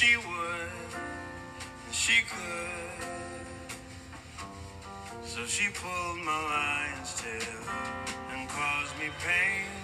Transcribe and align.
she 0.00 0.16
would, 0.16 0.70
she 1.92 2.22
could. 2.22 3.04
So 5.22 5.44
she 5.44 5.68
pulled 5.74 6.24
my 6.24 6.40
lion's 6.48 7.20
tail 7.20 7.60
and 8.32 8.48
caused 8.48 8.98
me 8.98 9.10
pain. 9.22 9.79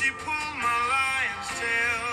She 0.00 0.10
pulled 0.24 0.56
my 0.56 0.78
lion's 0.88 1.60
tail. 1.60 2.09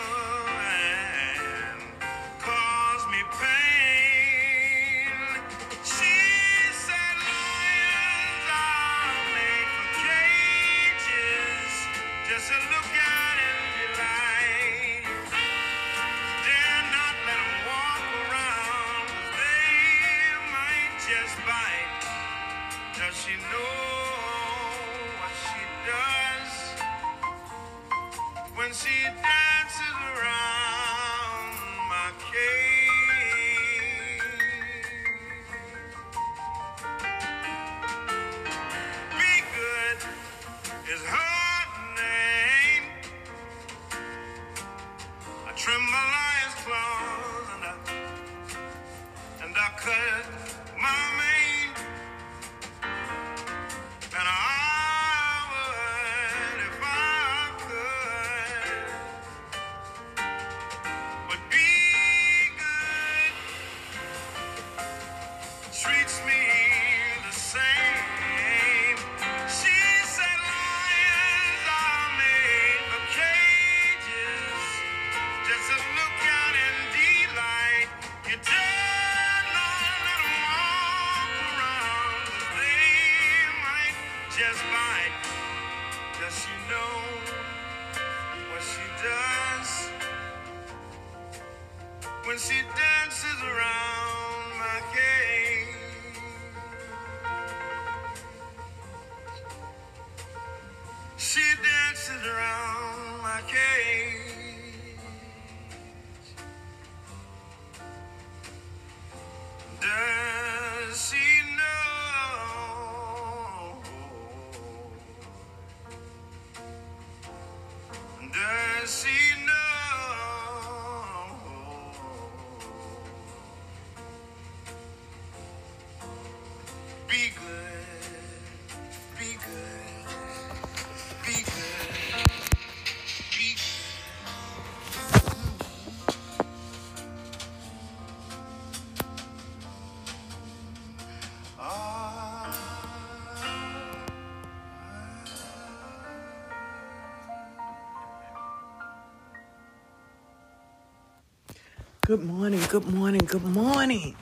Good 152.08 152.24
morning, 152.24 152.62
good 152.70 152.88
morning, 152.88 153.26
good 153.26 153.44
morning, 153.44 154.16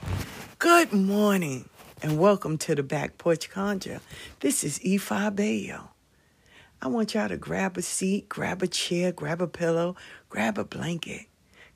good 0.58 0.92
morning, 0.92 1.68
and 2.02 2.18
welcome 2.18 2.58
to 2.58 2.74
the 2.74 2.82
Back 2.82 3.16
Porch 3.16 3.48
Conjure. 3.48 4.00
This 4.40 4.64
is 4.64 4.80
E5 4.80 5.36
Bayo. 5.36 5.90
I 6.82 6.88
want 6.88 7.14
y'all 7.14 7.28
to 7.28 7.36
grab 7.36 7.78
a 7.78 7.82
seat, 7.82 8.28
grab 8.28 8.60
a 8.64 8.66
chair, 8.66 9.12
grab 9.12 9.40
a 9.40 9.46
pillow, 9.46 9.94
grab 10.28 10.58
a 10.58 10.64
blanket, 10.64 11.26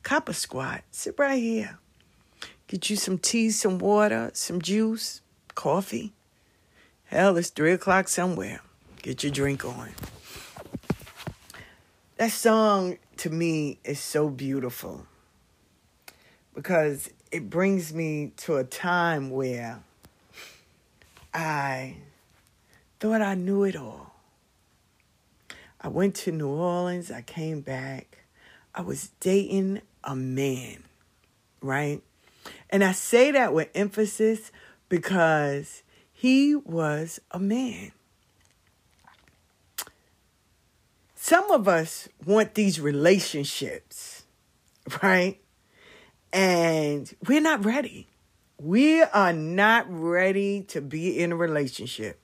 cop 0.02 0.28
a 0.28 0.34
squat, 0.34 0.82
sit 0.90 1.14
right 1.16 1.40
here. 1.40 1.78
Get 2.66 2.90
you 2.90 2.96
some 2.96 3.16
tea, 3.16 3.50
some 3.50 3.78
water, 3.78 4.32
some 4.34 4.60
juice, 4.60 5.20
coffee. 5.54 6.12
Hell, 7.04 7.36
it's 7.36 7.50
three 7.50 7.70
o'clock 7.70 8.08
somewhere. 8.08 8.62
Get 9.00 9.22
your 9.22 9.30
drink 9.30 9.64
on. 9.64 9.90
That 12.16 12.32
song 12.32 12.98
to 13.18 13.30
me 13.30 13.78
is 13.84 14.00
so 14.00 14.28
beautiful 14.28 15.06
because 16.60 17.08
it 17.32 17.48
brings 17.48 17.94
me 17.94 18.32
to 18.36 18.56
a 18.56 18.64
time 18.64 19.30
where 19.30 19.82
I 21.32 21.96
thought 22.98 23.22
I 23.22 23.34
knew 23.34 23.64
it 23.64 23.74
all. 23.74 24.12
I 25.80 25.88
went 25.88 26.16
to 26.16 26.32
New 26.32 26.50
Orleans, 26.50 27.10
I 27.10 27.22
came 27.22 27.62
back. 27.62 28.18
I 28.74 28.82
was 28.82 29.08
dating 29.20 29.80
a 30.04 30.14
man, 30.14 30.84
right? 31.62 32.02
And 32.68 32.84
I 32.84 32.92
say 32.92 33.30
that 33.30 33.54
with 33.54 33.70
emphasis 33.74 34.52
because 34.90 35.82
he 36.12 36.54
was 36.54 37.20
a 37.30 37.38
man. 37.38 37.92
Some 41.14 41.50
of 41.52 41.66
us 41.66 42.06
want 42.26 42.52
these 42.52 42.78
relationships, 42.78 44.24
right? 45.02 45.40
And 46.32 47.12
we're 47.26 47.40
not 47.40 47.64
ready. 47.64 48.06
We 48.58 49.02
are 49.02 49.32
not 49.32 49.86
ready 49.88 50.62
to 50.64 50.80
be 50.80 51.18
in 51.18 51.32
a 51.32 51.36
relationship. 51.36 52.20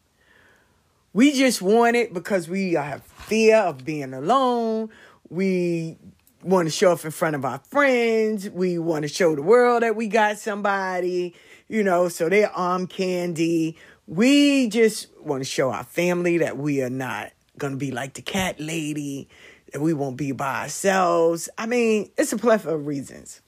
We 1.13 1.33
just 1.33 1.63
want 1.63 1.97
it 1.97 2.13
because 2.13 2.49
we 2.49 2.75
have 2.75 3.03
fear 3.03 3.57
of 3.57 3.85
being 3.85 4.13
alone. 4.13 4.91
We 5.31 5.97
want 6.43 6.69
to 6.69 6.73
show 6.73 6.93
up 6.93 7.05
in 7.05 7.11
front 7.11 7.37
of 7.37 7.45
our 7.45 7.59
friends. 7.71 8.51
We 8.51 8.79
want 8.79 9.03
to 9.05 9.09
show 9.09 9.35
the 9.35 9.43
world 9.43 9.83
that 9.83 9.97
we 9.97 10.09
got 10.09 10.39
somebody, 10.39 11.35
you 11.69 11.83
know, 11.83 12.09
so 12.09 12.29
they're 12.29 12.53
arm 12.53 12.87
candy. 12.87 13.77
We 14.07 14.69
just 14.69 15.09
want 15.19 15.41
to 15.41 15.49
show 15.49 15.71
our 15.71 15.85
family 15.85 16.39
that 16.39 16.59
we 16.59 16.83
are 16.83 16.91
not 16.91 17.33
going 17.59 17.73
to 17.73 17.79
be 17.79 17.91
like 17.91 18.15
the 18.15 18.23
cat 18.23 18.61
lady, 18.61 19.29
that 19.73 19.81
we 19.81 19.95
won't 19.95 20.19
be 20.19 20.33
by 20.33 20.65
ourselves. 20.65 21.49
I 21.57 21.67
mean, 21.67 22.11
it's 22.17 22.33
a 22.33 22.37
plethora 22.37 22.75
of 22.75 22.87
reasons 22.87 23.41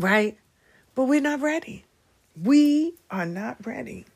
right? 0.00 0.38
But 0.94 1.04
we're 1.04 1.20
not 1.20 1.40
ready. 1.40 1.84
We 2.40 2.94
are 3.10 3.26
not 3.26 3.64
ready. 3.66 4.06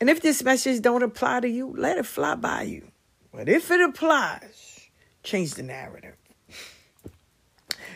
And 0.00 0.10
if 0.10 0.20
this 0.20 0.42
message 0.42 0.82
don't 0.82 1.02
apply 1.02 1.40
to 1.40 1.48
you, 1.48 1.74
let 1.76 1.98
it 1.98 2.06
fly 2.06 2.34
by 2.34 2.62
you. 2.62 2.90
But 3.32 3.48
if 3.48 3.70
it 3.70 3.80
applies, 3.80 4.88
change 5.22 5.54
the 5.54 5.62
narrative. 5.62 6.16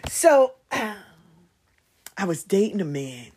So 0.09 0.55
I 0.73 2.25
was 2.27 2.43
dating 2.45 2.81
a 2.81 2.85
man 2.85 3.31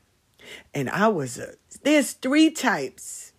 and 0.73 0.89
I 0.89 1.07
was 1.07 1.37
a 1.37 1.53
there's 1.83 2.13
three 2.13 2.51
types. 2.51 3.33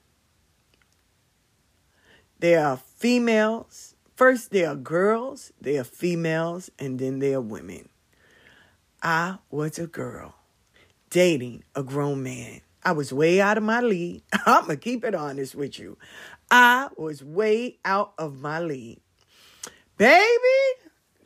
There 2.41 2.65
are 2.65 2.77
females. 2.77 3.95
First 4.17 4.51
there 4.51 4.69
are 4.69 4.77
girls, 4.77 5.53
there 5.61 5.81
are 5.81 5.85
females, 5.85 6.71
and 6.79 6.99
then 6.99 7.19
there 7.21 7.37
are 7.37 7.41
women. 7.41 7.89
I 9.03 9.39
was 9.51 9.81
a 9.81 9.89
girl 9.89 10.35
dating 11.11 11.65
a 11.75 11.83
grown 11.83 12.23
man. 12.23 12.61
I 12.85 12.93
was 12.93 13.13
way 13.13 13.41
out 13.41 13.59
of 13.59 13.65
my 13.65 13.81
league. 13.81 14.23
I'm 14.47 14.67
going 14.67 14.77
to 14.79 14.83
keep 14.83 15.05
it 15.05 15.15
honest 15.15 15.57
with 15.57 15.77
you. 15.79 15.99
I 16.53 16.89
was 16.97 17.25
way 17.25 17.79
out 17.85 18.13
of 18.17 18.41
my 18.41 18.61
league. 18.61 19.01
Baby, 19.97 20.23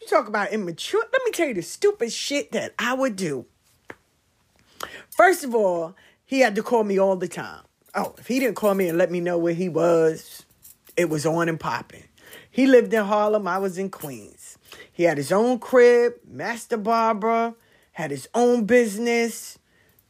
you 0.01 0.07
talk 0.09 0.27
about 0.27 0.53
immature. 0.53 1.03
Let 1.13 1.23
me 1.25 1.31
tell 1.33 1.49
you 1.49 1.55
the 1.55 1.63
stupid 1.63 2.13
shit 2.13 2.53
that 2.53 2.75
I 2.79 2.95
would 2.95 3.15
do. 3.15 3.45
First 5.11 5.45
of 5.45 5.55
all, 5.55 5.95
he 6.25 6.41
had 6.41 6.55
to 6.55 6.63
call 6.63 6.85
me 6.85 6.99
all 6.99 7.17
the 7.17 7.29
time. 7.29 7.63
Oh, 7.95 8.15
if 8.19 8.27
he 8.27 8.39
didn't 8.39 8.57
call 8.57 8.75
me 8.75 8.89
and 8.89 8.97
let 8.97 9.11
me 9.11 9.21
know 9.21 9.37
where 9.37 9.55
he 9.55 9.69
was, 9.69 10.45
it 10.97 11.11
was 11.11 11.27
on 11.27 11.49
and 11.49 11.61
popping. 11.61 12.05
He 12.51 12.67
lived 12.67 12.93
in 12.95 13.05
Harlem, 13.05 13.47
I 13.47 13.59
was 13.59 13.77
in 13.77 13.91
Queens. 13.91 14.57
He 14.93 15.03
had 15.03 15.19
his 15.19 15.31
own 15.31 15.59
crib, 15.59 16.15
master 16.27 16.79
barber, 16.79 17.55
had 17.97 18.11
his 18.11 18.29
own 18.35 18.67
business, 18.67 19.59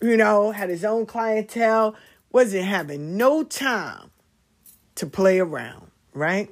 you 0.02 0.16
know, 0.16 0.50
had 0.50 0.68
his 0.68 0.84
own 0.84 1.06
clientele, 1.06 1.94
wasn't 2.32 2.64
having 2.64 3.16
no 3.16 3.44
time 3.44 4.10
to 4.96 5.06
play 5.06 5.38
around, 5.38 5.92
right? 6.12 6.50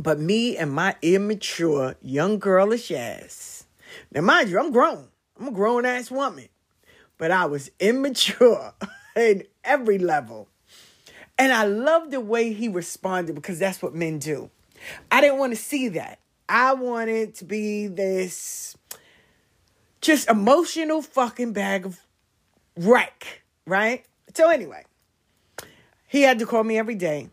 But 0.00 0.18
me 0.18 0.56
and 0.56 0.72
my 0.72 0.96
immature 1.02 1.94
young 2.02 2.40
girlish 2.40 2.90
ass. 2.90 3.64
Now, 4.10 4.22
mind 4.22 4.50
you, 4.50 4.58
I'm 4.58 4.72
grown. 4.72 5.06
I'm 5.38 5.46
a 5.46 5.52
grown 5.52 5.86
ass 5.86 6.10
woman. 6.10 6.48
But 7.16 7.30
I 7.30 7.44
was 7.44 7.70
immature 7.78 8.74
in 9.16 9.44
every 9.62 9.98
level. 9.98 10.48
And 11.38 11.52
I 11.52 11.62
love 11.62 12.10
the 12.10 12.20
way 12.20 12.52
he 12.52 12.66
responded 12.66 13.36
because 13.36 13.60
that's 13.60 13.80
what 13.80 13.94
men 13.94 14.18
do. 14.18 14.50
I 15.12 15.20
didn't 15.20 15.38
want 15.38 15.52
to 15.52 15.62
see 15.62 15.90
that. 15.90 16.18
I 16.48 16.74
wanted 16.74 17.36
to 17.36 17.44
be 17.44 17.86
this 17.86 18.76
just 20.02 20.28
emotional 20.28 21.00
fucking 21.00 21.52
bag 21.52 21.86
of 21.86 21.98
wreck, 22.76 23.42
right? 23.66 24.04
So 24.34 24.50
anyway, 24.50 24.84
he 26.08 26.22
had 26.22 26.38
to 26.40 26.46
call 26.46 26.64
me 26.64 26.76
every 26.76 26.96
day. 26.96 27.30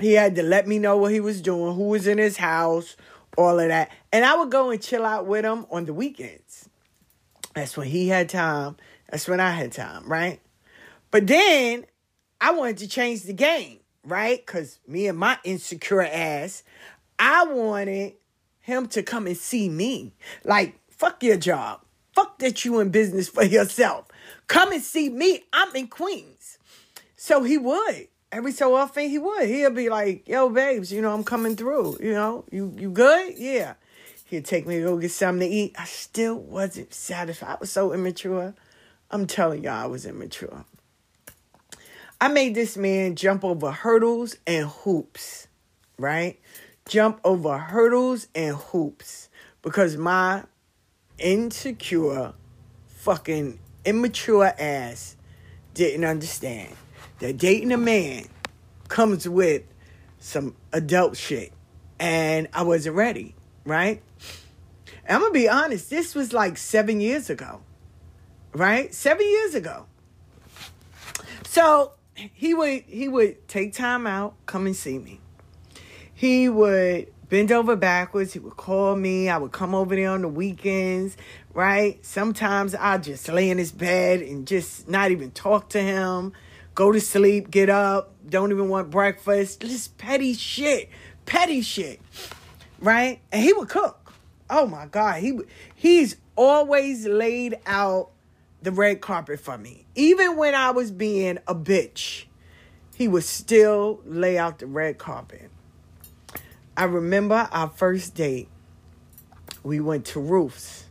He 0.00 0.12
had 0.12 0.36
to 0.36 0.42
let 0.42 0.66
me 0.66 0.78
know 0.78 0.96
what 0.96 1.12
he 1.12 1.20
was 1.20 1.42
doing, 1.42 1.74
who 1.74 1.88
was 1.88 2.06
in 2.06 2.18
his 2.18 2.36
house, 2.36 2.96
all 3.36 3.58
of 3.58 3.68
that. 3.68 3.90
And 4.12 4.24
I 4.24 4.36
would 4.36 4.50
go 4.50 4.70
and 4.70 4.80
chill 4.80 5.04
out 5.04 5.26
with 5.26 5.44
him 5.44 5.66
on 5.70 5.86
the 5.86 5.92
weekends. 5.92 6.68
That's 7.54 7.76
when 7.76 7.88
he 7.88 8.08
had 8.08 8.28
time. 8.28 8.76
That's 9.10 9.26
when 9.26 9.40
I 9.40 9.50
had 9.50 9.72
time, 9.72 10.06
right? 10.06 10.40
But 11.10 11.26
then 11.26 11.86
I 12.40 12.52
wanted 12.52 12.78
to 12.78 12.88
change 12.88 13.22
the 13.22 13.32
game, 13.32 13.78
right? 14.04 14.44
Because 14.44 14.78
me 14.86 15.06
and 15.06 15.18
my 15.18 15.38
insecure 15.44 16.02
ass, 16.02 16.62
I 17.18 17.46
wanted 17.46 18.14
him 18.60 18.88
to 18.88 19.02
come 19.02 19.26
and 19.26 19.36
see 19.36 19.68
me. 19.70 20.12
Like, 20.44 20.78
fuck 20.96 21.22
your 21.22 21.36
job. 21.36 21.80
Fuck 22.14 22.38
that 22.38 22.64
you 22.64 22.80
in 22.80 22.90
business 22.90 23.28
for 23.28 23.44
yourself. 23.44 24.06
Come 24.46 24.72
and 24.72 24.82
see 24.82 25.08
me. 25.10 25.44
I'm 25.52 25.74
in 25.76 25.88
Queens. 25.88 26.58
So 27.16 27.42
he 27.42 27.58
would. 27.58 28.08
Every 28.32 28.52
so 28.52 28.74
often 28.74 29.08
he 29.08 29.18
would. 29.18 29.48
He'll 29.48 29.70
be 29.70 29.88
like, 29.88 30.28
yo, 30.28 30.48
babes, 30.48 30.92
you 30.92 31.00
know, 31.02 31.12
I'm 31.12 31.24
coming 31.24 31.56
through. 31.56 31.98
You 32.00 32.12
know, 32.12 32.44
you 32.50 32.74
you 32.78 32.90
good? 32.90 33.34
Yeah. 33.36 33.74
He'd 34.24 34.44
take 34.44 34.66
me 34.66 34.76
to 34.76 34.82
go 34.82 34.98
get 34.98 35.12
something 35.12 35.48
to 35.48 35.54
eat. 35.54 35.74
I 35.78 35.84
still 35.84 36.36
wasn't 36.36 36.92
satisfied. 36.92 37.50
I 37.50 37.56
was 37.60 37.70
so 37.70 37.92
immature. 37.92 38.54
I'm 39.10 39.26
telling 39.26 39.62
y'all, 39.62 39.74
I 39.74 39.86
was 39.86 40.04
immature. 40.04 40.64
I 42.20 42.28
made 42.28 42.54
this 42.54 42.76
man 42.76 43.14
jump 43.14 43.44
over 43.44 43.70
hurdles 43.70 44.36
and 44.46 44.66
hoops. 44.66 45.46
right? 45.98 46.40
Jump 46.88 47.20
over 47.24 47.58
hurdles 47.58 48.28
and 48.34 48.56
hoops 48.56 49.28
because 49.62 49.96
my 49.96 50.44
insecure, 51.18 52.32
fucking 52.88 53.58
immature 53.84 54.52
ass 54.58 55.16
didn't 55.74 56.04
understand 56.04 56.74
that 57.18 57.36
dating 57.36 57.72
a 57.72 57.76
man 57.76 58.26
comes 58.88 59.28
with 59.28 59.62
some 60.18 60.54
adult 60.72 61.16
shit. 61.16 61.52
And 61.98 62.48
I 62.52 62.62
wasn't 62.62 62.96
ready, 62.96 63.34
right? 63.64 64.02
I'm 65.08 65.20
gonna 65.20 65.32
be 65.32 65.48
honest, 65.48 65.88
this 65.88 66.14
was 66.14 66.32
like 66.32 66.58
seven 66.58 67.00
years 67.00 67.30
ago, 67.30 67.60
right? 68.52 68.92
Seven 68.92 69.26
years 69.26 69.54
ago. 69.54 69.86
So 71.44 71.92
he 72.14 72.54
would 72.54 72.82
he 72.82 73.08
would 73.08 73.48
take 73.48 73.72
time 73.72 74.06
out, 74.06 74.34
come 74.46 74.66
and 74.66 74.76
see 74.76 74.98
me. 74.98 75.20
He 76.12 76.48
would 76.48 77.12
bend 77.28 77.52
over 77.52 77.76
backwards. 77.76 78.32
He 78.32 78.38
would 78.38 78.56
call 78.56 78.96
me. 78.96 79.28
I 79.28 79.38
would 79.38 79.52
come 79.52 79.74
over 79.74 79.94
there 79.94 80.10
on 80.10 80.22
the 80.22 80.28
weekends, 80.28 81.16
right? 81.54 82.04
Sometimes 82.04 82.74
I'd 82.74 83.02
just 83.02 83.28
lay 83.28 83.50
in 83.50 83.58
his 83.58 83.72
bed 83.72 84.20
and 84.20 84.46
just 84.46 84.88
not 84.88 85.10
even 85.10 85.30
talk 85.30 85.68
to 85.70 85.80
him. 85.80 86.32
Go 86.74 86.92
to 86.92 87.00
sleep, 87.00 87.50
get 87.50 87.70
up, 87.70 88.12
don't 88.28 88.50
even 88.52 88.68
want 88.68 88.90
breakfast. 88.90 89.60
Just 89.60 89.96
petty 89.98 90.34
shit. 90.34 90.90
Petty 91.24 91.62
shit. 91.62 92.00
Right? 92.80 93.20
And 93.32 93.42
he 93.42 93.52
would 93.52 93.68
cook. 93.68 94.12
Oh 94.50 94.66
my 94.66 94.86
God. 94.86 95.20
He 95.20 95.38
he's 95.74 96.16
always 96.36 97.06
laid 97.06 97.58
out 97.66 98.10
the 98.62 98.72
red 98.72 99.00
carpet 99.00 99.40
for 99.40 99.56
me. 99.56 99.86
Even 99.94 100.36
when 100.36 100.54
I 100.54 100.70
was 100.70 100.90
being 100.90 101.38
a 101.46 101.54
bitch, 101.54 102.24
he 102.94 103.08
would 103.08 103.24
still 103.24 104.00
lay 104.04 104.38
out 104.38 104.58
the 104.58 104.66
red 104.66 104.98
carpet. 104.98 105.50
I 106.76 106.84
remember 106.84 107.48
our 107.52 107.68
first 107.68 108.14
date. 108.14 108.48
We 109.62 109.80
went 109.80 110.04
to 110.06 110.20
Ruth's 110.20 110.84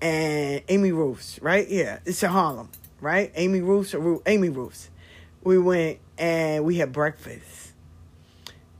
and 0.00 0.62
Amy 0.68 0.92
Ruth's, 0.92 1.40
right? 1.42 1.68
Yeah, 1.68 2.00
it's 2.04 2.22
in 2.22 2.30
Harlem, 2.30 2.70
right? 3.00 3.30
Amy 3.34 3.60
Ruth's 3.60 3.94
or 3.94 4.20
Amy 4.26 4.48
Ruth's. 4.48 4.90
We 5.42 5.58
went 5.58 5.98
and 6.18 6.64
we 6.64 6.76
had 6.76 6.92
breakfast. 6.92 7.72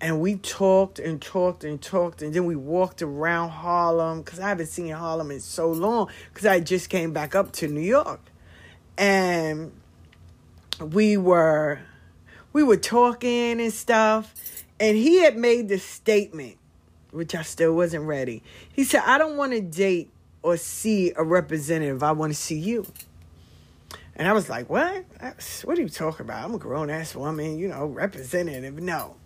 And 0.03 0.21
we 0.21 0.37
talked 0.37 0.99
and 0.99 1.21
talked 1.21 1.63
and 1.63 1.81
talked, 1.81 2.23
and 2.23 2.33
then 2.33 2.47
we 2.47 2.57
walked 2.57 3.03
around 3.03 3.51
Harlem 3.51 4.23
because 4.23 4.41
I 4.41 4.49
haven't 4.49 4.69
seen 4.69 4.89
Harlem 4.89 5.31
in 5.31 5.41
so 5.41 5.71
long 5.71 6.09
because 6.33 6.47
I 6.47 6.61
just 6.61 6.89
came 6.89 7.13
back 7.13 7.35
up 7.35 7.53
to 7.53 7.69
New 7.69 7.83
York, 7.83 8.21
and 8.97 9.73
we 10.81 11.19
were 11.19 11.81
we 12.55 12.63
were 12.63 12.79
talking 12.79 13.61
and 13.61 13.73
stuff, 13.73 14.35
and 14.81 14.97
he 14.97 15.21
had 15.21 15.37
made 15.37 15.69
the 15.69 15.79
statement, 15.79 16.57
which 17.11 17.35
I 17.35 17.43
still 17.43 17.75
wasn't 17.75 18.07
ready. 18.07 18.43
He 18.73 18.83
said, 18.83 19.03
I 19.05 19.19
don't 19.19 19.37
want 19.37 19.53
to 19.53 19.61
date 19.61 20.11
or 20.43 20.57
see 20.57 21.13
a 21.17 21.23
representative. 21.23 22.03
I 22.03 22.13
want 22.13 22.33
to 22.33 22.39
see 22.39 22.59
you. 22.59 22.87
And 24.17 24.27
I 24.27 24.33
was 24.33 24.49
like, 24.49 24.69
what? 24.69 25.05
What 25.65 25.79
are 25.79 25.83
you 25.83 25.89
talking 25.89 26.25
about? 26.25 26.43
I'm 26.43 26.55
a 26.55 26.59
grown 26.59 26.91
ass 26.91 27.15
woman, 27.15 27.59
you 27.59 27.69
know, 27.69 27.87
representative. 27.87 28.81
No. 28.81 29.17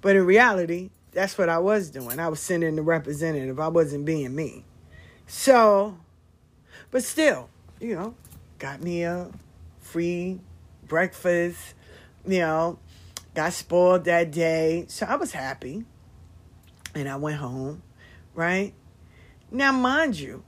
But 0.00 0.16
in 0.16 0.26
reality, 0.26 0.90
that's 1.12 1.38
what 1.38 1.48
I 1.48 1.58
was 1.58 1.90
doing. 1.90 2.18
I 2.18 2.28
was 2.28 2.40
sending 2.40 2.76
the 2.76 2.82
representative. 2.82 3.58
I 3.58 3.68
wasn't 3.68 4.04
being 4.04 4.34
me. 4.34 4.64
So, 5.26 5.98
but 6.90 7.02
still, 7.02 7.48
you 7.80 7.94
know, 7.94 8.14
got 8.58 8.82
me 8.82 9.02
a 9.02 9.30
free 9.80 10.40
breakfast, 10.86 11.74
you 12.26 12.40
know, 12.40 12.78
got 13.36 13.52
spoiled 13.52 14.04
that 14.06 14.32
day. 14.32 14.86
So 14.88 15.06
I 15.06 15.14
was 15.16 15.30
happy. 15.30 15.84
And 16.94 17.08
I 17.08 17.16
went 17.16 17.36
home, 17.36 17.82
right? 18.34 18.72
Now, 19.50 19.70
mind 19.70 20.18
you, 20.18 20.42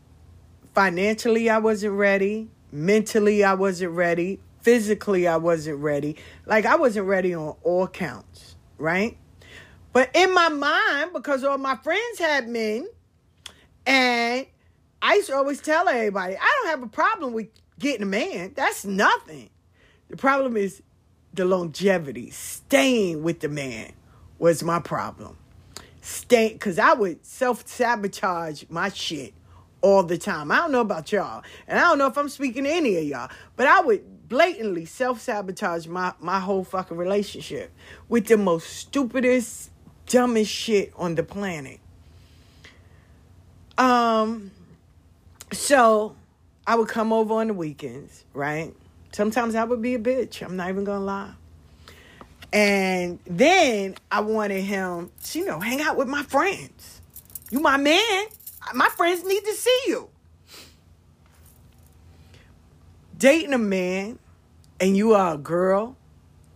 financially, 0.75 1.51
I 1.51 1.59
wasn't 1.59 1.95
ready. 1.95 2.49
Mentally, 2.73 3.45
I 3.45 3.55
wasn't 3.55 3.93
ready. 3.93 4.41
Physically, 4.63 5.29
I 5.29 5.37
wasn't 5.37 5.79
ready. 5.79 6.17
Like, 6.47 6.65
I 6.65 6.77
wasn't 6.77 7.07
ready 7.07 7.35
on 7.35 7.55
all 7.63 7.87
counts, 7.87 8.57
right? 8.79 9.19
But 9.93 10.11
in 10.15 10.33
my 10.33 10.49
mind, 10.49 11.13
because 11.13 11.45
all 11.45 11.59
my 11.59 11.77
friends 11.77 12.19
had 12.19 12.49
men, 12.49 12.89
and 13.87 14.47
I 15.03 15.15
used 15.15 15.29
to 15.29 15.37
always 15.37 15.61
tell 15.61 15.87
everybody, 15.89 16.37
I 16.37 16.61
don't 16.61 16.71
have 16.71 16.83
a 16.83 16.89
problem 16.89 17.35
with 17.35 17.49
getting 17.79 18.03
a 18.03 18.07
man. 18.07 18.53
That's 18.57 18.85
nothing. 18.87 19.51
The 20.09 20.17
problem 20.17 20.57
is 20.57 20.83
the 21.39 21.45
longevity, 21.45 22.31
staying 22.31 23.23
with 23.23 23.41
the 23.41 23.49
man 23.49 23.93
was 24.39 24.63
my 24.63 24.81
problem. 24.81 25.39
Stay, 26.03 26.53
because 26.53 26.79
I 26.79 26.93
would 26.95 27.25
self 27.25 27.67
sabotage 27.67 28.65
my 28.69 28.89
shit 28.89 29.35
all 29.81 30.03
the 30.03 30.19
time. 30.19 30.51
I 30.51 30.57
don't 30.57 30.73
know 30.73 30.81
about 30.81 31.13
y'all, 31.13 31.45
and 31.69 31.79
I 31.79 31.83
don't 31.83 31.99
know 31.99 32.07
if 32.07 32.19
I'm 32.19 32.29
speaking 32.29 32.65
to 32.65 32.71
any 32.71 32.97
of 32.97 33.05
y'all, 33.05 33.31
but 33.57 33.69
I 33.69 33.81
would 33.81 34.29
blatantly 34.29 34.85
self 34.85 35.21
sabotage 35.21 35.87
my 35.87 36.13
my 36.21 36.41
whole 36.41 36.65
fucking 36.65 36.97
relationship 36.97 37.73
with 38.09 38.27
the 38.27 38.37
most 38.37 38.69
stupidest, 38.69 39.71
dumbest 40.07 40.51
shit 40.51 40.93
on 40.97 41.15
the 41.15 41.23
planet. 41.23 41.79
Um, 43.77 44.51
so 45.53 46.17
I 46.67 46.75
would 46.75 46.89
come 46.89 47.13
over 47.13 47.35
on 47.35 47.47
the 47.47 47.55
weekends, 47.55 48.25
right? 48.35 48.75
Sometimes 49.13 49.55
I 49.55 49.65
would 49.65 49.83
be 49.83 49.95
a 49.95 49.99
bitch. 49.99 50.43
I'm 50.43 50.57
not 50.57 50.69
even 50.69 50.85
gonna 50.85 51.05
lie. 51.05 51.33
And 52.53 53.19
then 53.27 53.97
I 54.11 54.21
wanted 54.21 54.63
him 54.63 55.11
you 55.33 55.45
know, 55.45 55.61
hang 55.61 55.81
out 55.81 55.97
with 55.97 56.09
my 56.09 56.23
friends. 56.23 57.01
You 57.51 57.61
my 57.61 57.77
man. 57.77 58.27
My 58.75 58.89
friends 58.89 59.25
need 59.25 59.45
to 59.45 59.53
see 59.55 59.81
you. 59.87 60.09
Dating 63.17 63.53
a 63.53 63.59
man 63.59 64.19
and 64.81 64.97
you 64.97 65.15
are 65.15 65.35
a 65.35 65.39
girl 65.39 65.97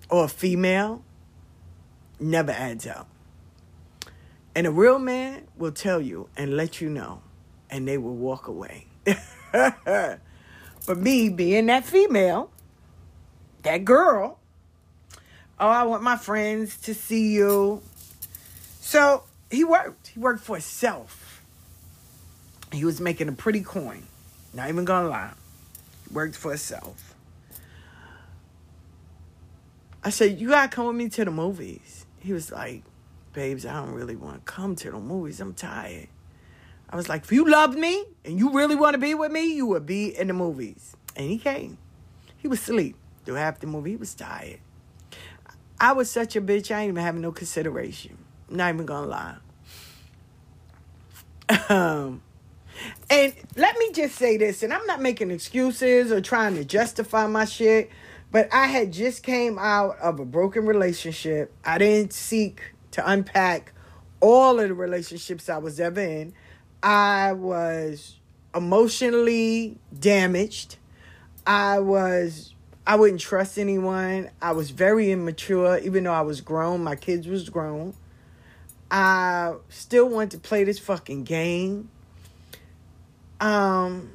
or 0.09 0.25
a 0.25 0.28
female 0.28 1.02
never 2.21 2.52
adds 2.52 2.87
up. 2.87 3.09
And 4.54 4.66
a 4.66 4.71
real 4.71 4.99
man 4.99 5.47
will 5.56 5.73
tell 5.73 6.00
you 6.00 6.28
and 6.37 6.56
let 6.56 6.80
you 6.80 6.90
know, 6.90 7.23
and 7.71 7.88
they 7.88 7.97
will 7.97 8.14
walk 8.14 8.49
away. 8.49 8.87
But 10.87 10.99
me 10.99 11.29
being 11.29 11.67
that 11.67 11.85
female, 11.85 12.51
that 13.62 13.85
girl, 13.85 14.39
oh, 15.61 15.69
I 15.69 15.85
want 15.85 16.03
my 16.03 16.17
friends 16.17 16.77
to 16.83 16.95
see 16.95 17.33
you. 17.33 17.83
So 18.81 19.25
he 19.51 19.65
worked. 19.65 20.09
He 20.09 20.21
worked 20.21 20.43
for 20.43 20.57
himself. 20.57 21.43
He 22.73 22.85
was 22.85 23.01
making 23.01 23.29
a 23.29 23.33
pretty 23.33 23.62
coin. 23.62 24.05
Not 24.55 24.69
even 24.69 24.85
gonna 24.85 25.09
lie. 25.09 25.33
He 26.09 26.15
worked 26.15 26.35
for 26.35 26.51
himself. 26.51 27.15
I 30.05 30.11
said, 30.11 30.41
You 30.41 30.49
gotta 30.49 30.69
come 30.69 30.87
with 30.87 30.97
me 30.97 31.09
to 31.11 31.25
the 31.25 31.31
movies. 31.31 32.07
He 32.19 32.33
was 32.33 32.51
like, 32.51 32.83
Babes, 33.33 33.65
I 33.65 33.75
don't 33.75 33.93
really 33.93 34.17
want 34.17 34.45
to 34.45 34.53
come 34.53 34.75
to 34.77 34.91
the 34.91 34.99
movies. 34.99 35.41
I'm 35.41 35.55
tired. 35.55 36.09
I 36.92 36.96
was 36.96 37.08
like, 37.08 37.25
if 37.25 37.32
you 37.32 37.49
loved 37.50 37.78
me 37.78 38.04
and 38.25 38.38
you 38.38 38.52
really 38.52 38.76
want 38.76 38.92
to 38.94 38.99
be 38.99 39.14
with 39.14 39.32
me, 39.32 39.54
you 39.54 39.64
would 39.66 39.87
be 39.87 40.16
in 40.16 40.26
the 40.26 40.34
movies. 40.34 40.94
And 41.16 41.28
he 41.28 41.38
came. 41.38 41.78
He 42.37 42.49
was 42.49 42.61
asleep 42.61 42.96
through 43.25 43.37
half 43.37 43.61
the 43.61 43.66
movie. 43.66 43.90
He 43.90 43.96
was 43.96 44.14
tired. 44.14 44.61
I 45.80 45.92
was 45.92 46.11
such 46.11 46.37
a 46.37 46.40
bitch, 46.40 46.70
I 46.70 46.82
ain't 46.82 46.90
even 46.90 47.02
having 47.02 47.22
no 47.22 47.32
consideration. 47.32 48.18
Not 48.50 48.75
even 48.75 48.87
gonna 48.87 49.06
lie. 49.06 49.37
Um, 51.68 52.22
and 53.11 53.34
let 53.56 53.78
me 53.78 53.92
just 53.92 54.16
say 54.16 54.37
this, 54.37 54.62
and 54.62 54.72
I'm 54.72 54.87
not 54.87 55.00
making 55.00 55.30
excuses 55.30 56.12
or 56.12 56.20
trying 56.20 56.54
to 56.56 56.64
justify 56.64 57.26
my 57.26 57.44
shit, 57.44 57.90
but 58.30 58.49
I 58.52 58.66
had 58.66 58.92
just 58.92 59.22
came 59.22 59.58
out 59.58 59.99
of 59.99 60.20
a 60.20 60.25
broken 60.25 60.66
relationship. 60.66 61.52
I 61.64 61.78
didn't 61.78 62.12
seek 62.12 62.62
to 62.92 63.11
unpack 63.11 63.72
all 64.20 64.61
of 64.61 64.68
the 64.68 64.75
relationships 64.75 65.49
I 65.49 65.58
was 65.58 65.80
ever 65.80 66.00
in. 66.00 66.32
I 66.83 67.33
was 67.33 68.17
emotionally 68.55 69.79
damaged. 69.97 70.77
I 71.47 71.79
was 71.79 72.55
I 72.87 72.97
wouldn't 72.97 73.21
trust 73.21 73.59
anyone. 73.59 74.31
I 74.41 74.53
was 74.53 74.71
very 74.71 75.12
immature, 75.12 75.79
even 75.79 76.05
though 76.05 76.12
I 76.12 76.23
was 76.23 76.41
grown. 76.41 76.83
My 76.83 76.97
kids 76.97 77.29
was 77.29 77.49
grown. 77.49 77.95
I 78.91 79.55
still 79.69 80.09
wanted 80.09 80.33
to 80.33 80.39
play 80.39 80.65
this 80.65 80.79
fucking 80.79 81.25
game. 81.25 81.89
Um, 83.41 84.11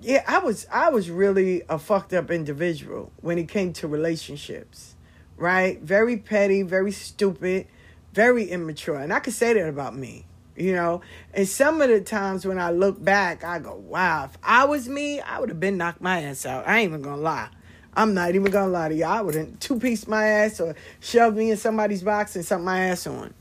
yeah, 0.00 0.22
I 0.26 0.38
was 0.38 0.66
I 0.70 0.90
was 0.90 1.10
really 1.10 1.62
a 1.68 1.78
fucked 1.78 2.12
up 2.12 2.30
individual 2.30 3.10
when 3.22 3.38
it 3.38 3.48
came 3.48 3.72
to 3.74 3.88
relationships, 3.88 4.94
right? 5.36 5.80
Very 5.80 6.18
petty, 6.18 6.62
very 6.62 6.92
stupid, 6.92 7.66
very 8.12 8.44
immature, 8.50 8.96
and 8.96 9.12
I 9.12 9.20
could 9.20 9.34
say 9.34 9.54
that 9.54 9.68
about 9.68 9.96
me 9.96 10.26
you 10.56 10.72
know 10.72 11.00
and 11.34 11.48
some 11.48 11.80
of 11.80 11.88
the 11.88 12.00
times 12.00 12.46
when 12.46 12.58
i 12.58 12.70
look 12.70 13.02
back 13.02 13.44
i 13.44 13.58
go 13.58 13.74
wow 13.74 14.24
if 14.24 14.36
i 14.42 14.64
was 14.64 14.88
me 14.88 15.20
i 15.20 15.38
would 15.38 15.48
have 15.48 15.60
been 15.60 15.76
knocked 15.76 16.00
my 16.00 16.22
ass 16.22 16.46
out 16.46 16.66
i 16.66 16.78
ain't 16.78 16.88
even 16.88 17.02
gonna 17.02 17.20
lie 17.20 17.48
i'm 17.94 18.14
not 18.14 18.34
even 18.34 18.50
gonna 18.50 18.70
lie 18.70 18.88
to 18.88 18.94
you 18.94 19.04
i 19.04 19.20
would 19.20 19.34
have 19.34 19.58
two-piece 19.60 20.06
my 20.06 20.24
ass 20.26 20.60
or 20.60 20.74
shoved 21.00 21.36
me 21.36 21.50
in 21.50 21.56
somebody's 21.56 22.02
box 22.02 22.36
and 22.36 22.44
sucked 22.44 22.62
my 22.62 22.80
ass 22.80 23.06
on 23.06 23.32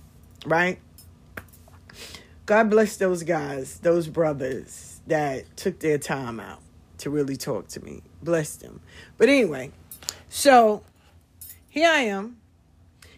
right? 0.46 0.80
God 2.46 2.70
bless 2.70 2.98
those 2.98 3.24
guys, 3.24 3.80
those 3.80 4.08
brothers 4.08 5.02
that 5.08 5.58
took 5.58 5.80
their 5.80 5.98
time 5.98 6.40
out 6.40 6.62
to 7.00 7.10
really 7.10 7.36
talk 7.36 7.68
to 7.70 7.84
me. 7.84 8.02
Bless 8.22 8.56
them. 8.56 8.82
But 9.18 9.30
anyway, 9.30 9.72
so 10.30 10.84
here 11.70 11.90
I 11.90 12.02
am. 12.02 12.38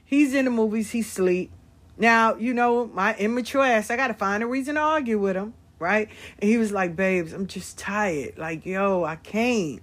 He's 0.03 0.33
in 0.33 0.45
the 0.45 0.51
movies, 0.51 0.91
he's 0.91 1.11
sleep. 1.11 1.51
Now, 1.97 2.35
you 2.35 2.53
know, 2.53 2.87
my 2.87 3.15
immature 3.15 3.63
ass, 3.63 3.89
I 3.89 3.95
gotta 3.95 4.13
find 4.13 4.43
a 4.43 4.47
reason 4.47 4.75
to 4.75 4.81
argue 4.81 5.17
with 5.17 5.35
him, 5.35 5.53
right? 5.79 6.09
And 6.39 6.49
he 6.49 6.57
was 6.57 6.71
like, 6.71 6.95
babes, 6.95 7.33
I'm 7.33 7.47
just 7.47 7.77
tired. 7.77 8.37
Like, 8.37 8.65
yo, 8.65 9.03
I 9.03 9.15
came. 9.15 9.81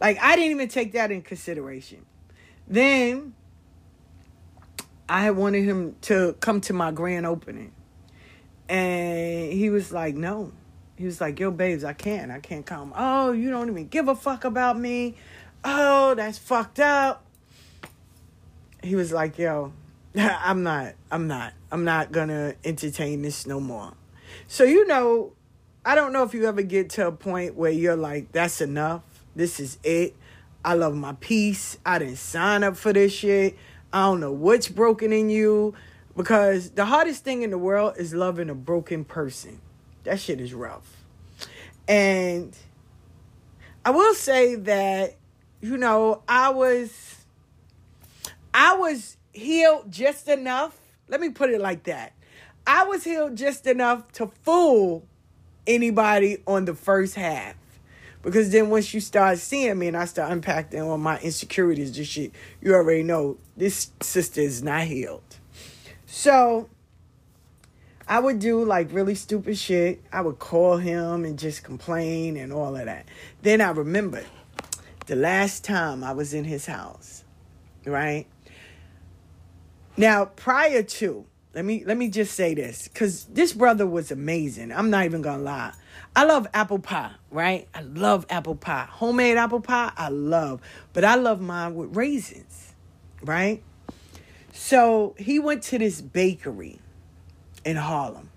Like, 0.00 0.18
I 0.20 0.34
didn't 0.34 0.50
even 0.50 0.68
take 0.68 0.92
that 0.92 1.12
in 1.12 1.22
consideration. 1.22 2.04
Then 2.66 3.34
I 5.08 5.30
wanted 5.30 5.64
him 5.64 5.96
to 6.02 6.34
come 6.40 6.60
to 6.62 6.72
my 6.72 6.90
grand 6.90 7.26
opening. 7.26 7.72
And 8.68 9.52
he 9.52 9.70
was 9.70 9.92
like, 9.92 10.14
no. 10.14 10.52
He 10.96 11.04
was 11.04 11.20
like, 11.20 11.38
yo, 11.38 11.50
babes, 11.50 11.84
I 11.84 11.92
can't. 11.92 12.30
I 12.30 12.40
can't 12.40 12.64
come. 12.64 12.92
Oh, 12.96 13.32
you 13.32 13.50
don't 13.50 13.68
even 13.68 13.88
give 13.88 14.08
a 14.08 14.14
fuck 14.14 14.44
about 14.44 14.78
me. 14.78 15.16
Oh, 15.64 16.14
that's 16.14 16.38
fucked 16.38 16.80
up. 16.80 17.24
He 18.82 18.94
was 18.96 19.12
like, 19.12 19.38
yo, 19.38 19.72
I'm 20.16 20.62
not, 20.62 20.94
I'm 21.10 21.26
not, 21.26 21.54
I'm 21.70 21.84
not 21.84 22.12
gonna 22.12 22.54
entertain 22.64 23.22
this 23.22 23.46
no 23.46 23.60
more. 23.60 23.94
So, 24.46 24.64
you 24.64 24.86
know, 24.86 25.32
I 25.84 25.94
don't 25.94 26.12
know 26.12 26.22
if 26.22 26.34
you 26.34 26.46
ever 26.46 26.62
get 26.62 26.90
to 26.90 27.08
a 27.08 27.12
point 27.12 27.54
where 27.56 27.70
you're 27.70 27.96
like, 27.96 28.32
that's 28.32 28.60
enough. 28.60 29.02
This 29.34 29.58
is 29.58 29.78
it. 29.82 30.14
I 30.64 30.74
love 30.74 30.94
my 30.94 31.14
peace. 31.14 31.78
I 31.84 31.98
didn't 31.98 32.16
sign 32.16 32.62
up 32.62 32.76
for 32.76 32.92
this 32.92 33.12
shit. 33.12 33.56
I 33.92 34.02
don't 34.02 34.20
know 34.20 34.32
what's 34.32 34.68
broken 34.68 35.12
in 35.12 35.28
you. 35.28 35.74
Because 36.16 36.70
the 36.70 36.84
hardest 36.84 37.24
thing 37.24 37.42
in 37.42 37.50
the 37.50 37.58
world 37.58 37.94
is 37.96 38.12
loving 38.12 38.50
a 38.50 38.54
broken 38.54 39.04
person. 39.04 39.60
That 40.04 40.20
shit 40.20 40.40
is 40.40 40.52
rough. 40.52 41.04
And 41.88 42.56
I 43.84 43.90
will 43.90 44.14
say 44.14 44.56
that, 44.56 45.16
you 45.60 45.76
know, 45.76 46.22
I 46.28 46.50
was 46.50 47.24
I 48.54 48.76
was 48.76 49.16
healed 49.32 49.90
just 49.90 50.28
enough. 50.28 50.78
Let 51.08 51.20
me 51.20 51.30
put 51.30 51.50
it 51.50 51.60
like 51.60 51.84
that. 51.84 52.12
I 52.66 52.84
was 52.84 53.04
healed 53.04 53.36
just 53.36 53.66
enough 53.66 54.10
to 54.12 54.26
fool 54.26 55.06
anybody 55.66 56.38
on 56.46 56.64
the 56.64 56.74
first 56.74 57.14
half. 57.14 57.54
Because 58.22 58.50
then 58.50 58.70
once 58.70 58.94
you 58.94 59.00
start 59.00 59.38
seeing 59.38 59.78
me 59.78 59.88
and 59.88 59.96
I 59.96 60.04
start 60.04 60.30
unpacking 60.30 60.80
all 60.80 60.96
my 60.96 61.18
insecurities, 61.18 61.90
just 61.90 62.12
shit, 62.12 62.32
you 62.60 62.72
already 62.72 63.02
know 63.02 63.36
this 63.56 63.90
sister 64.00 64.40
is 64.40 64.62
not 64.62 64.84
healed. 64.84 65.38
So 66.06 66.68
I 68.06 68.20
would 68.20 68.38
do 68.38 68.64
like 68.64 68.92
really 68.92 69.16
stupid 69.16 69.58
shit. 69.58 70.02
I 70.12 70.20
would 70.20 70.38
call 70.38 70.76
him 70.76 71.24
and 71.24 71.36
just 71.36 71.64
complain 71.64 72.36
and 72.36 72.52
all 72.52 72.76
of 72.76 72.84
that. 72.84 73.06
Then 73.42 73.60
I 73.60 73.70
remembered 73.70 74.26
the 75.06 75.16
last 75.16 75.64
time 75.64 76.04
I 76.04 76.12
was 76.12 76.32
in 76.32 76.44
his 76.44 76.66
house, 76.66 77.24
right? 77.84 78.26
Now, 79.96 80.24
prior 80.24 80.82
to, 80.82 81.26
let 81.54 81.64
me 81.64 81.84
let 81.84 81.98
me 81.98 82.08
just 82.08 82.34
say 82.34 82.54
this 82.54 82.88
cuz 82.94 83.24
this 83.26 83.52
brother 83.52 83.86
was 83.86 84.10
amazing. 84.10 84.72
I'm 84.72 84.90
not 84.90 85.04
even 85.04 85.22
to 85.22 85.36
lie. 85.36 85.72
I 86.16 86.24
love 86.24 86.46
apple 86.54 86.78
pie, 86.78 87.12
right? 87.30 87.68
I 87.74 87.82
love 87.82 88.26
apple 88.30 88.54
pie. 88.54 88.86
Homemade 88.88 89.36
apple 89.36 89.60
pie, 89.60 89.92
I 89.96 90.08
love. 90.08 90.60
But 90.92 91.04
I 91.04 91.16
love 91.16 91.40
mine 91.40 91.74
with 91.74 91.96
raisins, 91.96 92.72
right? 93.22 93.62
So, 94.52 95.14
he 95.18 95.38
went 95.38 95.62
to 95.64 95.78
this 95.78 96.02
bakery 96.02 96.78
in 97.64 97.76
Harlem. 97.76 98.28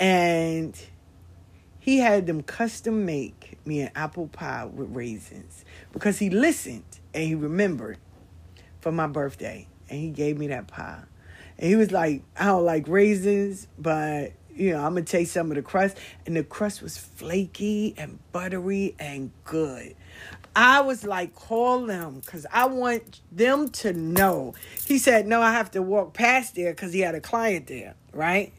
And 0.00 0.78
he 1.78 1.98
had 1.98 2.26
them 2.26 2.42
custom 2.42 3.04
make 3.04 3.58
me 3.66 3.82
an 3.82 3.90
apple 3.94 4.28
pie 4.28 4.64
with 4.64 4.94
raisins 4.94 5.64
because 5.92 6.18
he 6.18 6.30
listened 6.30 6.84
and 7.12 7.24
he 7.24 7.34
remembered 7.34 7.98
for 8.84 8.92
my 8.92 9.06
birthday 9.06 9.66
and 9.88 9.98
he 9.98 10.10
gave 10.10 10.36
me 10.36 10.48
that 10.48 10.68
pie. 10.68 11.02
And 11.58 11.68
he 11.70 11.74
was 11.74 11.90
like, 11.90 12.22
I 12.38 12.44
don't 12.44 12.66
like 12.66 12.86
raisins, 12.86 13.66
but 13.78 14.34
you 14.54 14.72
know, 14.72 14.84
I'm 14.84 14.92
gonna 14.92 15.02
taste 15.02 15.32
some 15.32 15.50
of 15.50 15.56
the 15.56 15.62
crust. 15.62 15.96
And 16.26 16.36
the 16.36 16.44
crust 16.44 16.82
was 16.82 16.98
flaky 16.98 17.94
and 17.96 18.18
buttery 18.30 18.94
and 18.98 19.30
good. 19.44 19.96
I 20.54 20.82
was 20.82 21.02
like, 21.04 21.34
call 21.34 21.86
them 21.86 22.20
because 22.20 22.46
I 22.52 22.66
want 22.66 23.20
them 23.32 23.70
to 23.70 23.94
know. 23.94 24.54
He 24.84 24.98
said, 24.98 25.26
no, 25.26 25.40
I 25.40 25.52
have 25.52 25.70
to 25.70 25.82
walk 25.82 26.12
past 26.12 26.54
there 26.54 26.72
because 26.72 26.92
he 26.92 27.00
had 27.00 27.14
a 27.14 27.20
client 27.20 27.66
there, 27.66 27.94
right? 28.12 28.52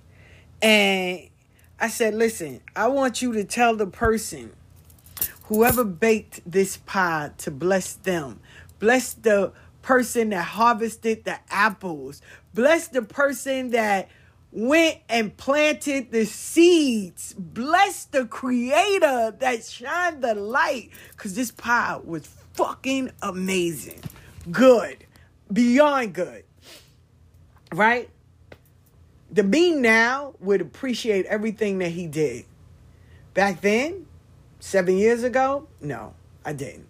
And 0.59 1.29
I 1.79 1.87
said, 1.89 2.15
listen, 2.15 2.61
I 2.75 2.87
want 2.87 3.21
you 3.21 3.31
to 3.33 3.43
tell 3.43 3.75
the 3.75 3.85
person, 3.85 4.53
whoever 5.43 5.83
baked 5.83 6.41
this 6.49 6.77
pie, 6.77 7.29
to 7.37 7.51
bless 7.51 7.93
them. 7.93 8.39
Bless 8.79 9.13
the 9.13 9.53
person 9.85 10.29
that 10.29 10.41
harvested 10.41 11.23
the 11.25 11.37
apples. 11.47 12.19
Bless 12.55 12.87
the 12.87 13.03
person 13.03 13.69
that 13.69 14.09
went 14.51 14.97
and 15.07 15.37
planted 15.37 16.11
the 16.11 16.25
seeds. 16.25 17.35
Bless 17.37 18.05
the 18.05 18.25
creator 18.25 19.35
that 19.37 19.63
shined 19.63 20.23
the 20.23 20.33
light. 20.33 20.89
Because 21.11 21.35
this 21.35 21.51
pie 21.51 21.99
was 22.03 22.25
fucking 22.53 23.11
amazing. 23.21 24.01
Good. 24.49 25.05
Beyond 25.53 26.15
good. 26.15 26.45
Right? 27.71 28.09
The 29.29 29.43
me 29.43 29.75
now 29.75 30.33
would 30.39 30.61
appreciate 30.61 31.27
everything 31.27 31.77
that 31.77 31.89
he 31.89 32.07
did. 32.07 32.45
Back 33.35 33.61
then, 33.61 34.07
seven 34.59 34.97
years 34.97 35.21
ago, 35.21 35.67
no, 35.79 36.15
I 36.43 36.53
didn't. 36.53 36.87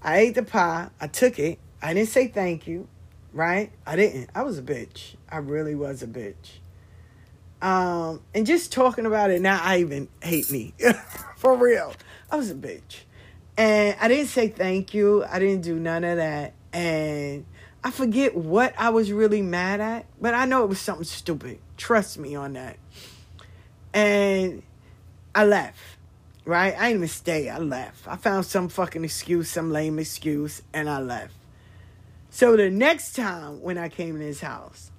I 0.00 0.18
ate 0.18 0.36
the 0.36 0.44
pie. 0.44 0.90
I 1.00 1.08
took 1.08 1.40
it. 1.40 1.58
I 1.82 1.94
didn't 1.94 2.10
say 2.10 2.28
thank 2.28 2.66
you 2.66 2.88
right? 3.32 3.70
I 3.86 3.96
didn't. 3.96 4.30
I 4.34 4.42
was 4.42 4.58
a 4.58 4.62
bitch. 4.62 5.14
I 5.28 5.38
really 5.38 5.74
was 5.74 6.02
a 6.02 6.06
bitch. 6.06 6.58
Um, 7.60 8.20
and 8.34 8.46
just 8.46 8.72
talking 8.72 9.06
about 9.06 9.30
it 9.30 9.40
now, 9.40 9.60
I 9.62 9.78
even 9.78 10.08
hate 10.20 10.50
me 10.50 10.74
for 11.36 11.56
real. 11.56 11.94
I 12.30 12.36
was 12.36 12.50
a 12.50 12.54
bitch, 12.54 13.02
and 13.56 13.96
I 14.00 14.08
didn't 14.08 14.28
say 14.28 14.48
thank 14.48 14.94
you. 14.94 15.24
I 15.24 15.38
didn't 15.38 15.62
do 15.62 15.78
none 15.78 16.02
of 16.04 16.16
that, 16.16 16.54
and 16.72 17.44
I 17.84 17.90
forget 17.90 18.36
what 18.36 18.74
I 18.78 18.90
was 18.90 19.12
really 19.12 19.42
mad 19.42 19.80
at, 19.80 20.06
but 20.20 20.34
I 20.34 20.44
know 20.44 20.64
it 20.64 20.68
was 20.68 20.80
something 20.80 21.04
stupid. 21.04 21.58
Trust 21.76 22.18
me 22.18 22.34
on 22.34 22.54
that. 22.54 22.78
And 23.94 24.62
I 25.34 25.44
left. 25.44 25.78
Right? 26.44 26.74
I 26.76 26.88
didn't 26.88 26.96
even 26.96 27.08
stay. 27.08 27.48
I 27.48 27.58
left. 27.58 28.08
I 28.08 28.16
found 28.16 28.44
some 28.46 28.68
fucking 28.68 29.04
excuse, 29.04 29.48
some 29.48 29.70
lame 29.70 30.00
excuse, 30.00 30.60
and 30.72 30.90
I 30.90 30.98
left. 30.98 31.34
So 32.34 32.56
the 32.56 32.70
next 32.70 33.14
time 33.14 33.60
when 33.60 33.76
I 33.76 33.90
came 33.90 34.16
in 34.16 34.22
his 34.22 34.40
house, 34.40 34.90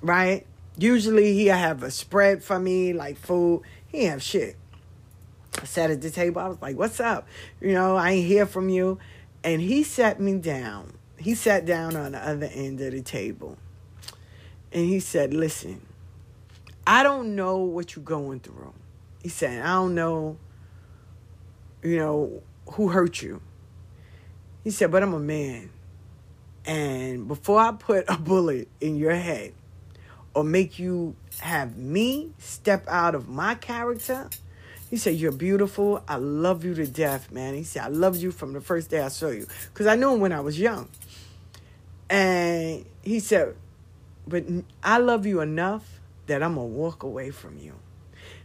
right? 0.00 0.46
Usually 0.78 1.34
he 1.34 1.48
have 1.48 1.82
a 1.82 1.90
spread 1.90 2.42
for 2.42 2.58
me, 2.58 2.94
like 2.94 3.18
food. 3.18 3.64
He 3.86 4.04
have 4.04 4.22
shit. 4.22 4.56
I 5.60 5.66
sat 5.66 5.90
at 5.90 6.00
the 6.00 6.08
table. 6.08 6.40
I 6.40 6.48
was 6.48 6.56
like, 6.62 6.78
"What's 6.78 7.00
up? 7.00 7.28
You 7.60 7.72
know, 7.72 7.96
I 7.96 8.12
ain't 8.12 8.26
hear 8.26 8.46
from 8.46 8.70
you." 8.70 8.98
And 9.44 9.60
he 9.60 9.82
sat 9.82 10.20
me 10.20 10.38
down. 10.38 10.94
He 11.18 11.34
sat 11.34 11.66
down 11.66 11.96
on 11.96 12.12
the 12.12 12.26
other 12.26 12.48
end 12.50 12.80
of 12.80 12.92
the 12.92 13.02
table, 13.02 13.58
and 14.72 14.86
he 14.86 15.00
said, 15.00 15.34
"Listen, 15.34 15.82
I 16.86 17.02
don't 17.02 17.36
know 17.36 17.58
what 17.58 17.94
you're 17.94 18.02
going 18.02 18.40
through." 18.40 18.72
He 19.22 19.28
said, 19.28 19.60
"I 19.62 19.74
don't 19.74 19.94
know, 19.94 20.38
you 21.82 21.98
know, 21.98 22.42
who 22.72 22.88
hurt 22.88 23.20
you." 23.20 23.42
He 24.64 24.70
said, 24.70 24.90
"But 24.90 25.02
I'm 25.02 25.12
a 25.12 25.20
man." 25.20 25.72
And 26.68 27.26
before 27.26 27.58
I 27.60 27.72
put 27.72 28.04
a 28.08 28.18
bullet 28.18 28.68
in 28.78 28.96
your 28.96 29.14
head 29.14 29.54
or 30.34 30.44
make 30.44 30.78
you 30.78 31.16
have 31.40 31.78
me 31.78 32.32
step 32.38 32.86
out 32.88 33.14
of 33.14 33.26
my 33.26 33.54
character, 33.54 34.28
he 34.90 34.98
said, 34.98 35.14
You're 35.14 35.32
beautiful. 35.32 36.04
I 36.06 36.16
love 36.16 36.66
you 36.66 36.74
to 36.74 36.86
death, 36.86 37.32
man. 37.32 37.54
He 37.54 37.64
said, 37.64 37.84
I 37.84 37.88
loved 37.88 38.18
you 38.18 38.30
from 38.30 38.52
the 38.52 38.60
first 38.60 38.90
day 38.90 39.00
I 39.00 39.08
saw 39.08 39.28
you. 39.28 39.46
Because 39.72 39.86
I 39.86 39.96
knew 39.96 40.12
him 40.12 40.20
when 40.20 40.32
I 40.32 40.40
was 40.40 40.60
young. 40.60 40.90
And 42.10 42.84
he 43.02 43.20
said, 43.20 43.56
But 44.26 44.44
I 44.84 44.98
love 44.98 45.24
you 45.24 45.40
enough 45.40 46.00
that 46.26 46.42
I'm 46.42 46.56
going 46.56 46.68
to 46.68 46.74
walk 46.74 47.02
away 47.02 47.30
from 47.30 47.58
you. 47.58 47.72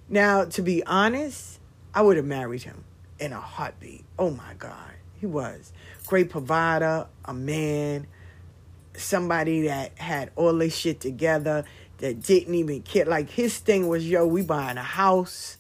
Now, 0.08 0.46
to 0.46 0.62
be 0.62 0.82
honest, 0.86 1.60
I 1.94 2.02
would 2.02 2.16
have 2.16 2.26
married 2.26 2.64
him 2.64 2.86
in 3.20 3.34
a 3.34 3.42
heartbeat. 3.42 4.06
Oh 4.18 4.32
my 4.32 4.54
God. 4.58 4.94
He 5.20 5.28
was. 5.28 5.72
Great 6.06 6.30
provider, 6.30 7.08
a 7.24 7.34
man, 7.34 8.08
somebody 8.96 9.68
that 9.68 9.98
had 9.98 10.32
all 10.36 10.54
this 10.58 10.76
shit 10.76 11.00
together, 11.00 11.66
that 12.00 12.22
didn't 12.22 12.56
even 12.56 12.82
care. 12.82 13.06
Like 13.06 13.30
his 13.30 13.58
thing 13.58 13.88
was, 13.88 14.08
yo, 14.08 14.28
we 14.28 14.42
buying 14.42 14.78
a 14.78 14.84
house. 14.84 15.58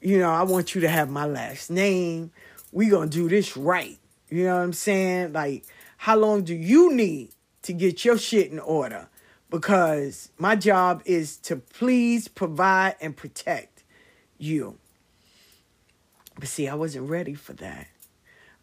You 0.00 0.18
know, 0.18 0.30
I 0.30 0.42
want 0.42 0.74
you 0.74 0.80
to 0.82 0.88
have 0.88 1.10
my 1.10 1.26
last 1.26 1.70
name. 1.70 2.32
We 2.72 2.88
gonna 2.88 3.08
do 3.08 3.28
this 3.28 3.56
right. 3.56 3.98
You 4.28 4.44
know 4.44 4.56
what 4.56 4.62
I'm 4.62 4.72
saying? 4.72 5.32
Like, 5.32 5.64
how 5.96 6.16
long 6.16 6.42
do 6.42 6.54
you 6.54 6.92
need 6.92 7.30
to 7.62 7.72
get 7.72 8.04
your 8.04 8.18
shit 8.18 8.50
in 8.50 8.58
order 8.58 9.08
because 9.50 10.30
my 10.38 10.56
job 10.56 11.02
is 11.04 11.36
to 11.36 11.56
please, 11.56 12.26
provide, 12.26 12.96
and 13.00 13.16
protect 13.16 13.84
you. 14.38 14.78
But 16.38 16.48
see, 16.48 16.66
I 16.68 16.74
wasn't 16.74 17.08
ready 17.08 17.34
for 17.34 17.52
that. 17.54 17.86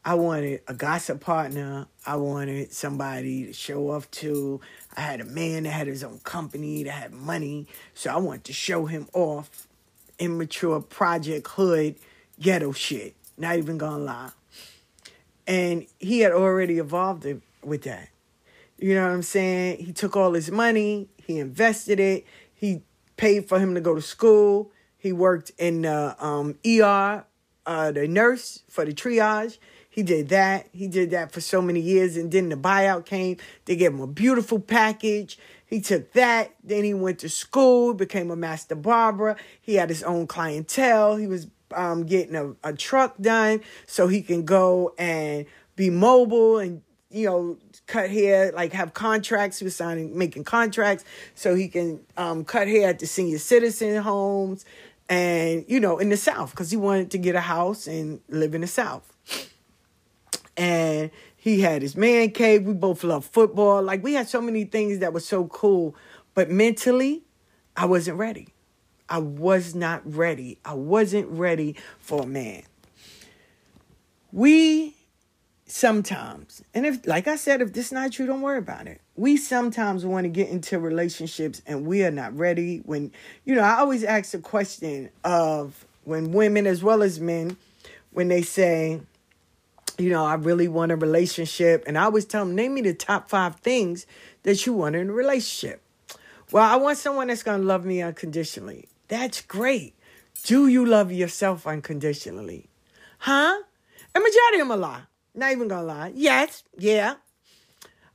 I 0.03 0.15
wanted 0.15 0.61
a 0.67 0.73
gossip 0.73 1.19
partner. 1.19 1.87
I 2.05 2.15
wanted 2.15 2.71
somebody 2.71 3.47
to 3.47 3.53
show 3.53 3.91
off 3.91 4.09
to. 4.11 4.61
I 4.95 5.01
had 5.01 5.21
a 5.21 5.25
man 5.25 5.63
that 5.63 5.71
had 5.71 5.87
his 5.87 6.03
own 6.03 6.19
company, 6.19 6.83
that 6.83 6.91
had 6.91 7.13
money. 7.13 7.67
So 7.93 8.09
I 8.09 8.17
wanted 8.17 8.45
to 8.45 8.53
show 8.53 8.85
him 8.85 9.07
off. 9.13 9.67
Immature 10.17 10.81
project 10.81 11.47
hood 11.47 11.95
ghetto 12.39 12.71
shit. 12.71 13.15
Not 13.37 13.57
even 13.57 13.77
gonna 13.77 14.03
lie. 14.03 14.31
And 15.47 15.85
he 15.97 16.19
had 16.21 16.31
already 16.31 16.77
evolved 16.77 17.25
with 17.63 17.83
that. 17.83 18.09
You 18.77 18.95
know 18.95 19.05
what 19.05 19.13
I'm 19.13 19.23
saying? 19.23 19.83
He 19.83 19.91
took 19.91 20.15
all 20.15 20.33
his 20.33 20.51
money, 20.51 21.09
he 21.17 21.39
invested 21.39 21.99
it, 21.99 22.25
he 22.53 22.81
paid 23.17 23.49
for 23.49 23.59
him 23.59 23.75
to 23.75 23.81
go 23.81 23.95
to 23.95 24.01
school. 24.01 24.71
He 24.97 25.11
worked 25.11 25.51
in 25.57 25.83
the 25.83 26.15
um, 26.23 26.57
ER, 26.65 27.25
uh, 27.65 27.91
the 27.91 28.07
nurse 28.07 28.63
for 28.69 28.85
the 28.85 28.93
triage. 28.93 29.57
He 29.99 30.03
did 30.03 30.29
that. 30.29 30.69
He 30.71 30.87
did 30.87 31.11
that 31.11 31.33
for 31.33 31.41
so 31.41 31.61
many 31.61 31.81
years. 31.81 32.15
And 32.15 32.31
then 32.31 32.47
the 32.47 32.55
buyout 32.55 33.05
came. 33.05 33.35
They 33.65 33.75
gave 33.75 33.91
him 33.91 33.99
a 33.99 34.07
beautiful 34.07 34.57
package. 34.57 35.37
He 35.65 35.81
took 35.81 36.13
that. 36.13 36.55
Then 36.63 36.85
he 36.85 36.93
went 36.93 37.19
to 37.19 37.27
school, 37.27 37.93
became 37.93 38.31
a 38.31 38.37
master 38.37 38.75
barber. 38.75 39.35
He 39.61 39.75
had 39.75 39.89
his 39.89 40.01
own 40.03 40.25
clientele. 40.25 41.17
He 41.17 41.27
was 41.27 41.47
um, 41.75 42.05
getting 42.05 42.33
a, 42.33 42.55
a 42.63 42.71
truck 42.71 43.17
done 43.19 43.59
so 43.87 44.07
he 44.07 44.21
can 44.21 44.45
go 44.45 44.93
and 44.97 45.45
be 45.75 45.89
mobile 45.89 46.59
and 46.59 46.81
you 47.11 47.25
know, 47.25 47.57
cut 47.85 48.09
hair, 48.09 48.53
like 48.53 48.71
have 48.71 48.93
contracts. 48.93 49.59
He 49.59 49.65
was 49.65 49.75
signing, 49.75 50.17
making 50.17 50.45
contracts 50.45 51.03
so 51.35 51.55
he 51.55 51.67
can 51.67 51.99
um, 52.15 52.45
cut 52.45 52.69
hair 52.69 52.87
at 52.87 52.99
the 52.99 53.05
senior 53.05 53.39
citizen 53.39 54.01
homes 54.01 54.63
and, 55.09 55.65
you 55.67 55.81
know, 55.81 55.97
in 55.97 56.07
the 56.07 56.15
South 56.15 56.51
because 56.51 56.71
he 56.71 56.77
wanted 56.77 57.11
to 57.11 57.17
get 57.17 57.35
a 57.35 57.41
house 57.41 57.85
and 57.85 58.21
live 58.29 58.55
in 58.55 58.61
the 58.61 58.67
South. 58.67 59.09
And 60.59 61.09
he 61.37 61.61
had 61.61 61.81
his 61.81 61.95
man 61.95 62.31
cave. 62.31 62.65
We 62.65 62.73
both 62.73 63.03
love 63.03 63.25
football. 63.25 63.81
Like 63.81 64.03
we 64.03 64.13
had 64.13 64.27
so 64.27 64.41
many 64.41 64.65
things 64.65 64.99
that 64.99 65.13
were 65.13 65.21
so 65.21 65.45
cool. 65.47 65.95
But 66.35 66.51
mentally, 66.51 67.23
I 67.75 67.85
wasn't 67.85 68.17
ready. 68.17 68.49
I 69.07 69.19
was 69.19 69.73
not 69.73 70.01
ready. 70.05 70.59
I 70.65 70.73
wasn't 70.73 71.29
ready 71.29 71.77
for 71.99 72.23
a 72.23 72.25
man. 72.27 72.63
We 74.31 74.95
sometimes, 75.65 76.61
and 76.73 76.85
if, 76.85 77.07
like 77.07 77.27
I 77.27 77.35
said, 77.37 77.61
if 77.61 77.73
this 77.73 77.87
is 77.87 77.91
not 77.91 78.11
true, 78.11 78.25
don't 78.25 78.41
worry 78.41 78.57
about 78.57 78.87
it. 78.87 79.01
We 79.15 79.37
sometimes 79.37 80.05
want 80.05 80.25
to 80.25 80.29
get 80.29 80.49
into 80.49 80.77
relationships 80.77 81.61
and 81.65 81.85
we 81.85 82.03
are 82.03 82.11
not 82.11 82.37
ready. 82.37 82.79
When, 82.79 83.11
you 83.45 83.55
know, 83.55 83.61
I 83.61 83.77
always 83.77 84.03
ask 84.03 84.31
the 84.31 84.39
question 84.39 85.09
of 85.23 85.85
when 86.03 86.31
women 86.31 86.67
as 86.67 86.83
well 86.83 87.01
as 87.01 87.19
men, 87.19 87.55
when 88.11 88.27
they 88.27 88.41
say, 88.41 89.01
you 89.99 90.09
know, 90.09 90.25
I 90.25 90.35
really 90.35 90.67
want 90.67 90.91
a 90.91 90.95
relationship, 90.95 91.83
and 91.85 91.97
I 91.97 92.03
always 92.03 92.25
tell 92.25 92.45
them, 92.45 92.55
name 92.55 92.73
me 92.73 92.81
the 92.81 92.93
top 92.93 93.29
five 93.29 93.57
things 93.57 94.05
that 94.43 94.65
you 94.65 94.73
want 94.73 94.95
in 94.95 95.09
a 95.09 95.13
relationship. 95.13 95.81
Well, 96.51 96.63
I 96.63 96.77
want 96.77 96.97
someone 96.97 97.27
that's 97.27 97.43
going 97.43 97.61
to 97.61 97.65
love 97.67 97.85
me 97.85 98.01
unconditionally. 98.01 98.87
That's 99.07 99.41
great. 99.41 99.95
Do 100.43 100.67
you 100.67 100.85
love 100.85 101.11
yourself 101.11 101.67
unconditionally? 101.67 102.69
Huh? 103.19 103.59
And 104.15 104.23
majority 104.23 104.61
of 104.61 104.67
them 104.67 104.71
a 104.71 104.77
lie. 104.77 105.01
Not 105.35 105.51
even 105.51 105.67
gonna 105.67 105.85
lie. 105.85 106.11
Yes, 106.15 106.63
yeah. 106.77 107.15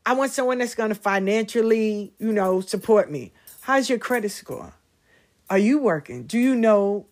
I 0.04 0.14
want 0.14 0.32
someone 0.32 0.58
that's 0.58 0.74
gonna 0.74 0.94
financially, 0.94 2.12
you 2.18 2.32
know, 2.32 2.60
support 2.60 3.10
me. 3.10 3.32
How's 3.62 3.88
your 3.88 3.98
credit 3.98 4.30
score? 4.30 4.74
Are 5.48 5.58
you 5.58 5.78
working? 5.78 6.24
Do 6.24 6.38
you 6.38 6.54
know, 6.54 7.06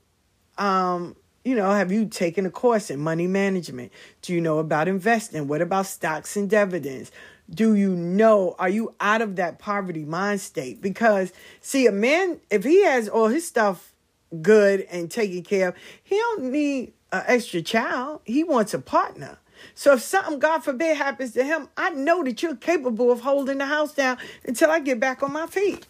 um, 0.58 1.16
you 1.44 1.54
know, 1.54 1.70
have 1.70 1.90
you 1.90 2.06
taken 2.06 2.46
a 2.46 2.50
course 2.50 2.90
in 2.90 3.00
money 3.00 3.26
management? 3.26 3.92
Do 4.22 4.32
you 4.32 4.40
know 4.40 4.58
about 4.58 4.88
investing? 4.88 5.48
What 5.48 5.60
about 5.60 5.86
stocks 5.86 6.36
and 6.36 6.48
dividends? 6.48 7.10
Do 7.50 7.74
you 7.74 7.90
know, 7.90 8.54
are 8.58 8.68
you 8.68 8.94
out 9.00 9.20
of 9.20 9.36
that 9.36 9.58
poverty 9.58 10.04
mind 10.04 10.40
state? 10.40 10.80
Because 10.80 11.32
see, 11.60 11.86
a 11.86 11.92
man, 11.92 12.40
if 12.50 12.64
he 12.64 12.84
has 12.84 13.08
all 13.08 13.28
his 13.28 13.46
stuff 13.46 13.92
good 14.40 14.86
and 14.90 15.10
taken 15.10 15.42
care 15.42 15.68
of, 15.68 15.74
he 16.02 16.16
don't 16.16 16.44
need 16.44 16.92
an 17.10 17.24
extra 17.26 17.60
child. 17.60 18.20
He 18.24 18.44
wants 18.44 18.72
a 18.72 18.78
partner. 18.78 19.38
So 19.74 19.94
if 19.94 20.02
something, 20.02 20.38
God 20.38 20.64
forbid, 20.64 20.96
happens 20.96 21.32
to 21.32 21.44
him, 21.44 21.68
I 21.76 21.90
know 21.90 22.24
that 22.24 22.42
you're 22.42 22.56
capable 22.56 23.10
of 23.10 23.20
holding 23.20 23.58
the 23.58 23.66
house 23.66 23.94
down 23.94 24.18
until 24.44 24.70
I 24.70 24.80
get 24.80 24.98
back 24.98 25.22
on 25.22 25.32
my 25.32 25.46
feet. 25.46 25.86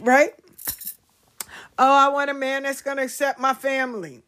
Right? 0.00 0.34
Oh, 1.78 1.94
I 1.94 2.08
want 2.08 2.30
a 2.30 2.34
man 2.34 2.62
that's 2.62 2.80
going 2.80 2.96
to 2.96 3.02
accept 3.02 3.38
my 3.38 3.52
family. 3.54 4.22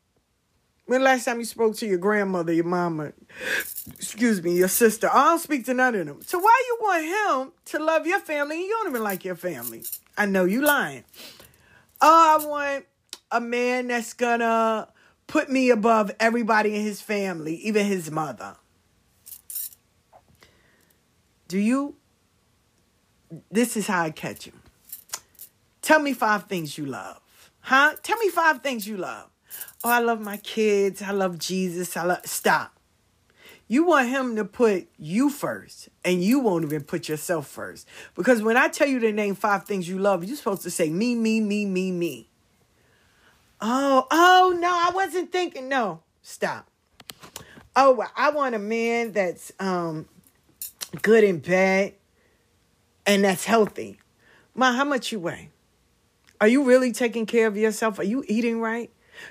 When 0.86 1.02
last 1.02 1.24
time 1.24 1.38
you 1.38 1.44
spoke 1.44 1.76
to 1.76 1.86
your 1.86 1.98
grandmother, 1.98 2.52
your 2.52 2.64
mama, 2.64 3.12
excuse 3.98 4.42
me, 4.42 4.56
your 4.56 4.68
sister? 4.68 5.08
I 5.12 5.24
don't 5.24 5.38
speak 5.38 5.66
to 5.66 5.74
none 5.74 5.94
of 5.94 6.06
them. 6.06 6.22
So 6.22 6.38
why 6.38 6.62
you 6.66 6.78
want 6.80 7.04
him 7.04 7.52
to 7.66 7.78
love 7.78 8.06
your 8.06 8.20
family 8.20 8.56
and 8.56 8.64
you 8.64 8.70
don't 8.70 8.88
even 8.88 9.02
like 9.02 9.24
your 9.24 9.36
family? 9.36 9.84
I 10.16 10.24
know 10.26 10.44
you 10.44 10.62
lying. 10.62 11.04
Oh, 12.00 12.38
I 12.40 12.46
want 12.46 12.86
a 13.30 13.40
man 13.40 13.88
that's 13.88 14.14
gonna 14.14 14.88
put 15.26 15.50
me 15.50 15.70
above 15.70 16.10
everybody 16.18 16.74
in 16.74 16.82
his 16.82 17.02
family, 17.02 17.56
even 17.56 17.84
his 17.84 18.10
mother. 18.10 18.56
Do 21.48 21.58
you? 21.58 21.96
This 23.50 23.76
is 23.76 23.86
how 23.86 24.04
I 24.04 24.10
catch 24.10 24.44
him. 24.44 24.62
Tell 25.82 26.00
me 26.00 26.14
five 26.14 26.44
things 26.44 26.78
you 26.78 26.86
love. 26.86 27.20
Huh? 27.68 27.92
Tell 28.02 28.16
me 28.16 28.30
five 28.30 28.62
things 28.62 28.88
you 28.88 28.96
love. 28.96 29.28
Oh, 29.84 29.90
I 29.90 29.98
love 29.98 30.22
my 30.22 30.38
kids. 30.38 31.02
I 31.02 31.10
love 31.10 31.38
Jesus. 31.38 31.98
I 31.98 32.04
love. 32.04 32.24
Stop. 32.24 32.74
You 33.68 33.84
want 33.84 34.08
him 34.08 34.36
to 34.36 34.46
put 34.46 34.88
you 34.96 35.28
first, 35.28 35.90
and 36.02 36.24
you 36.24 36.38
won't 36.38 36.64
even 36.64 36.82
put 36.84 37.10
yourself 37.10 37.46
first. 37.46 37.86
Because 38.14 38.40
when 38.40 38.56
I 38.56 38.68
tell 38.68 38.88
you 38.88 38.98
to 39.00 39.12
name 39.12 39.34
five 39.34 39.64
things 39.64 39.86
you 39.86 39.98
love, 39.98 40.24
you're 40.24 40.38
supposed 40.38 40.62
to 40.62 40.70
say 40.70 40.88
me, 40.88 41.14
me, 41.14 41.42
me, 41.42 41.66
me, 41.66 41.92
me. 41.92 42.30
Oh, 43.60 44.06
oh 44.10 44.56
no, 44.58 44.70
I 44.70 44.90
wasn't 44.94 45.30
thinking. 45.30 45.68
No, 45.68 46.00
stop. 46.22 46.70
Oh, 47.76 48.02
I 48.16 48.30
want 48.30 48.54
a 48.54 48.58
man 48.58 49.12
that's 49.12 49.52
um 49.60 50.08
good 51.02 51.22
in 51.22 51.40
bed 51.40 51.96
and 53.06 53.24
that's 53.24 53.44
healthy. 53.44 54.00
Ma, 54.54 54.72
how 54.72 54.84
much 54.84 55.12
you 55.12 55.20
weigh? 55.20 55.50
Are 56.40 56.48
you 56.48 56.64
really 56.64 56.92
taking 56.92 57.26
care 57.26 57.46
of 57.46 57.56
yourself? 57.56 57.98
Are 57.98 58.04
you 58.04 58.24
eating 58.28 58.60
right? 58.60 58.90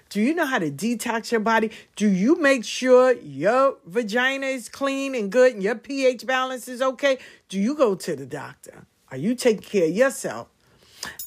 Do 0.09 0.21
you 0.21 0.35
know 0.35 0.45
how 0.45 0.59
to 0.59 0.69
detox 0.69 1.31
your 1.31 1.39
body? 1.39 1.71
Do 1.95 2.09
you 2.09 2.39
make 2.41 2.65
sure 2.65 3.13
your 3.13 3.77
vagina 3.85 4.47
is 4.47 4.67
clean 4.67 5.15
and 5.15 5.31
good 5.31 5.53
and 5.53 5.63
your 5.63 5.75
pH 5.75 6.25
balance 6.25 6.67
is 6.67 6.81
okay? 6.81 7.19
Do 7.47 7.59
you 7.59 7.75
go 7.75 7.95
to 7.95 8.15
the 8.15 8.25
doctor? 8.25 8.85
Are 9.11 9.17
you 9.17 9.35
taking 9.35 9.63
care 9.63 9.85
of 9.85 9.95
yourself? 9.95 10.49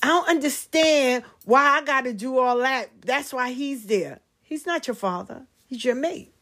I 0.02 0.08
don't 0.08 0.28
understand 0.28 1.24
why 1.44 1.78
I 1.78 1.82
got 1.82 2.04
to 2.04 2.12
do 2.12 2.38
all 2.38 2.58
that. 2.58 2.90
That's 3.00 3.32
why 3.32 3.52
he's 3.52 3.86
there. 3.86 4.20
He's 4.42 4.66
not 4.66 4.86
your 4.86 4.96
father, 4.96 5.46
he's 5.66 5.84
your 5.84 5.94
mate. 5.94 6.32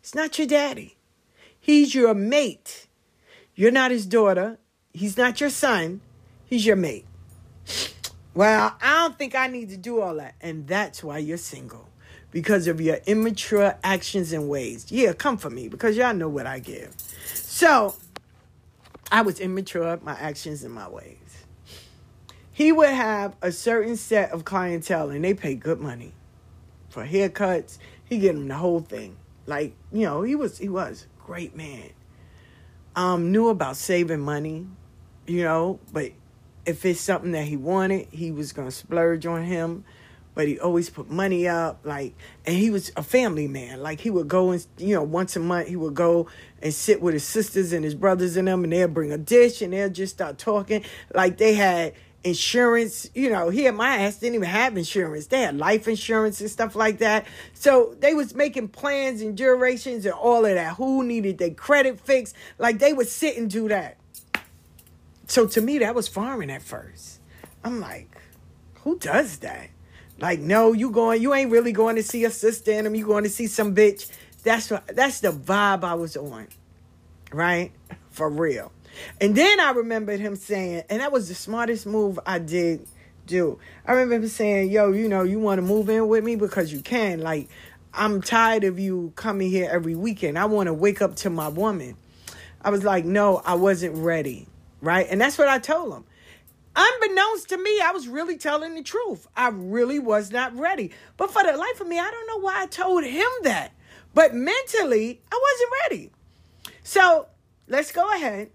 He's 0.00 0.14
not 0.14 0.38
your 0.38 0.46
daddy. 0.46 0.96
He's 1.58 1.92
your 1.92 2.14
mate. 2.14 2.86
You're 3.56 3.72
not 3.72 3.90
his 3.90 4.06
daughter. 4.06 4.58
He's 4.92 5.16
not 5.16 5.40
your 5.40 5.50
son. 5.50 6.00
He's 6.44 6.64
your 6.64 6.76
mate. 6.76 7.04
Well, 8.36 8.76
I 8.80 9.02
don't 9.02 9.18
think 9.18 9.34
I 9.34 9.48
need 9.48 9.70
to 9.70 9.76
do 9.76 10.00
all 10.00 10.14
that. 10.16 10.36
And 10.40 10.68
that's 10.68 11.02
why 11.02 11.18
you're 11.18 11.38
single. 11.38 11.88
Because 12.30 12.68
of 12.68 12.80
your 12.80 12.98
immature 13.06 13.76
actions 13.82 14.32
and 14.32 14.48
ways. 14.48 14.86
Yeah, 14.90 15.12
come 15.12 15.38
for 15.38 15.50
me 15.50 15.68
because 15.68 15.96
y'all 15.96 16.14
know 16.14 16.28
what 16.28 16.46
I 16.46 16.60
give. 16.60 16.94
So, 17.34 17.96
I 19.10 19.22
was 19.22 19.40
immature, 19.40 19.98
my 20.02 20.12
actions 20.12 20.62
and 20.62 20.72
my 20.72 20.88
ways 20.88 21.16
he 22.56 22.72
would 22.72 22.88
have 22.88 23.36
a 23.42 23.52
certain 23.52 23.96
set 23.96 24.30
of 24.30 24.46
clientele 24.46 25.10
and 25.10 25.22
they 25.22 25.34
pay 25.34 25.54
good 25.54 25.78
money 25.78 26.14
for 26.88 27.04
haircuts. 27.04 27.76
He 28.06 28.16
get 28.16 28.34
them 28.34 28.48
the 28.48 28.54
whole 28.54 28.80
thing. 28.80 29.18
Like, 29.44 29.74
you 29.92 30.06
know, 30.06 30.22
he 30.22 30.36
was 30.36 30.56
he 30.56 30.70
was 30.70 31.06
great 31.22 31.54
man. 31.54 31.90
Um, 32.94 33.30
knew 33.30 33.50
about 33.50 33.76
saving 33.76 34.20
money, 34.20 34.66
you 35.26 35.42
know, 35.44 35.80
but 35.92 36.12
if 36.66 36.84
it's 36.84 37.00
something 37.00 37.32
that 37.32 37.44
he 37.44 37.56
wanted, 37.56 38.08
he 38.10 38.30
was 38.30 38.52
gonna 38.52 38.70
splurge 38.70 39.24
on 39.24 39.44
him. 39.44 39.84
But 40.34 40.48
he 40.48 40.60
always 40.60 40.90
put 40.90 41.08
money 41.08 41.48
up, 41.48 41.80
like, 41.84 42.14
and 42.44 42.54
he 42.54 42.68
was 42.68 42.92
a 42.94 43.02
family 43.02 43.48
man. 43.48 43.80
Like 43.80 44.00
he 44.00 44.10
would 44.10 44.28
go 44.28 44.50
and, 44.50 44.66
you 44.76 44.94
know, 44.94 45.02
once 45.02 45.34
a 45.34 45.40
month 45.40 45.68
he 45.68 45.76
would 45.76 45.94
go 45.94 46.28
and 46.60 46.74
sit 46.74 47.00
with 47.00 47.14
his 47.14 47.24
sisters 47.24 47.72
and 47.72 47.82
his 47.82 47.94
brothers 47.94 48.36
and 48.36 48.46
them, 48.46 48.62
and 48.62 48.70
they'll 48.70 48.86
bring 48.86 49.12
a 49.12 49.18
dish 49.18 49.62
and 49.62 49.72
they'll 49.72 49.88
just 49.88 50.14
start 50.14 50.36
talking. 50.36 50.84
Like 51.14 51.38
they 51.38 51.54
had 51.54 51.94
insurance. 52.22 53.08
You 53.14 53.30
know, 53.30 53.48
here 53.48 53.72
my 53.72 53.96
ass 53.96 54.18
didn't 54.18 54.34
even 54.34 54.48
have 54.48 54.76
insurance. 54.76 55.28
They 55.28 55.40
had 55.40 55.56
life 55.56 55.88
insurance 55.88 56.40
and 56.42 56.50
stuff 56.50 56.76
like 56.76 56.98
that. 56.98 57.24
So 57.54 57.96
they 58.00 58.12
was 58.12 58.34
making 58.34 58.68
plans 58.68 59.22
and 59.22 59.36
durations 59.36 60.04
and 60.04 60.14
all 60.14 60.44
of 60.44 60.54
that. 60.54 60.74
Who 60.76 61.02
needed 61.02 61.38
their 61.38 61.54
credit 61.54 61.98
fixed? 61.98 62.34
Like 62.58 62.78
they 62.78 62.92
would 62.92 63.08
sit 63.08 63.38
and 63.38 63.48
do 63.48 63.68
that. 63.68 63.96
So 65.26 65.46
to 65.48 65.60
me, 65.60 65.78
that 65.78 65.94
was 65.94 66.08
foreign 66.08 66.50
at 66.50 66.62
first. 66.62 67.20
I'm 67.64 67.80
like, 67.80 68.16
who 68.82 68.98
does 68.98 69.38
that? 69.38 69.68
Like, 70.18 70.38
no, 70.40 70.72
you 70.72 70.90
going, 70.90 71.20
you 71.20 71.34
ain't 71.34 71.50
really 71.50 71.72
going 71.72 71.96
to 71.96 72.02
see 72.02 72.24
a 72.24 72.30
sister 72.30 72.70
in 72.70 72.84
them. 72.84 72.94
You 72.94 73.04
going 73.04 73.24
to 73.24 73.30
see 73.30 73.46
some 73.46 73.74
bitch. 73.74 74.10
That's 74.44 74.70
what, 74.70 74.86
that's 74.94 75.20
the 75.20 75.32
vibe 75.32 75.84
I 75.84 75.94
was 75.94 76.16
on, 76.16 76.48
right? 77.32 77.72
For 78.10 78.30
real. 78.30 78.72
And 79.20 79.34
then 79.34 79.60
I 79.60 79.72
remembered 79.72 80.20
him 80.20 80.36
saying, 80.36 80.84
and 80.88 81.00
that 81.00 81.12
was 81.12 81.28
the 81.28 81.34
smartest 81.34 81.86
move 81.86 82.18
I 82.24 82.38
did 82.38 82.86
do. 83.26 83.58
I 83.84 83.92
remember 83.92 84.14
him 84.14 84.28
saying, 84.28 84.70
yo, 84.70 84.92
you 84.92 85.08
know, 85.08 85.22
you 85.22 85.38
want 85.38 85.58
to 85.58 85.62
move 85.62 85.90
in 85.90 86.08
with 86.08 86.24
me 86.24 86.36
because 86.36 86.72
you 86.72 86.80
can. 86.80 87.20
Like, 87.20 87.48
I'm 87.92 88.22
tired 88.22 88.64
of 88.64 88.78
you 88.78 89.12
coming 89.16 89.50
here 89.50 89.68
every 89.70 89.94
weekend. 89.94 90.38
I 90.38 90.46
want 90.46 90.68
to 90.68 90.74
wake 90.74 91.02
up 91.02 91.16
to 91.16 91.30
my 91.30 91.48
woman. 91.48 91.96
I 92.62 92.70
was 92.70 92.84
like, 92.84 93.04
no, 93.04 93.42
I 93.44 93.54
wasn't 93.54 93.96
ready. 93.96 94.46
Right. 94.80 95.06
And 95.08 95.20
that's 95.20 95.38
what 95.38 95.48
I 95.48 95.58
told 95.58 95.92
him. 95.92 96.04
Unbeknownst 96.76 97.48
to 97.48 97.56
me, 97.56 97.80
I 97.80 97.92
was 97.92 98.06
really 98.06 98.36
telling 98.36 98.74
the 98.74 98.82
truth. 98.82 99.26
I 99.34 99.48
really 99.48 99.98
was 99.98 100.30
not 100.30 100.54
ready. 100.54 100.90
But 101.16 101.30
for 101.30 101.42
the 101.42 101.56
life 101.56 101.80
of 101.80 101.88
me, 101.88 101.98
I 101.98 102.10
don't 102.10 102.26
know 102.26 102.44
why 102.44 102.62
I 102.62 102.66
told 102.66 103.02
him 103.02 103.28
that. 103.44 103.72
But 104.12 104.34
mentally, 104.34 105.20
I 105.32 105.40
wasn't 105.42 105.70
ready. 105.82 106.10
So 106.82 107.28
let's 107.66 107.92
go 107.92 108.06
ahead. 108.14 108.50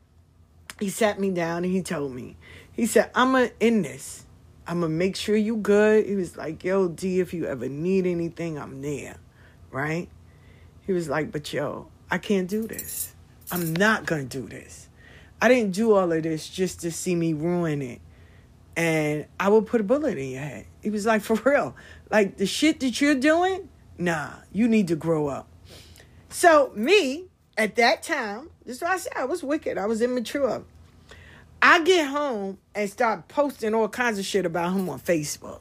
He 0.80 0.90
sat 0.90 1.20
me 1.20 1.32
down 1.32 1.64
and 1.64 1.74
he 1.74 1.82
told 1.82 2.14
me, 2.14 2.38
he 2.72 2.86
said, 2.86 3.12
I'm 3.16 3.32
going 3.32 3.50
to 3.50 3.54
end 3.60 3.86
this. 3.86 4.26
I'm 4.68 4.82
going 4.82 4.92
to 4.92 4.98
make 4.98 5.16
sure 5.16 5.36
you 5.36 5.58
good. 5.58 6.06
He 6.06 6.16
was 6.16 6.38
like, 6.38 6.64
yo, 6.64 6.88
D, 6.88 7.20
if 7.20 7.34
you 7.34 7.46
ever 7.46 7.68
need 7.68 8.06
anything, 8.06 8.58
I'm 8.58 8.82
there. 8.82 9.18
Right? 9.72 10.10
He 10.86 10.94
was 10.94 11.10
like, 11.10 11.32
but 11.32 11.52
yo, 11.52 11.88
I 12.10 12.20
can't 12.20 12.48
do 12.48 12.68
this. 12.68 13.14
I'm 13.52 13.74
not 13.74 14.06
going 14.06 14.30
to 14.30 14.42
do 14.42 14.48
this. 14.48 14.88
I 15.42 15.48
didn't 15.48 15.72
do 15.72 15.94
all 15.94 16.12
of 16.12 16.24
this 16.24 16.48
just 16.48 16.82
to 16.82 16.92
see 16.92 17.16
me 17.16 17.34
ruin 17.34 17.82
it 17.82 18.00
and 18.76 19.26
I 19.40 19.50
would 19.50 19.68
put 19.68 19.82
a 19.82 19.84
bullet 19.84 20.18
in 20.18 20.30
your 20.30 20.42
head. 20.42 20.66
He 20.82 20.90
was 20.90 21.06
like, 21.06 21.22
for 21.24 21.36
real. 21.50 21.76
Like 22.10 22.38
the 22.38 22.46
shit 22.46 22.80
that 22.82 23.02
you're 23.02 23.16
doing, 23.16 23.70
nah, 23.98 24.32
you 24.52 24.68
need 24.68 24.88
to 24.90 24.96
grow 24.96 25.28
up. 25.28 25.48
So 26.30 26.72
me, 26.76 27.26
at 27.58 27.76
that 27.76 28.04
time, 28.04 28.50
this 28.66 28.78
is 28.78 28.82
what 28.82 28.92
I 28.92 28.98
said, 28.98 29.14
I 29.16 29.26
was 29.26 29.44
wicked. 29.44 29.78
I 29.78 29.86
was 29.86 30.02
immature. 30.02 30.64
I 31.62 31.84
get 31.84 32.08
home 32.08 32.58
and 32.74 32.90
start 32.90 33.28
posting 33.28 33.74
all 33.76 33.90
kinds 33.90 34.18
of 34.18 34.26
shit 34.26 34.46
about 34.46 34.74
him 34.74 34.90
on 34.90 35.00
Facebook. 35.00 35.60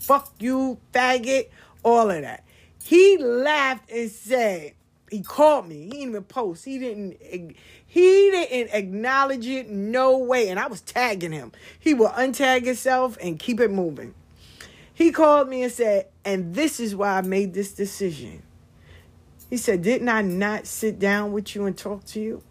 Fuck 0.00 0.32
you, 0.38 0.78
faggot, 0.92 1.48
all 1.82 2.10
of 2.10 2.22
that. 2.22 2.44
He 2.84 3.16
laughed 3.18 3.90
and 3.90 4.10
said, 4.10 4.74
he 5.10 5.20
called 5.20 5.68
me. 5.68 5.84
He 5.84 5.90
didn't 5.90 6.08
even 6.08 6.24
post. 6.24 6.64
He 6.64 6.78
didn't 6.78 7.56
he 7.92 8.30
didn't 8.30 8.72
acknowledge 8.72 9.46
it 9.46 9.68
no 9.68 10.16
way. 10.16 10.48
And 10.48 10.58
I 10.58 10.66
was 10.66 10.80
tagging 10.80 11.30
him. 11.30 11.52
He 11.78 11.92
will 11.92 12.08
untag 12.08 12.64
himself 12.64 13.18
and 13.20 13.38
keep 13.38 13.60
it 13.60 13.70
moving. 13.70 14.14
He 14.94 15.12
called 15.12 15.50
me 15.50 15.62
and 15.62 15.70
said, 15.70 16.06
and 16.24 16.54
this 16.54 16.80
is 16.80 16.96
why 16.96 17.18
I 17.18 17.20
made 17.20 17.52
this 17.52 17.74
decision. 17.74 18.44
He 19.50 19.58
said, 19.58 19.82
Didn't 19.82 20.08
I 20.08 20.22
not 20.22 20.66
sit 20.66 20.98
down 20.98 21.32
with 21.32 21.54
you 21.54 21.66
and 21.66 21.76
talk 21.76 22.06
to 22.06 22.20
you? 22.20 22.42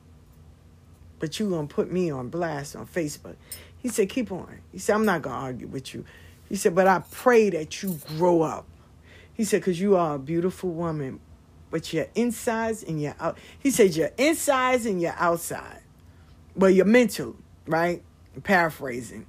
But 1.18 1.40
you 1.40 1.50
gonna 1.50 1.66
put 1.66 1.92
me 1.92 2.12
on 2.12 2.30
blast 2.30 2.76
on 2.76 2.86
Facebook. 2.86 3.36
He 3.80 3.90
said, 3.90 4.10
Keep 4.10 4.32
on. 4.32 4.60
He 4.72 4.78
said, 4.78 4.94
I'm 4.94 5.06
not 5.06 5.24
gonna 5.24 5.44
argue 5.44 5.66
with 5.66 5.96
you. 5.96 6.06
He 6.50 6.56
said, 6.56 6.76
But 6.76 6.86
I 6.86 7.02
pray 7.10 7.50
that 7.50 7.82
you 7.82 8.00
grow 8.16 8.44
up. 8.44 8.68
He 9.34 9.44
said, 9.44 9.62
Because 9.62 9.82
you 9.82 9.96
are 9.96 10.14
a 10.14 10.20
beautiful 10.20 10.70
woman, 10.70 11.20
but 11.72 11.92
your 11.94 12.08
insides 12.14 12.84
and 12.84 13.02
your 13.02 13.16
out. 13.20 13.38
He 13.58 13.72
said 13.72 13.96
your 13.96 14.12
insides 14.18 14.86
and 14.86 15.02
your 15.02 15.16
outside. 15.18 15.82
Well, 16.56 16.70
your 16.70 16.86
mental, 16.86 17.38
right? 17.66 18.04
I'm 18.36 18.42
paraphrasing. 18.42 19.26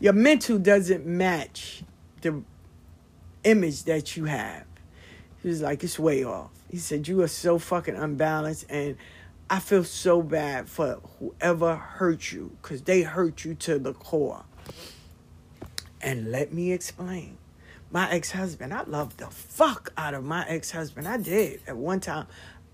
Your 0.00 0.14
mental 0.14 0.58
doesn't 0.58 1.06
match 1.06 1.84
the 2.22 2.42
image 3.44 3.84
that 3.84 4.16
you 4.16 4.24
have. 4.24 4.64
He 5.42 5.48
was 5.48 5.62
like, 5.62 5.84
it's 5.84 5.98
way 5.98 6.24
off. 6.24 6.50
He 6.70 6.78
said, 6.78 7.06
you 7.06 7.20
are 7.22 7.28
so 7.28 7.58
fucking 7.58 7.94
unbalanced 7.94 8.66
and 8.68 8.96
I 9.48 9.60
feel 9.60 9.84
so 9.84 10.22
bad 10.22 10.68
for 10.68 11.00
whoever 11.18 11.76
hurt 11.76 12.32
you 12.32 12.56
because 12.62 12.82
they 12.82 13.02
hurt 13.02 13.44
you 13.44 13.54
to 13.56 13.78
the 13.78 13.92
core. 13.92 14.44
And 16.00 16.32
let 16.32 16.52
me 16.52 16.72
explain 16.72 17.36
my 17.94 18.10
ex 18.10 18.32
husband. 18.32 18.74
I 18.74 18.82
loved 18.82 19.18
the 19.18 19.28
fuck 19.28 19.92
out 19.96 20.14
of 20.14 20.24
my 20.24 20.44
ex 20.48 20.72
husband. 20.72 21.06
I 21.06 21.16
did 21.16 21.60
at 21.68 21.76
one 21.76 22.00
time. 22.00 22.26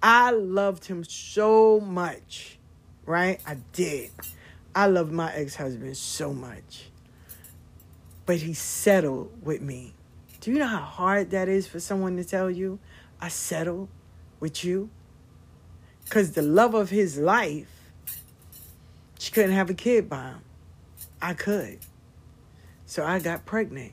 I 0.03 0.31
loved 0.31 0.87
him 0.87 1.05
so 1.05 1.79
much, 1.79 2.59
right? 3.05 3.39
I 3.47 3.59
did. 3.75 4.11
I 4.75 4.87
loved 4.87 5.13
my 5.13 5.31
ex 5.35 5.55
husband 5.55 5.95
so 5.99 6.33
much. 6.33 6.89
But 8.25 8.37
he 8.37 8.55
settled 8.55 9.31
with 9.45 9.61
me. 9.61 9.93
Do 10.41 10.53
you 10.53 10.59
know 10.59 10.67
how 10.67 10.79
hard 10.79 11.33
that 11.33 11.51
is 11.51 11.69
for 11.69 11.81
someone 11.81 12.17
to 12.17 12.25
tell 12.25 12.51
you, 12.51 12.79
I 13.21 13.29
settled 13.29 13.91
with 14.41 14.65
you? 14.65 14.89
Because 16.07 16.33
the 16.33 16.41
love 16.41 16.73
of 16.73 16.89
his 16.89 17.19
life, 17.19 17.93
she 19.19 19.31
couldn't 19.31 19.53
have 19.53 19.69
a 19.69 19.75
kid 19.75 20.09
by 20.09 20.31
him. 20.31 20.41
I 21.21 21.35
could. 21.35 21.81
So 22.87 23.05
I 23.05 23.19
got 23.19 23.45
pregnant 23.45 23.93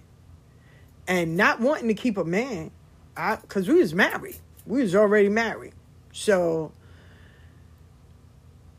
and 1.07 1.37
not 1.37 1.59
wanting 1.59 1.87
to 1.87 1.93
keep 1.93 2.17
a 2.17 2.25
man, 2.25 2.71
because 3.15 3.67
we 3.67 3.75
was 3.75 3.93
married, 3.93 4.37
we 4.65 4.81
was 4.81 4.95
already 4.95 5.29
married, 5.29 5.73
so. 6.11 6.71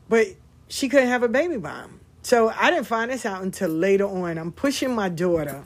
But 0.07 0.27
she 0.67 0.89
couldn't 0.89 1.09
have 1.09 1.23
a 1.23 1.27
baby 1.27 1.57
by 1.57 1.81
him, 1.81 1.99
so 2.23 2.49
I 2.49 2.71
didn't 2.71 2.87
find 2.87 3.11
this 3.11 3.25
out 3.25 3.43
until 3.43 3.69
later 3.69 4.05
on. 4.05 4.37
I'm 4.37 4.51
pushing 4.51 4.93
my 4.93 5.09
daughter 5.09 5.63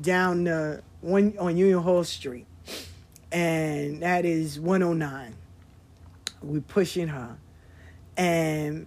down 0.00 0.44
the 0.44 0.82
one 1.00 1.34
on 1.38 1.56
Union 1.56 1.80
Hall 1.80 2.04
Street, 2.04 2.46
and 3.30 4.02
that 4.02 4.24
is 4.24 4.60
109. 4.60 5.34
We 6.42 6.60
pushing 6.60 7.08
her, 7.08 7.38
and 8.16 8.86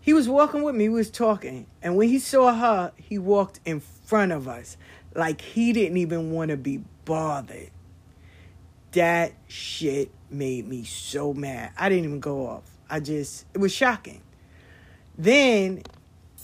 he 0.00 0.12
was 0.12 0.28
walking 0.28 0.62
with 0.62 0.74
me. 0.74 0.88
We 0.88 0.96
was 0.96 1.10
talking, 1.10 1.66
and 1.82 1.96
when 1.96 2.08
he 2.08 2.18
saw 2.18 2.54
her, 2.54 2.92
he 2.96 3.18
walked 3.18 3.60
in 3.64 3.80
front 3.80 4.32
of 4.32 4.48
us. 4.48 4.76
Like 5.14 5.40
he 5.40 5.72
didn't 5.72 5.96
even 5.96 6.32
want 6.32 6.50
to 6.50 6.56
be 6.56 6.82
bothered. 7.04 7.70
That 8.92 9.32
shit 9.48 10.10
made 10.30 10.66
me 10.66 10.84
so 10.84 11.32
mad. 11.32 11.72
I 11.78 11.88
didn't 11.88 12.04
even 12.04 12.20
go 12.20 12.46
off. 12.46 12.64
I 12.88 13.00
just, 13.00 13.46
it 13.54 13.58
was 13.58 13.72
shocking. 13.72 14.22
Then 15.16 15.82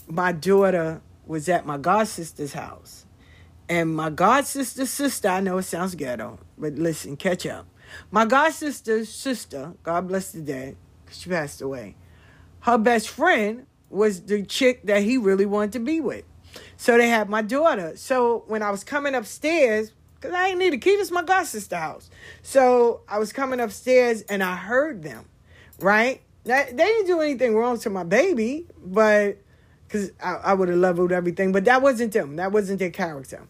my 0.07 0.31
daughter 0.31 1.01
was 1.25 1.49
at 1.49 1.65
my 1.65 1.77
god 1.77 2.07
sister's 2.07 2.53
house. 2.53 3.05
And 3.69 3.93
my 3.95 4.09
god 4.09 4.45
sister's 4.45 4.89
sister, 4.89 5.27
I 5.27 5.41
know 5.41 5.57
it 5.57 5.63
sounds 5.63 5.95
ghetto, 5.95 6.39
but 6.57 6.75
listen, 6.75 7.17
catch 7.17 7.45
up. 7.45 7.65
My 8.11 8.25
god 8.25 8.53
sister's 8.53 9.09
sister, 9.09 9.73
God 9.83 10.07
bless 10.07 10.31
the 10.31 10.41
dead, 10.41 10.77
she 11.11 11.29
passed 11.29 11.61
away. 11.61 11.95
Her 12.61 12.77
best 12.77 13.09
friend 13.09 13.65
was 13.89 14.21
the 14.21 14.43
chick 14.43 14.85
that 14.85 15.03
he 15.03 15.17
really 15.17 15.45
wanted 15.45 15.73
to 15.73 15.79
be 15.79 15.99
with. 15.99 16.23
So 16.77 16.97
they 16.97 17.09
had 17.09 17.29
my 17.29 17.41
daughter. 17.41 17.97
So 17.97 18.43
when 18.47 18.61
I 18.63 18.71
was 18.71 18.83
coming 18.83 19.15
upstairs, 19.15 19.91
because 20.15 20.33
I 20.33 20.49
ain't 20.49 20.59
need 20.59 20.73
a 20.73 20.77
key, 20.77 20.95
this 20.95 21.11
my 21.11 21.23
god 21.23 21.43
sister 21.43 21.75
house. 21.75 22.09
So 22.41 23.01
I 23.07 23.19
was 23.19 23.33
coming 23.33 23.59
upstairs 23.59 24.21
and 24.23 24.43
I 24.43 24.55
heard 24.55 25.03
them, 25.03 25.25
right? 25.79 26.21
Now, 26.45 26.63
they 26.63 26.73
didn't 26.73 27.07
do 27.07 27.19
anything 27.19 27.55
wrong 27.55 27.77
to 27.79 27.89
my 27.89 28.03
baby, 28.03 28.67
but 28.83 29.37
because 29.87 30.11
I, 30.23 30.35
I 30.35 30.53
would 30.53 30.69
have 30.69 30.77
leveled 30.77 31.11
everything, 31.11 31.51
but 31.51 31.65
that 31.65 31.81
wasn't 31.81 32.13
them. 32.13 32.37
That 32.37 32.51
wasn't 32.51 32.79
their 32.79 32.89
character. 32.89 33.45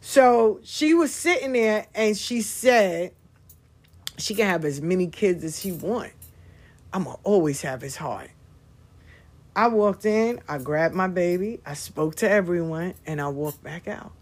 So 0.00 0.60
she 0.62 0.94
was 0.94 1.12
sitting 1.12 1.52
there 1.52 1.86
and 1.94 2.16
she 2.16 2.40
said 2.40 3.12
she 4.16 4.34
can 4.34 4.46
have 4.46 4.64
as 4.64 4.80
many 4.80 5.06
kids 5.06 5.44
as 5.44 5.60
she 5.60 5.72
want. 5.72 6.12
I'm 6.92 7.04
gonna 7.04 7.18
always 7.24 7.62
have 7.62 7.80
his 7.82 7.96
heart. 7.96 8.30
I 9.54 9.68
walked 9.68 10.06
in, 10.06 10.40
I 10.48 10.58
grabbed 10.58 10.94
my 10.94 11.08
baby, 11.08 11.60
I 11.66 11.74
spoke 11.74 12.16
to 12.16 12.30
everyone, 12.30 12.94
and 13.06 13.20
I 13.20 13.28
walked 13.28 13.62
back 13.62 13.88
out. 13.88 14.12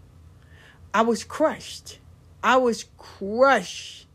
I 0.93 1.01
was 1.01 1.23
crushed. 1.23 1.99
I 2.43 2.57
was 2.57 2.85
crushed. 2.97 4.07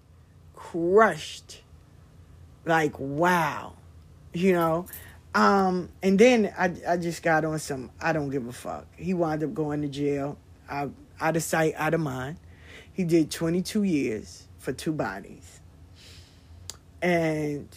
Crushed. 0.54 1.62
Like, 2.64 2.98
wow. 2.98 3.74
You 4.32 4.54
know? 4.54 4.86
Um, 5.34 5.88
and 6.02 6.18
then 6.18 6.52
I, 6.56 6.72
I 6.88 6.96
just 6.96 7.22
got 7.22 7.44
on 7.44 7.58
some 7.58 7.90
I 8.00 8.12
don't 8.12 8.30
give 8.30 8.46
a 8.46 8.52
fuck. 8.52 8.86
He 8.96 9.14
wound 9.14 9.42
up 9.42 9.54
going 9.54 9.82
to 9.82 9.88
jail. 9.88 10.38
I, 10.68 10.88
out 11.20 11.36
of 11.36 11.42
sight, 11.42 11.74
out 11.76 11.94
of 11.94 12.00
mind. 12.00 12.38
He 12.92 13.04
did 13.04 13.30
22 13.30 13.82
years 13.82 14.44
for 14.58 14.72
two 14.72 14.92
bodies. 14.92 15.60
And 17.02 17.68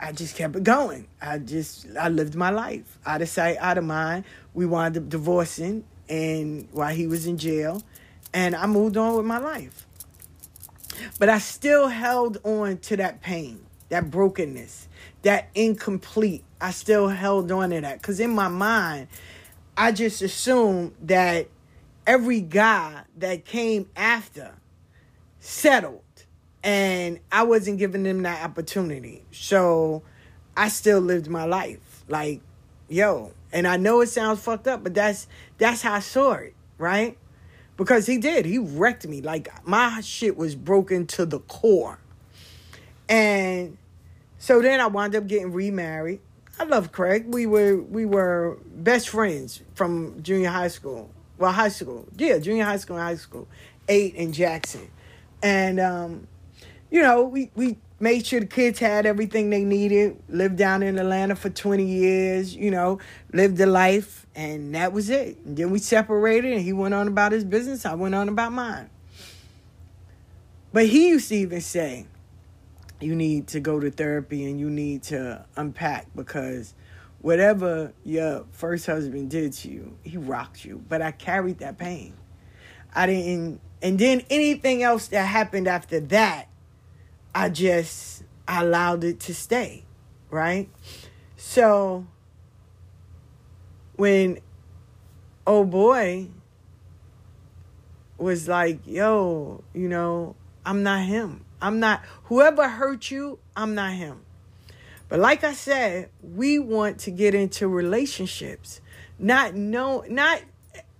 I 0.00 0.12
just 0.12 0.36
kept 0.36 0.56
it 0.56 0.64
going. 0.64 1.06
I 1.20 1.38
just 1.38 1.86
I 1.98 2.08
lived 2.08 2.34
my 2.34 2.50
life 2.50 2.98
out 3.06 3.22
of 3.22 3.28
sight, 3.28 3.56
out 3.58 3.78
of 3.78 3.84
mind. 3.84 4.24
We 4.52 4.66
wound 4.66 4.96
up 4.96 5.08
divorcing, 5.08 5.84
and 6.08 6.68
while 6.72 6.94
he 6.94 7.06
was 7.06 7.26
in 7.26 7.38
jail, 7.38 7.82
and 8.32 8.54
I 8.54 8.66
moved 8.66 8.96
on 8.96 9.16
with 9.16 9.26
my 9.26 9.38
life. 9.38 9.86
But 11.18 11.28
I 11.28 11.38
still 11.38 11.88
held 11.88 12.38
on 12.44 12.78
to 12.78 12.96
that 12.98 13.20
pain, 13.20 13.64
that 13.88 14.10
brokenness, 14.10 14.88
that 15.22 15.48
incomplete. 15.54 16.44
I 16.60 16.70
still 16.70 17.08
held 17.08 17.50
on 17.50 17.70
to 17.70 17.80
that 17.80 18.00
because 18.00 18.20
in 18.20 18.30
my 18.30 18.48
mind, 18.48 19.08
I 19.76 19.92
just 19.92 20.22
assumed 20.22 20.94
that 21.02 21.48
every 22.06 22.40
guy 22.40 23.02
that 23.18 23.44
came 23.44 23.88
after 23.96 24.54
settled 25.40 26.03
and 26.64 27.20
I 27.30 27.42
wasn't 27.42 27.78
giving 27.78 28.02
them 28.02 28.22
that 28.22 28.42
opportunity. 28.42 29.22
So 29.30 30.02
I 30.56 30.68
still 30.68 31.00
lived 31.00 31.28
my 31.28 31.44
life. 31.44 32.04
Like, 32.08 32.40
yo, 32.88 33.32
and 33.52 33.68
I 33.68 33.76
know 33.76 34.00
it 34.00 34.08
sounds 34.08 34.40
fucked 34.40 34.66
up, 34.66 34.82
but 34.82 34.94
that's 34.94 35.28
that's 35.58 35.82
how 35.82 35.92
I 35.92 36.00
saw 36.00 36.32
it, 36.32 36.54
right? 36.78 37.18
Because 37.76 38.06
he 38.06 38.16
did. 38.16 38.46
He 38.46 38.58
wrecked 38.58 39.06
me. 39.06 39.20
Like 39.20 39.48
my 39.66 40.00
shit 40.00 40.36
was 40.36 40.54
broken 40.54 41.06
to 41.08 41.26
the 41.26 41.40
core. 41.40 41.98
And 43.08 43.76
so 44.38 44.62
then 44.62 44.80
I 44.80 44.86
wound 44.86 45.14
up 45.14 45.26
getting 45.26 45.52
remarried. 45.52 46.20
I 46.58 46.64
love 46.64 46.92
Craig. 46.92 47.26
We 47.28 47.46
were 47.46 47.76
we 47.76 48.06
were 48.06 48.58
best 48.74 49.10
friends 49.10 49.60
from 49.74 50.22
junior 50.22 50.48
high 50.48 50.68
school. 50.68 51.10
Well, 51.36 51.52
high 51.52 51.68
school. 51.68 52.06
Yeah, 52.16 52.38
junior 52.38 52.64
high 52.64 52.78
school 52.78 52.96
and 52.96 53.04
high 53.04 53.16
school. 53.16 53.48
Eight 53.86 54.14
in 54.14 54.32
Jackson. 54.32 54.88
And 55.42 55.78
um, 55.78 56.26
you 56.94 57.02
know, 57.02 57.24
we 57.24 57.50
we 57.56 57.76
made 57.98 58.24
sure 58.24 58.38
the 58.38 58.46
kids 58.46 58.78
had 58.78 59.04
everything 59.04 59.50
they 59.50 59.64
needed. 59.64 60.16
Lived 60.28 60.56
down 60.56 60.80
in 60.80 60.96
Atlanta 60.96 61.34
for 61.34 61.50
20 61.50 61.84
years, 61.84 62.54
you 62.54 62.70
know, 62.70 63.00
lived 63.32 63.58
a 63.58 63.66
life, 63.66 64.28
and 64.36 64.76
that 64.76 64.92
was 64.92 65.10
it. 65.10 65.36
And 65.44 65.56
then 65.56 65.72
we 65.72 65.80
separated, 65.80 66.52
and 66.52 66.62
he 66.62 66.72
went 66.72 66.94
on 66.94 67.08
about 67.08 67.32
his 67.32 67.42
business. 67.42 67.84
I 67.84 67.94
went 67.94 68.14
on 68.14 68.28
about 68.28 68.52
mine. 68.52 68.90
But 70.72 70.86
he 70.86 71.08
used 71.08 71.30
to 71.30 71.34
even 71.34 71.60
say, 71.60 72.06
you 73.00 73.16
need 73.16 73.48
to 73.48 73.58
go 73.58 73.80
to 73.80 73.90
therapy 73.90 74.48
and 74.48 74.60
you 74.60 74.70
need 74.70 75.02
to 75.04 75.44
unpack 75.56 76.06
because 76.14 76.74
whatever 77.22 77.92
your 78.04 78.44
first 78.52 78.86
husband 78.86 79.30
did 79.30 79.52
to 79.54 79.68
you, 79.68 79.98
he 80.04 80.16
rocked 80.16 80.64
you. 80.64 80.80
But 80.88 81.02
I 81.02 81.10
carried 81.10 81.58
that 81.58 81.76
pain. 81.76 82.14
I 82.94 83.06
didn't, 83.06 83.60
and 83.82 83.98
then 83.98 84.22
anything 84.30 84.84
else 84.84 85.08
that 85.08 85.26
happened 85.26 85.66
after 85.66 85.98
that, 85.98 86.46
I 87.34 87.48
just 87.48 88.22
allowed 88.46 89.04
it 89.04 89.20
to 89.20 89.34
stay, 89.34 89.84
right? 90.30 90.68
So 91.36 92.06
when 93.96 94.38
oh 95.46 95.64
boy 95.64 96.28
was 98.18 98.46
like, 98.48 98.86
yo, 98.86 99.64
you 99.74 99.88
know, 99.88 100.36
I'm 100.64 100.82
not 100.82 101.04
him. 101.04 101.44
I'm 101.60 101.80
not 101.80 102.02
whoever 102.24 102.68
hurt 102.68 103.10
you, 103.10 103.38
I'm 103.56 103.74
not 103.74 103.92
him. 103.92 104.20
But 105.08 105.18
like 105.18 105.44
I 105.44 105.52
said, 105.52 106.10
we 106.22 106.58
want 106.58 107.00
to 107.00 107.10
get 107.10 107.34
into 107.34 107.68
relationships, 107.68 108.80
not 109.18 109.54
know 109.54 110.04
not 110.08 110.40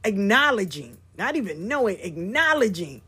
acknowledging, 0.04 0.98
not 1.16 1.36
even 1.36 1.68
knowing, 1.68 1.98
acknowledging 2.00 3.02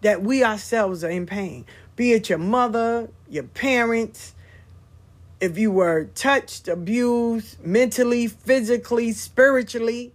that 0.00 0.22
we 0.22 0.42
ourselves 0.42 1.04
are 1.04 1.10
in 1.10 1.26
pain 1.26 1.66
be 2.00 2.12
it 2.14 2.30
your 2.30 2.38
mother, 2.38 3.10
your 3.28 3.44
parents, 3.44 4.34
if 5.38 5.58
you 5.58 5.70
were 5.70 6.04
touched, 6.14 6.66
abused 6.66 7.62
mentally, 7.62 8.26
physically, 8.26 9.12
spiritually. 9.12 10.10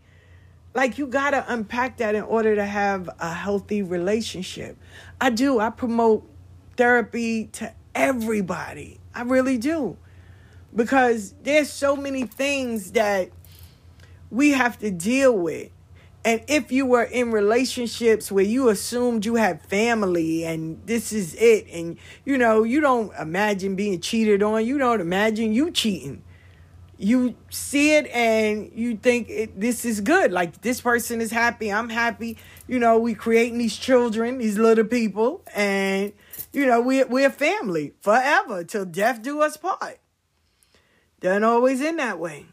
Like 0.73 0.97
you 0.97 1.05
got 1.05 1.29
to 1.29 1.45
unpack 1.47 1.97
that 1.97 2.15
in 2.15 2.23
order 2.23 2.55
to 2.55 2.65
have 2.65 3.07
a 3.19 3.31
healthy 3.31 3.83
relationship. 3.83 4.77
I 5.21 5.29
do. 5.29 5.59
I 5.59 5.69
promote 5.69 6.27
therapy 6.75 7.49
to 7.51 7.71
everybody. 7.93 8.99
I 9.13 9.21
really 9.21 9.59
do. 9.59 9.95
Because 10.75 11.35
there's 11.43 11.69
so 11.69 11.95
many 11.95 12.25
things 12.25 12.93
that 12.93 13.29
we 14.31 14.53
have 14.53 14.79
to 14.79 14.89
deal 14.89 15.37
with 15.37 15.69
and 16.25 16.41
if 16.47 16.71
you 16.71 16.87
were 16.87 17.03
in 17.03 17.31
relationships 17.31 18.31
where 18.31 18.43
you 18.43 18.69
assumed 18.69 19.25
you 19.25 19.35
had 19.35 19.61
family 19.61 20.43
and 20.43 20.81
this 20.87 21.13
is 21.13 21.35
it, 21.35 21.67
and 21.71 21.97
you 22.25 22.35
know, 22.39 22.63
you 22.63 22.81
don't 22.81 23.13
imagine 23.19 23.75
being 23.75 24.01
cheated 24.01 24.41
on, 24.41 24.65
you 24.65 24.79
don't 24.79 25.01
imagine 25.01 25.53
you 25.53 25.69
cheating. 25.69 26.23
You 26.97 27.35
see 27.51 27.95
it 27.95 28.07
and 28.07 28.71
you 28.73 28.97
think 28.97 29.29
it, 29.29 29.59
this 29.59 29.85
is 29.85 30.01
good. 30.01 30.31
Like 30.31 30.61
this 30.61 30.81
person 30.81 31.21
is 31.21 31.29
happy, 31.29 31.71
I'm 31.71 31.89
happy. 31.89 32.39
You 32.67 32.79
know, 32.79 32.97
we 32.97 33.13
creating 33.13 33.59
these 33.59 33.77
children, 33.77 34.39
these 34.39 34.57
little 34.57 34.85
people, 34.85 35.43
and 35.53 36.11
you 36.51 36.65
know, 36.65 36.81
we 36.81 37.03
we're 37.03 37.29
family 37.29 37.93
forever 38.01 38.63
till 38.63 38.85
death 38.85 39.21
do 39.21 39.43
us 39.43 39.57
part. 39.57 39.99
Doesn't 41.19 41.43
always 41.43 41.81
end 41.81 41.99
that 41.99 42.17
way. 42.17 42.47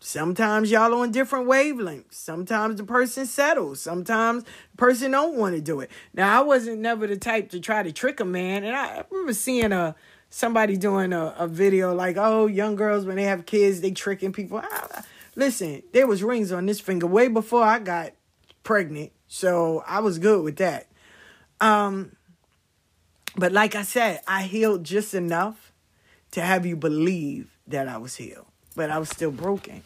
Sometimes 0.00 0.70
y'all 0.70 0.94
on 0.94 1.10
different 1.10 1.48
wavelengths. 1.48 2.14
Sometimes 2.14 2.76
the 2.76 2.84
person 2.84 3.26
settles. 3.26 3.80
Sometimes 3.80 4.44
the 4.44 4.76
person 4.76 5.10
don't 5.10 5.36
want 5.36 5.56
to 5.56 5.60
do 5.60 5.80
it. 5.80 5.90
Now 6.14 6.38
I 6.38 6.44
wasn't 6.44 6.80
never 6.80 7.06
the 7.06 7.16
type 7.16 7.50
to 7.50 7.60
try 7.60 7.82
to 7.82 7.90
trick 7.90 8.20
a 8.20 8.24
man, 8.24 8.64
and 8.64 8.76
I 8.76 9.04
remember 9.10 9.32
seeing 9.32 9.72
a 9.72 9.96
somebody 10.30 10.76
doing 10.76 11.12
a, 11.12 11.34
a 11.38 11.48
video 11.48 11.94
like, 11.94 12.16
"Oh, 12.16 12.46
young 12.46 12.76
girls 12.76 13.06
when 13.06 13.16
they 13.16 13.24
have 13.24 13.44
kids, 13.44 13.80
they 13.80 13.90
tricking 13.90 14.32
people." 14.32 14.58
I, 14.58 15.02
listen, 15.34 15.82
there 15.92 16.06
was 16.06 16.22
rings 16.22 16.52
on 16.52 16.66
this 16.66 16.80
finger 16.80 17.06
way 17.06 17.26
before 17.26 17.64
I 17.64 17.80
got 17.80 18.12
pregnant, 18.62 19.10
so 19.26 19.82
I 19.84 19.98
was 19.98 20.20
good 20.20 20.44
with 20.44 20.56
that. 20.56 20.86
Um, 21.60 22.12
but 23.34 23.50
like 23.50 23.74
I 23.74 23.82
said, 23.82 24.20
I 24.28 24.42
healed 24.42 24.84
just 24.84 25.12
enough 25.12 25.72
to 26.30 26.40
have 26.40 26.64
you 26.64 26.76
believe 26.76 27.50
that 27.66 27.88
I 27.88 27.98
was 27.98 28.14
healed 28.14 28.47
but 28.78 28.90
I 28.90 28.98
was 28.98 29.08
still 29.08 29.32
broken. 29.32 29.82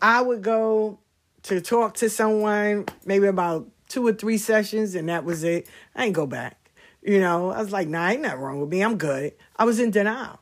I 0.00 0.22
would 0.22 0.40
go 0.40 1.00
to 1.42 1.60
talk 1.60 1.94
to 1.94 2.08
someone 2.08 2.86
maybe 3.04 3.26
about 3.26 3.66
two 3.88 4.06
or 4.06 4.12
three 4.12 4.38
sessions, 4.38 4.94
and 4.94 5.08
that 5.08 5.24
was 5.24 5.42
it. 5.42 5.66
I 5.96 6.04
ain't 6.04 6.14
go 6.14 6.28
back. 6.28 6.70
You 7.02 7.18
know, 7.18 7.50
I 7.50 7.60
was 7.60 7.72
like, 7.72 7.88
nah, 7.88 8.08
ain't 8.08 8.22
nothing 8.22 8.38
wrong 8.38 8.60
with 8.60 8.70
me. 8.70 8.82
I'm 8.82 8.98
good. 8.98 9.32
I 9.56 9.64
was 9.64 9.80
in 9.80 9.90
denial. 9.90 10.38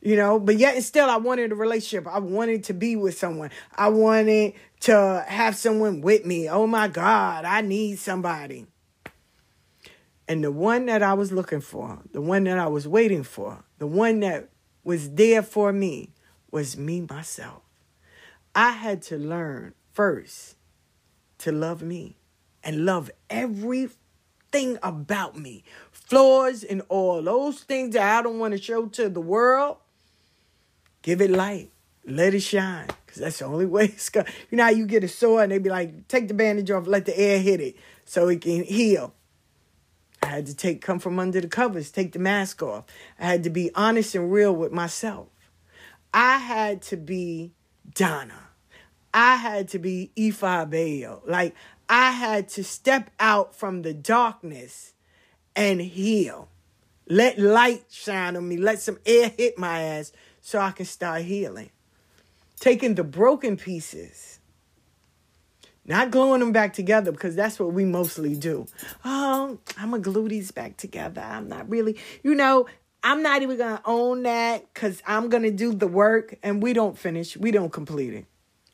You 0.00 0.14
know, 0.14 0.38
but 0.38 0.56
yet 0.56 0.76
and 0.76 0.84
still 0.84 1.10
I 1.10 1.16
wanted 1.16 1.50
a 1.50 1.56
relationship. 1.56 2.06
I 2.06 2.20
wanted 2.20 2.62
to 2.64 2.74
be 2.74 2.94
with 2.94 3.18
someone. 3.18 3.50
I 3.74 3.88
wanted 3.88 4.54
to 4.80 5.24
have 5.26 5.56
someone 5.56 6.00
with 6.00 6.24
me. 6.24 6.48
Oh 6.48 6.68
my 6.68 6.86
God, 6.86 7.44
I 7.44 7.60
need 7.60 7.98
somebody. 7.98 8.66
And 10.28 10.44
the 10.44 10.52
one 10.52 10.86
that 10.86 11.02
I 11.02 11.14
was 11.14 11.32
looking 11.32 11.60
for, 11.60 11.98
the 12.12 12.20
one 12.20 12.44
that 12.44 12.58
I 12.58 12.68
was 12.68 12.86
waiting 12.86 13.24
for, 13.24 13.64
the 13.78 13.86
one 13.88 14.20
that 14.20 14.48
was 14.84 15.10
there 15.10 15.42
for 15.42 15.72
me 15.72 16.11
was 16.52 16.76
me 16.76 17.00
myself. 17.00 17.62
I 18.54 18.70
had 18.70 19.02
to 19.02 19.16
learn 19.16 19.74
first 19.92 20.54
to 21.38 21.50
love 21.50 21.82
me 21.82 22.18
and 22.62 22.84
love 22.84 23.10
everything 23.28 24.78
about 24.82 25.36
me. 25.36 25.64
Flaws 25.90 26.62
and 26.62 26.82
all 26.88 27.22
those 27.22 27.60
things 27.60 27.94
that 27.94 28.18
I 28.18 28.22
don't 28.22 28.38
want 28.38 28.52
to 28.52 28.62
show 28.62 28.86
to 28.86 29.08
the 29.08 29.20
world. 29.20 29.78
Give 31.00 31.20
it 31.20 31.30
light. 31.30 31.70
Let 32.04 32.34
it 32.34 32.40
shine. 32.40 32.88
Because 33.06 33.22
that's 33.22 33.38
the 33.38 33.46
only 33.46 33.66
way 33.74 33.86
it's. 33.86 34.10
To. 34.10 34.24
You 34.50 34.58
know 34.58 34.64
how 34.64 34.70
you 34.70 34.86
get 34.86 35.02
a 35.02 35.08
sore 35.08 35.42
and 35.42 35.50
they 35.50 35.58
be 35.58 35.70
like, 35.70 36.06
take 36.06 36.28
the 36.28 36.34
bandage 36.34 36.70
off, 36.70 36.86
let 36.86 37.06
the 37.06 37.18
air 37.18 37.40
hit 37.40 37.60
it 37.60 37.76
so 38.04 38.28
it 38.28 38.42
can 38.42 38.62
heal. 38.62 39.14
I 40.22 40.26
had 40.26 40.46
to 40.46 40.54
take 40.54 40.80
come 40.80 41.00
from 41.00 41.18
under 41.18 41.40
the 41.40 41.48
covers, 41.48 41.90
take 41.90 42.12
the 42.12 42.18
mask 42.18 42.62
off. 42.62 42.84
I 43.18 43.24
had 43.24 43.42
to 43.44 43.50
be 43.50 43.70
honest 43.74 44.14
and 44.14 44.30
real 44.30 44.54
with 44.54 44.70
myself. 44.70 45.28
I 46.14 46.38
had 46.38 46.82
to 46.82 46.96
be 46.96 47.52
Donna. 47.94 48.48
I 49.14 49.36
had 49.36 49.68
to 49.68 49.78
be 49.78 50.10
Ifa 50.16 50.68
Bayo. 50.70 51.22
Like 51.26 51.54
I 51.88 52.10
had 52.10 52.48
to 52.50 52.64
step 52.64 53.10
out 53.20 53.54
from 53.54 53.82
the 53.82 53.94
darkness 53.94 54.94
and 55.54 55.80
heal. 55.80 56.48
Let 57.08 57.38
light 57.38 57.84
shine 57.90 58.36
on 58.36 58.48
me. 58.48 58.56
Let 58.56 58.80
some 58.80 58.98
air 59.04 59.32
hit 59.36 59.58
my 59.58 59.82
ass 59.82 60.12
so 60.40 60.58
I 60.58 60.70
can 60.70 60.86
start 60.86 61.22
healing. 61.22 61.70
Taking 62.58 62.94
the 62.94 63.04
broken 63.04 63.56
pieces, 63.56 64.38
not 65.84 66.12
gluing 66.12 66.40
them 66.40 66.52
back 66.52 66.72
together 66.72 67.10
because 67.10 67.34
that's 67.34 67.58
what 67.58 67.72
we 67.72 67.84
mostly 67.84 68.36
do. 68.36 68.66
Oh, 69.04 69.58
I'm 69.76 69.90
going 69.90 70.02
to 70.02 70.10
glue 70.10 70.28
these 70.28 70.52
back 70.52 70.76
together. 70.76 71.20
I'm 71.20 71.48
not 71.48 71.68
really, 71.68 71.98
you 72.22 72.36
know, 72.36 72.66
I'm 73.02 73.22
not 73.22 73.42
even 73.42 73.56
going 73.56 73.76
to 73.76 73.82
own 73.84 74.22
that 74.22 74.72
because 74.72 75.02
I'm 75.06 75.28
going 75.28 75.42
to 75.42 75.50
do 75.50 75.72
the 75.72 75.88
work 75.88 76.36
and 76.42 76.62
we 76.62 76.72
don't 76.72 76.96
finish. 76.96 77.36
We 77.36 77.50
don't 77.50 77.72
complete 77.72 78.14
it. 78.14 78.26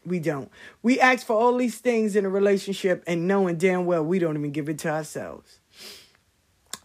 We 0.05 0.21
don't. 0.21 0.51
We 0.83 1.01
ask 1.01 1.27
for 1.27 1.37
all 1.37 1.57
these 1.57 1.79
things 1.79 2.17
in 2.17 2.25
a 2.25 2.29
relationship 2.29 3.05
and 3.07 3.27
knowing 3.27 3.57
damn 3.57 3.87
well 3.87 4.05
we 4.05 4.19
don't 4.19 4.37
even 4.37 4.53
give 4.53 4.69
it 4.69 4.79
to 4.81 4.91
ourselves. 4.91 5.61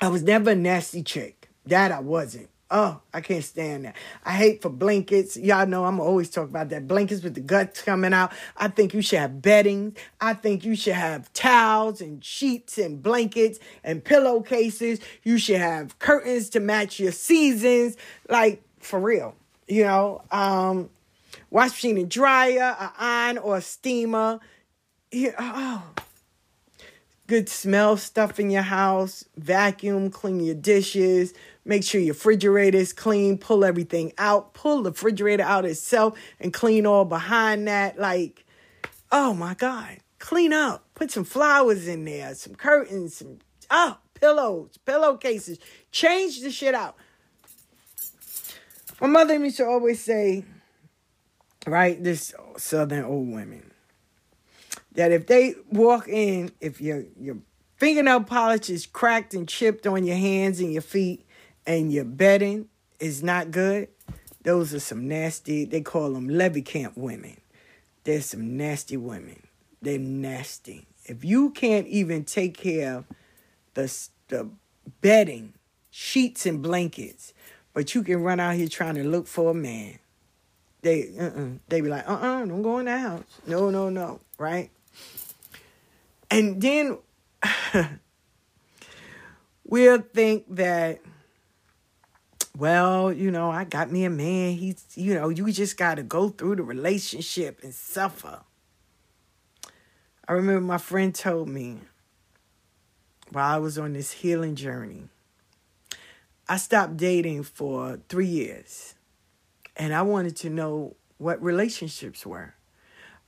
I 0.01 0.07
was 0.07 0.23
never 0.23 0.51
a 0.51 0.55
nasty 0.55 1.03
chick. 1.03 1.49
That 1.65 1.91
I 1.91 1.99
wasn't. 1.99 2.49
Oh, 2.75 2.99
I 3.13 3.21
can't 3.21 3.43
stand 3.43 3.85
that. 3.85 3.95
I 4.25 4.31
hate 4.31 4.63
for 4.63 4.69
blankets. 4.69 5.37
Y'all 5.37 5.67
know 5.67 5.85
I'm 5.85 5.99
always 5.99 6.31
talk 6.31 6.49
about 6.49 6.69
that. 6.69 6.87
Blankets 6.87 7.21
with 7.21 7.35
the 7.35 7.39
guts 7.39 7.83
coming 7.83 8.13
out. 8.13 8.33
I 8.57 8.67
think 8.67 8.95
you 8.95 9.03
should 9.03 9.19
have 9.19 9.43
bedding. 9.43 9.95
I 10.19 10.33
think 10.33 10.65
you 10.65 10.75
should 10.75 10.95
have 10.95 11.31
towels 11.33 12.01
and 12.01 12.25
sheets 12.25 12.79
and 12.79 13.03
blankets 13.03 13.59
and 13.83 14.03
pillowcases. 14.03 15.01
You 15.21 15.37
should 15.37 15.59
have 15.59 15.99
curtains 15.99 16.49
to 16.49 16.59
match 16.59 16.99
your 16.99 17.11
seasons. 17.11 17.95
Like 18.27 18.63
for 18.79 18.99
real. 18.99 19.35
You 19.67 19.83
know, 19.83 20.23
um, 20.31 20.89
wash 21.51 21.69
machine 21.73 21.99
and 21.99 22.09
dryer, 22.09 22.75
a 22.79 22.91
iron 22.97 23.37
or 23.37 23.57
a 23.57 23.61
steamer. 23.61 24.39
Yeah, 25.11 25.35
oh, 25.37 25.83
good 27.33 27.49
smell 27.49 27.97
stuff 27.97 28.39
in 28.39 28.51
your 28.51 28.61
house. 28.61 29.25
Vacuum, 29.37 30.11
clean 30.11 30.39
your 30.39 30.53
dishes. 30.53 31.33
Make 31.65 31.83
sure 31.83 31.99
your 31.99 32.13
refrigerator 32.13 32.77
is 32.77 32.93
clean. 32.93 33.39
Pull 33.39 33.65
everything 33.65 34.13
out. 34.19 34.53
Pull 34.53 34.83
the 34.83 34.91
refrigerator 34.91 35.41
out 35.41 35.65
itself 35.65 36.15
and 36.39 36.53
clean 36.53 36.85
all 36.85 37.05
behind 37.05 37.67
that. 37.67 37.97
Like, 37.97 38.45
oh 39.11 39.33
my 39.33 39.55
God, 39.55 39.97
clean 40.19 40.53
up. 40.53 40.85
Put 40.93 41.09
some 41.09 41.23
flowers 41.23 41.87
in 41.87 42.05
there, 42.05 42.35
some 42.35 42.53
curtains, 42.53 43.15
some 43.15 43.39
oh 43.71 43.97
pillows, 44.13 44.77
pillowcases. 44.85 45.57
Change 45.91 46.39
the 46.41 46.51
shit 46.51 46.75
out. 46.75 46.95
My 49.01 49.07
mother 49.07 49.39
used 49.39 49.57
to 49.57 49.65
always 49.65 50.03
say, 50.03 50.45
right, 51.65 52.01
this 52.03 52.35
southern 52.57 53.05
old 53.05 53.29
women, 53.29 53.72
that 54.95 55.11
if 55.11 55.27
they 55.27 55.55
walk 55.71 56.07
in, 56.07 56.51
if 56.59 56.81
your 56.81 57.03
your 57.19 57.37
fingernail 57.77 58.21
polish 58.21 58.69
is 58.69 58.85
cracked 58.85 59.33
and 59.33 59.47
chipped 59.47 59.87
on 59.87 60.03
your 60.03 60.17
hands 60.17 60.59
and 60.59 60.71
your 60.71 60.81
feet, 60.81 61.25
and 61.65 61.91
your 61.91 62.05
bedding 62.05 62.67
is 62.99 63.23
not 63.23 63.51
good, 63.51 63.87
those 64.43 64.73
are 64.73 64.79
some 64.79 65.07
nasty. 65.07 65.65
They 65.65 65.81
call 65.81 66.13
them 66.13 66.29
levee 66.29 66.61
camp 66.61 66.97
women. 66.97 67.39
There's 68.03 68.27
some 68.27 68.57
nasty 68.57 68.97
women. 68.97 69.43
They're 69.81 69.99
nasty. 69.99 70.87
If 71.05 71.25
you 71.25 71.49
can't 71.51 71.87
even 71.87 72.23
take 72.23 72.57
care 72.57 72.97
of 72.97 73.05
the 73.73 74.07
the 74.27 74.49
bedding, 75.01 75.53
sheets 75.89 76.45
and 76.45 76.61
blankets, 76.61 77.33
but 77.73 77.93
you 77.93 78.03
can 78.03 78.21
run 78.23 78.39
out 78.39 78.55
here 78.55 78.67
trying 78.67 78.95
to 78.95 79.03
look 79.03 79.27
for 79.27 79.51
a 79.51 79.53
man. 79.53 79.99
They 80.81 81.13
uh-uh. 81.17 81.59
they 81.69 81.81
be 81.81 81.87
like, 81.87 82.07
uh-uh, 82.07 82.45
don't 82.45 82.61
go 82.61 82.79
in 82.79 82.85
the 82.85 82.97
house. 82.97 83.23
No, 83.47 83.69
no, 83.69 83.89
no, 83.89 84.19
right? 84.37 84.69
And 86.33 86.59
then 86.59 86.97
we'll 89.63 90.01
think 90.01 90.45
that, 90.55 90.99
well, 92.57 93.13
you 93.13 93.29
know, 93.29 93.51
I 93.51 93.65
got 93.65 93.91
me 93.91 94.03
a 94.05 94.09
man. 94.09 94.53
He's, 94.53 94.83
you 94.95 95.13
know, 95.13 95.29
you 95.29 95.51
just 95.51 95.77
got 95.77 95.95
to 95.95 96.03
go 96.03 96.29
through 96.29 96.55
the 96.55 96.63
relationship 96.63 97.59
and 97.61 97.71
suffer. 97.71 98.41
I 100.27 100.33
remember 100.33 100.61
my 100.61 100.79
friend 100.79 101.13
told 101.13 101.49
me 101.49 101.81
while 103.31 103.53
I 103.53 103.59
was 103.59 103.77
on 103.77 103.93
this 103.93 104.11
healing 104.11 104.55
journey, 104.55 105.09
I 106.49 106.57
stopped 106.57 106.97
dating 106.97 107.43
for 107.43 107.99
three 108.09 108.25
years 108.25 108.95
and 109.77 109.93
I 109.93 110.01
wanted 110.01 110.35
to 110.37 110.49
know 110.49 110.95
what 111.19 111.43
relationships 111.43 112.25
were. 112.25 112.55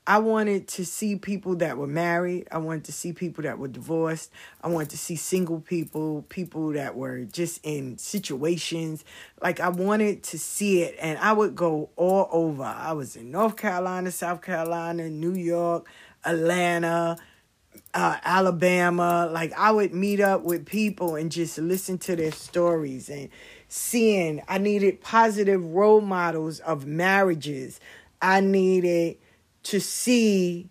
I 0.07 0.19
wanted 0.19 0.67
to 0.69 0.85
see 0.85 1.15
people 1.15 1.55
that 1.55 1.77
were 1.77 1.87
married. 1.87 2.47
I 2.51 2.59
wanted 2.59 2.83
to 2.85 2.91
see 2.91 3.11
people 3.11 3.43
that 3.43 3.57
were 3.57 3.67
divorced. 3.67 4.31
I 4.61 4.67
wanted 4.67 4.91
to 4.91 4.97
see 4.99 5.15
single 5.15 5.59
people, 5.59 6.25
people 6.29 6.73
that 6.73 6.95
were 6.95 7.23
just 7.23 7.59
in 7.63 7.97
situations. 7.97 9.03
Like 9.41 9.59
I 9.59 9.69
wanted 9.69 10.21
to 10.23 10.37
see 10.37 10.83
it 10.83 10.95
and 11.01 11.17
I 11.17 11.33
would 11.33 11.55
go 11.55 11.89
all 11.95 12.29
over. 12.31 12.63
I 12.63 12.93
was 12.93 13.15
in 13.15 13.31
North 13.31 13.57
Carolina, 13.57 14.11
South 14.11 14.43
Carolina, 14.43 15.09
New 15.09 15.33
York, 15.33 15.87
Atlanta, 16.23 17.17
uh, 17.95 18.17
Alabama. 18.23 19.27
Like 19.31 19.53
I 19.53 19.71
would 19.71 19.91
meet 19.91 20.19
up 20.19 20.43
with 20.43 20.67
people 20.67 21.15
and 21.15 21.31
just 21.31 21.57
listen 21.57 21.97
to 21.99 22.15
their 22.15 22.31
stories 22.31 23.09
and 23.09 23.29
seeing. 23.69 24.43
I 24.47 24.59
needed 24.59 25.01
positive 25.01 25.65
role 25.65 26.01
models 26.01 26.59
of 26.59 26.85
marriages. 26.85 27.79
I 28.21 28.39
needed 28.39 29.17
to 29.65 29.79
see 29.79 30.69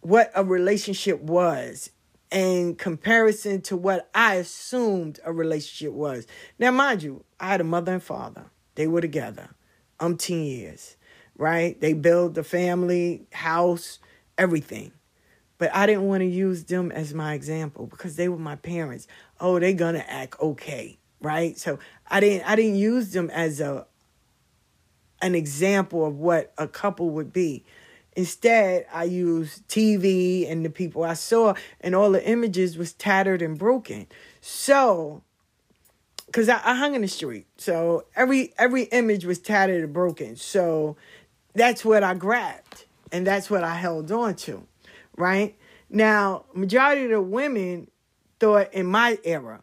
what 0.00 0.30
a 0.34 0.44
relationship 0.44 1.20
was 1.20 1.90
in 2.30 2.76
comparison 2.76 3.60
to 3.62 3.76
what 3.76 4.08
I 4.14 4.36
assumed 4.36 5.18
a 5.24 5.32
relationship 5.32 5.92
was. 5.92 6.26
Now, 6.58 6.70
mind 6.70 7.02
you, 7.02 7.24
I 7.40 7.48
had 7.48 7.60
a 7.60 7.64
mother 7.64 7.92
and 7.92 8.02
father. 8.02 8.46
They 8.74 8.86
were 8.86 9.00
together 9.00 9.50
umpteen 9.98 10.46
years, 10.46 10.96
right? 11.36 11.80
They 11.80 11.92
built 11.92 12.34
the 12.34 12.44
family, 12.44 13.26
house, 13.32 13.98
everything. 14.36 14.92
But 15.58 15.74
I 15.74 15.86
didn't 15.86 16.06
want 16.06 16.20
to 16.20 16.26
use 16.26 16.64
them 16.64 16.92
as 16.92 17.12
my 17.12 17.34
example 17.34 17.86
because 17.86 18.14
they 18.14 18.28
were 18.28 18.38
my 18.38 18.54
parents. 18.54 19.08
Oh, 19.40 19.58
they're 19.58 19.72
gonna 19.72 20.04
act 20.06 20.38
okay, 20.40 20.98
right? 21.20 21.58
So 21.58 21.80
I 22.08 22.20
didn't 22.20 22.48
I 22.48 22.54
didn't 22.54 22.76
use 22.76 23.12
them 23.12 23.28
as 23.30 23.60
a 23.60 23.86
an 25.20 25.34
example 25.34 26.06
of 26.06 26.16
what 26.16 26.52
a 26.56 26.68
couple 26.68 27.10
would 27.10 27.32
be. 27.32 27.64
Instead, 28.18 28.86
I 28.92 29.04
used 29.04 29.66
TV 29.68 30.50
and 30.50 30.64
the 30.64 30.70
people 30.70 31.04
I 31.04 31.14
saw, 31.14 31.54
and 31.80 31.94
all 31.94 32.10
the 32.10 32.26
images 32.26 32.76
was 32.76 32.92
tattered 32.92 33.42
and 33.42 33.58
broken. 33.58 34.06
So, 34.40 35.22
because 36.26 36.48
I, 36.48 36.60
I 36.64 36.74
hung 36.74 36.94
in 36.94 37.02
the 37.02 37.08
street, 37.08 37.46
so 37.56 38.04
every 38.16 38.52
every 38.58 38.84
image 38.84 39.24
was 39.24 39.38
tattered 39.38 39.84
and 39.84 39.92
broken. 39.92 40.36
So, 40.36 40.96
that's 41.54 41.84
what 41.84 42.02
I 42.02 42.14
grabbed, 42.14 42.84
and 43.12 43.26
that's 43.26 43.48
what 43.48 43.64
I 43.64 43.74
held 43.74 44.10
on 44.12 44.34
to 44.34 44.66
right? 45.18 45.56
Now, 45.90 46.44
majority 46.54 47.04
of 47.04 47.10
the 47.10 47.20
women 47.20 47.90
thought 48.40 48.72
in 48.72 48.86
my 48.86 49.18
era 49.24 49.62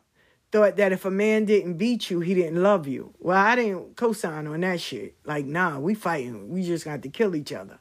thought 0.52 0.78
that 0.78 0.92
if 0.92 1.06
a 1.06 1.12
man 1.12 1.46
didn't 1.46 1.76
beat 1.76 2.10
you, 2.10 2.20
he 2.20 2.34
didn't 2.34 2.62
love 2.62 2.88
you. 2.88 3.14
Well, 3.20 3.38
I 3.38 3.56
didn't 3.56 3.96
co-sign 3.96 4.48
on 4.48 4.62
that 4.62 4.80
shit. 4.80 5.16
Like, 5.26 5.46
nah, 5.46 5.80
we 5.80 5.96
fighting. 5.96 6.50
We 6.50 6.64
just 6.64 6.86
got 6.86 7.02
to 7.02 7.10
kill 7.10 7.36
each 7.36 7.52
other. 7.52 7.80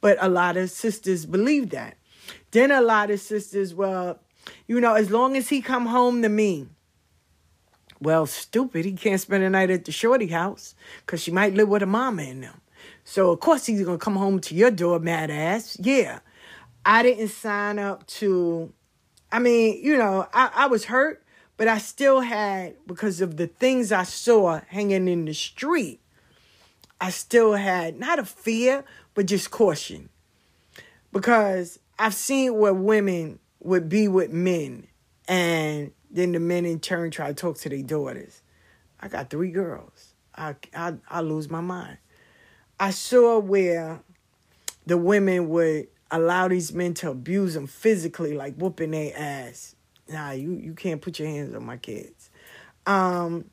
But 0.00 0.18
a 0.20 0.28
lot 0.28 0.56
of 0.56 0.70
sisters 0.70 1.26
believe 1.26 1.70
that. 1.70 1.96
Then 2.50 2.70
a 2.70 2.80
lot 2.80 3.10
of 3.10 3.20
sisters, 3.20 3.74
well, 3.74 4.20
you 4.66 4.80
know, 4.80 4.94
as 4.94 5.10
long 5.10 5.36
as 5.36 5.48
he 5.48 5.60
come 5.60 5.86
home 5.86 6.22
to 6.22 6.28
me, 6.28 6.68
well, 8.00 8.26
stupid, 8.26 8.84
he 8.84 8.92
can't 8.92 9.20
spend 9.20 9.42
the 9.42 9.50
night 9.50 9.70
at 9.70 9.84
the 9.84 9.92
shorty 9.92 10.28
house 10.28 10.74
because 11.04 11.22
she 11.22 11.30
might 11.30 11.54
live 11.54 11.68
with 11.68 11.82
a 11.82 11.86
mama 11.86 12.22
in 12.22 12.42
them. 12.42 12.60
So 13.04 13.30
of 13.30 13.40
course 13.40 13.66
he's 13.66 13.82
gonna 13.82 13.98
come 13.98 14.16
home 14.16 14.40
to 14.40 14.54
your 14.54 14.70
door, 14.70 15.00
mad 15.00 15.30
ass. 15.30 15.76
Yeah. 15.80 16.20
I 16.84 17.02
didn't 17.02 17.28
sign 17.28 17.78
up 17.78 18.06
to, 18.06 18.72
I 19.32 19.40
mean, 19.40 19.84
you 19.84 19.98
know, 19.98 20.28
I, 20.32 20.50
I 20.54 20.66
was 20.68 20.84
hurt, 20.84 21.22
but 21.56 21.66
I 21.66 21.78
still 21.78 22.20
had, 22.20 22.76
because 22.86 23.20
of 23.20 23.36
the 23.36 23.48
things 23.48 23.90
I 23.90 24.04
saw 24.04 24.60
hanging 24.68 25.08
in 25.08 25.24
the 25.24 25.34
street, 25.34 26.00
I 27.00 27.10
still 27.10 27.54
had 27.54 27.98
not 27.98 28.18
a 28.18 28.24
fear, 28.24 28.84
but 29.18 29.26
just 29.26 29.50
caution. 29.50 30.10
Because 31.10 31.80
I've 31.98 32.14
seen 32.14 32.54
where 32.54 32.72
women 32.72 33.40
would 33.58 33.88
be 33.88 34.06
with 34.06 34.30
men 34.30 34.86
and 35.26 35.90
then 36.08 36.30
the 36.30 36.38
men 36.38 36.64
in 36.64 36.78
turn 36.78 37.10
try 37.10 37.26
to 37.26 37.34
talk 37.34 37.58
to 37.58 37.68
their 37.68 37.82
daughters. 37.82 38.42
I 39.00 39.08
got 39.08 39.28
three 39.28 39.50
girls. 39.50 40.14
I, 40.36 40.54
I, 40.72 40.94
I 41.10 41.22
lose 41.22 41.50
my 41.50 41.60
mind. 41.60 41.98
I 42.78 42.90
saw 42.90 43.40
where 43.40 43.98
the 44.86 44.96
women 44.96 45.48
would 45.48 45.88
allow 46.12 46.46
these 46.46 46.72
men 46.72 46.94
to 46.94 47.10
abuse 47.10 47.54
them 47.54 47.66
physically, 47.66 48.34
like 48.34 48.54
whooping 48.54 48.92
their 48.92 49.14
ass. 49.16 49.74
Nah, 50.08 50.30
you, 50.30 50.52
you 50.52 50.74
can't 50.74 51.02
put 51.02 51.18
your 51.18 51.26
hands 51.26 51.56
on 51.56 51.66
my 51.66 51.76
kids. 51.76 52.30
Um, 52.86 53.46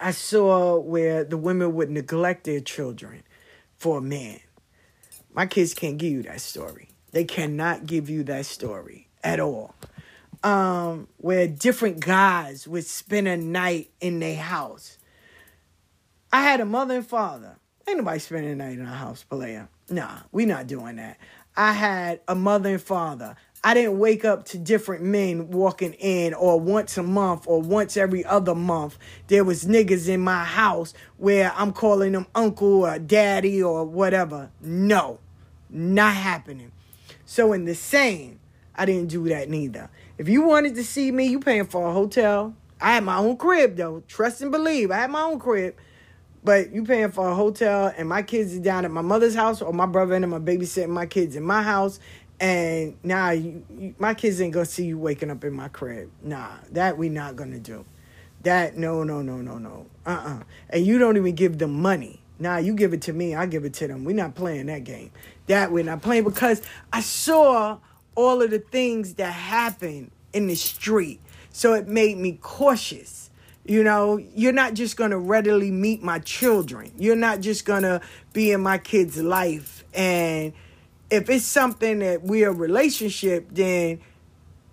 I 0.00 0.12
saw 0.12 0.78
where 0.78 1.24
the 1.24 1.36
women 1.36 1.74
would 1.74 1.90
neglect 1.90 2.44
their 2.44 2.60
children 2.60 3.22
for 3.76 3.98
a 3.98 4.00
man. 4.00 4.40
My 5.34 5.46
kids 5.46 5.74
can't 5.74 5.98
give 5.98 6.12
you 6.12 6.22
that 6.24 6.40
story. 6.40 6.88
They 7.12 7.24
cannot 7.24 7.86
give 7.86 8.10
you 8.10 8.24
that 8.24 8.46
story 8.46 9.08
at 9.22 9.40
all. 9.40 9.74
Um, 10.42 11.08
where 11.18 11.46
different 11.46 12.00
guys 12.00 12.66
would 12.66 12.84
spend 12.84 13.28
a 13.28 13.36
night 13.36 13.90
in 14.00 14.18
their 14.18 14.36
house. 14.36 14.98
I 16.32 16.42
had 16.42 16.60
a 16.60 16.64
mother 16.64 16.96
and 16.96 17.06
father. 17.06 17.56
Ain't 17.86 17.98
nobody 17.98 18.18
spending 18.18 18.52
a 18.52 18.56
night 18.56 18.78
in 18.78 18.86
our 18.86 18.94
house, 18.94 19.24
Palea. 19.30 19.68
Nah, 19.88 20.18
we 20.32 20.46
not 20.46 20.66
doing 20.66 20.96
that. 20.96 21.18
I 21.56 21.72
had 21.72 22.20
a 22.26 22.34
mother 22.34 22.70
and 22.70 22.82
father. 22.82 23.36
I 23.64 23.74
didn't 23.74 24.00
wake 24.00 24.24
up 24.24 24.44
to 24.46 24.58
different 24.58 25.04
men 25.04 25.50
walking 25.50 25.92
in 25.94 26.34
or 26.34 26.58
once 26.58 26.98
a 26.98 27.02
month 27.02 27.44
or 27.46 27.60
once 27.60 27.96
every 27.96 28.24
other 28.24 28.56
month. 28.56 28.98
There 29.28 29.44
was 29.44 29.64
niggas 29.64 30.08
in 30.08 30.20
my 30.20 30.44
house 30.44 30.94
where 31.18 31.52
I'm 31.54 31.72
calling 31.72 32.12
them 32.12 32.26
uncle 32.34 32.84
or 32.84 32.98
daddy 32.98 33.62
or 33.62 33.84
whatever. 33.84 34.50
No, 34.60 35.20
not 35.72 36.14
happening. 36.14 36.72
So 37.24 37.52
in 37.52 37.64
the 37.64 37.74
same, 37.74 38.38
I 38.74 38.84
didn't 38.84 39.08
do 39.08 39.28
that 39.28 39.48
neither. 39.48 39.90
If 40.18 40.28
you 40.28 40.42
wanted 40.42 40.74
to 40.76 40.84
see 40.84 41.10
me, 41.10 41.26
you 41.26 41.40
paying 41.40 41.66
for 41.66 41.88
a 41.88 41.92
hotel. 41.92 42.54
I 42.80 42.94
had 42.94 43.04
my 43.04 43.16
own 43.16 43.36
crib 43.36 43.76
though. 43.76 44.02
Trust 44.08 44.42
and 44.42 44.50
believe. 44.50 44.90
I 44.90 44.96
had 44.96 45.10
my 45.10 45.22
own 45.22 45.38
crib. 45.38 45.74
But 46.44 46.72
you 46.72 46.84
paying 46.84 47.12
for 47.12 47.28
a 47.28 47.34
hotel 47.34 47.92
and 47.96 48.08
my 48.08 48.22
kids 48.22 48.52
is 48.52 48.58
down 48.58 48.84
at 48.84 48.90
my 48.90 49.00
mother's 49.00 49.34
house 49.34 49.62
or 49.62 49.72
my 49.72 49.86
brother 49.86 50.14
and 50.14 50.28
my 50.28 50.38
babysitting 50.38 50.88
my 50.88 51.06
kids 51.06 51.36
in 51.36 51.44
my 51.44 51.62
house. 51.62 52.00
And 52.40 52.96
nah, 53.04 53.30
you, 53.30 53.64
you, 53.78 53.94
my 53.98 54.14
kids 54.14 54.40
ain't 54.40 54.52
gonna 54.52 54.66
see 54.66 54.86
you 54.86 54.98
waking 54.98 55.30
up 55.30 55.44
in 55.44 55.52
my 55.52 55.68
crib. 55.68 56.10
Nah, 56.22 56.48
that 56.72 56.98
we 56.98 57.08
not 57.08 57.36
gonna 57.36 57.60
do. 57.60 57.84
That 58.42 58.76
no, 58.76 59.04
no, 59.04 59.22
no, 59.22 59.36
no, 59.36 59.58
no. 59.58 59.86
Uh-uh. 60.04 60.40
And 60.70 60.84
you 60.84 60.98
don't 60.98 61.16
even 61.16 61.36
give 61.36 61.58
them 61.58 61.80
money. 61.80 62.20
Nah, 62.40 62.56
you 62.56 62.74
give 62.74 62.92
it 62.92 63.02
to 63.02 63.12
me, 63.12 63.36
I 63.36 63.46
give 63.46 63.64
it 63.64 63.74
to 63.74 63.86
them. 63.86 64.02
We're 64.02 64.16
not 64.16 64.34
playing 64.34 64.66
that 64.66 64.82
game. 64.82 65.12
That 65.46 65.72
we're 65.72 65.84
not 65.84 66.02
playing 66.02 66.24
because 66.24 66.62
I 66.92 67.00
saw 67.00 67.78
all 68.14 68.42
of 68.42 68.50
the 68.50 68.58
things 68.58 69.14
that 69.14 69.32
happen 69.32 70.10
in 70.32 70.46
the 70.46 70.54
street. 70.54 71.20
So 71.50 71.74
it 71.74 71.88
made 71.88 72.16
me 72.18 72.38
cautious. 72.40 73.30
You 73.64 73.84
know, 73.84 74.18
you're 74.18 74.52
not 74.52 74.74
just 74.74 74.96
going 74.96 75.10
to 75.10 75.18
readily 75.18 75.70
meet 75.70 76.02
my 76.02 76.18
children. 76.20 76.92
You're 76.98 77.16
not 77.16 77.40
just 77.40 77.64
going 77.64 77.82
to 77.82 78.00
be 78.32 78.50
in 78.50 78.60
my 78.60 78.78
kid's 78.78 79.22
life. 79.22 79.84
And 79.94 80.52
if 81.10 81.30
it's 81.30 81.44
something 81.44 82.00
that 82.00 82.22
we're 82.22 82.48
a 82.48 82.54
relationship, 82.54 83.48
then 83.50 84.00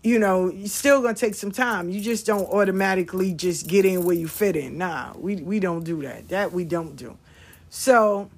you 0.01 0.17
know, 0.17 0.49
you're 0.49 0.67
still 0.67 1.01
gonna 1.01 1.13
take 1.13 1.35
some 1.35 1.51
time. 1.51 1.89
You 1.89 1.99
just 1.99 2.25
don't 2.25 2.47
automatically 2.49 3.33
just 3.33 3.67
get 3.67 3.85
in 3.85 4.03
where 4.03 4.15
you 4.15 4.27
fit 4.27 4.55
in. 4.55 4.77
Nah, 4.77 5.13
we 5.17 5.35
we 5.37 5.59
don't 5.59 5.83
do 5.83 6.01
that. 6.03 6.29
That 6.29 6.53
we 6.53 6.63
don't 6.63 6.95
do. 6.95 7.17
So 7.69 8.29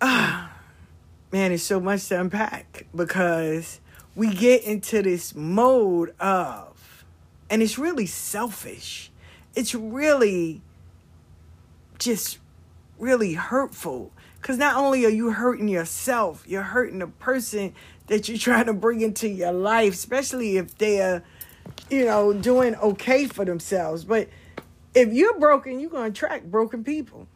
ah 0.00 0.52
man, 1.32 1.52
it's 1.52 1.62
so 1.62 1.80
much 1.80 2.08
to 2.08 2.20
unpack 2.20 2.86
because 2.94 3.80
we 4.14 4.34
get 4.34 4.64
into 4.64 5.02
this 5.02 5.34
mode 5.34 6.14
of 6.18 7.04
and 7.50 7.62
it's 7.62 7.78
really 7.78 8.06
selfish. 8.06 9.10
It's 9.54 9.74
really 9.74 10.60
just 11.98 12.38
really 12.98 13.34
hurtful 13.34 14.12
because 14.40 14.58
not 14.58 14.76
only 14.76 15.04
are 15.04 15.10
you 15.10 15.32
hurting 15.32 15.68
yourself, 15.68 16.44
you're 16.46 16.62
hurting 16.62 17.00
the 17.00 17.06
person 17.06 17.74
that 18.06 18.28
you're 18.28 18.38
trying 18.38 18.66
to 18.66 18.72
bring 18.72 19.00
into 19.00 19.28
your 19.28 19.52
life, 19.52 19.94
especially 19.94 20.56
if 20.56 20.76
they're, 20.78 21.22
you 21.90 22.04
know, 22.04 22.32
doing 22.32 22.74
okay 22.76 23.26
for 23.26 23.44
themselves. 23.44 24.04
But 24.04 24.28
if 24.94 25.12
you're 25.12 25.38
broken, 25.38 25.80
you're 25.80 25.90
going 25.90 26.12
to 26.12 26.24
attract 26.26 26.50
broken 26.50 26.84
people 26.84 27.26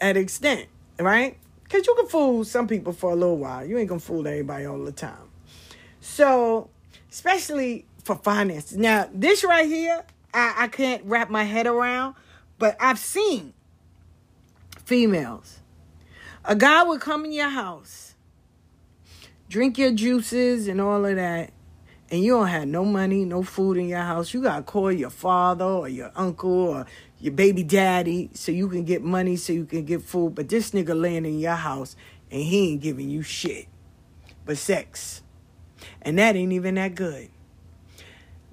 at 0.00 0.16
extent, 0.16 0.68
right? 0.98 1.38
Because 1.68 1.86
you 1.86 1.94
can 1.94 2.06
fool 2.06 2.44
some 2.44 2.66
people 2.66 2.92
for 2.92 3.12
a 3.12 3.14
little 3.14 3.36
while. 3.36 3.64
You 3.64 3.78
ain't 3.78 3.88
going 3.88 4.00
to 4.00 4.06
fool 4.06 4.26
everybody 4.26 4.64
all 4.64 4.82
the 4.82 4.92
time. 4.92 5.28
So, 6.00 6.70
especially 7.10 7.84
for 8.02 8.16
finances. 8.16 8.78
Now, 8.78 9.08
this 9.12 9.44
right 9.44 9.66
here, 9.66 10.02
I, 10.32 10.54
I 10.56 10.68
can't 10.68 11.04
wrap 11.04 11.28
my 11.28 11.44
head 11.44 11.66
around, 11.66 12.14
but 12.58 12.76
I've 12.80 12.98
seen 12.98 13.52
females. 14.84 15.58
A 16.44 16.56
guy 16.56 16.82
would 16.82 17.02
come 17.02 17.26
in 17.26 17.32
your 17.32 17.50
house 17.50 18.08
drink 19.48 19.78
your 19.78 19.92
juices 19.92 20.68
and 20.68 20.80
all 20.80 21.04
of 21.04 21.16
that, 21.16 21.50
and 22.10 22.22
you 22.22 22.32
don't 22.32 22.48
have 22.48 22.68
no 22.68 22.84
money, 22.84 23.24
no 23.24 23.42
food 23.42 23.76
in 23.76 23.88
your 23.88 24.00
house, 24.00 24.32
you 24.34 24.42
gotta 24.42 24.62
call 24.62 24.92
your 24.92 25.10
father 25.10 25.64
or 25.64 25.88
your 25.88 26.12
uncle 26.14 26.50
or 26.50 26.86
your 27.20 27.32
baby 27.32 27.62
daddy 27.62 28.30
so 28.34 28.52
you 28.52 28.68
can 28.68 28.84
get 28.84 29.02
money 29.02 29.36
so 29.36 29.52
you 29.52 29.64
can 29.64 29.84
get 29.84 30.02
food. 30.02 30.34
But 30.34 30.48
this 30.48 30.70
nigga 30.70 30.98
laying 30.98 31.26
in 31.26 31.38
your 31.38 31.54
house 31.54 31.96
and 32.30 32.42
he 32.42 32.72
ain't 32.72 32.82
giving 32.82 33.10
you 33.10 33.22
shit 33.22 33.66
but 34.48 34.56
sex. 34.56 35.22
And 36.00 36.18
that 36.18 36.34
ain't 36.34 36.52
even 36.52 36.76
that 36.76 36.94
good. 36.94 37.28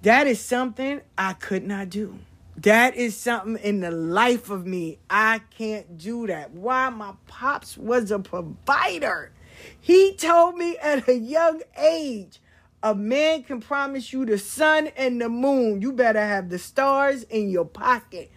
That 0.01 0.27
is 0.27 0.39
something 0.41 1.01
I 1.17 1.33
could 1.33 1.65
not 1.65 1.89
do. 1.89 2.19
That 2.57 2.95
is 2.95 3.15
something 3.17 3.55
in 3.63 3.79
the 3.79 3.91
life 3.91 4.49
of 4.49 4.67
me. 4.67 4.99
I 5.09 5.39
can't 5.57 5.97
do 5.97 6.27
that. 6.27 6.51
Why? 6.51 6.89
My 6.89 7.13
pops 7.27 7.77
was 7.77 8.11
a 8.11 8.19
provider. 8.19 9.31
He 9.79 10.13
told 10.15 10.57
me 10.57 10.77
at 10.77 11.07
a 11.07 11.17
young 11.17 11.61
age, 11.77 12.41
a 12.83 12.93
man 12.93 13.43
can 13.43 13.61
promise 13.61 14.11
you 14.11 14.25
the 14.25 14.37
sun 14.37 14.87
and 14.97 15.21
the 15.21 15.29
moon. 15.29 15.81
You 15.81 15.93
better 15.93 16.19
have 16.19 16.49
the 16.49 16.59
stars 16.59 17.23
in 17.23 17.49
your 17.49 17.65
pocket. 17.65 18.31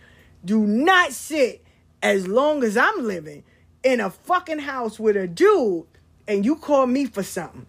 Do 0.44 0.66
not 0.66 1.12
sit 1.12 1.64
as 2.02 2.26
long 2.26 2.62
as 2.62 2.76
I'm 2.76 3.04
living 3.04 3.44
in 3.82 4.00
a 4.00 4.10
fucking 4.10 4.60
house 4.60 4.98
with 4.98 5.16
a 5.16 5.26
dude 5.26 5.86
and 6.26 6.44
you 6.44 6.56
call 6.56 6.86
me 6.86 7.06
for 7.06 7.22
something. 7.22 7.66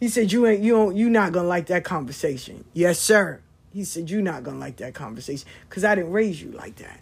He 0.00 0.08
said, 0.08 0.32
You 0.32 0.46
ain't 0.46 0.62
you 0.62 0.72
don't 0.72 0.96
you 0.96 1.08
not 1.08 1.32
gonna 1.32 1.48
like 1.48 1.66
that 1.66 1.84
conversation. 1.84 2.64
Yes, 2.72 2.98
sir. 2.98 3.40
He 3.72 3.84
said, 3.84 4.10
You're 4.10 4.22
not 4.22 4.42
gonna 4.42 4.58
like 4.58 4.76
that 4.78 4.94
conversation. 4.94 5.48
Because 5.68 5.84
I 5.84 5.94
didn't 5.94 6.12
raise 6.12 6.42
you 6.42 6.50
like 6.50 6.76
that. 6.76 7.00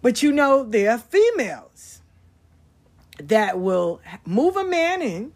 But 0.00 0.22
you 0.22 0.32
know, 0.32 0.64
there 0.64 0.90
are 0.90 0.98
females 0.98 2.00
that 3.18 3.58
will 3.58 4.00
move 4.26 4.56
a 4.56 4.64
man 4.64 5.00
in 5.00 5.32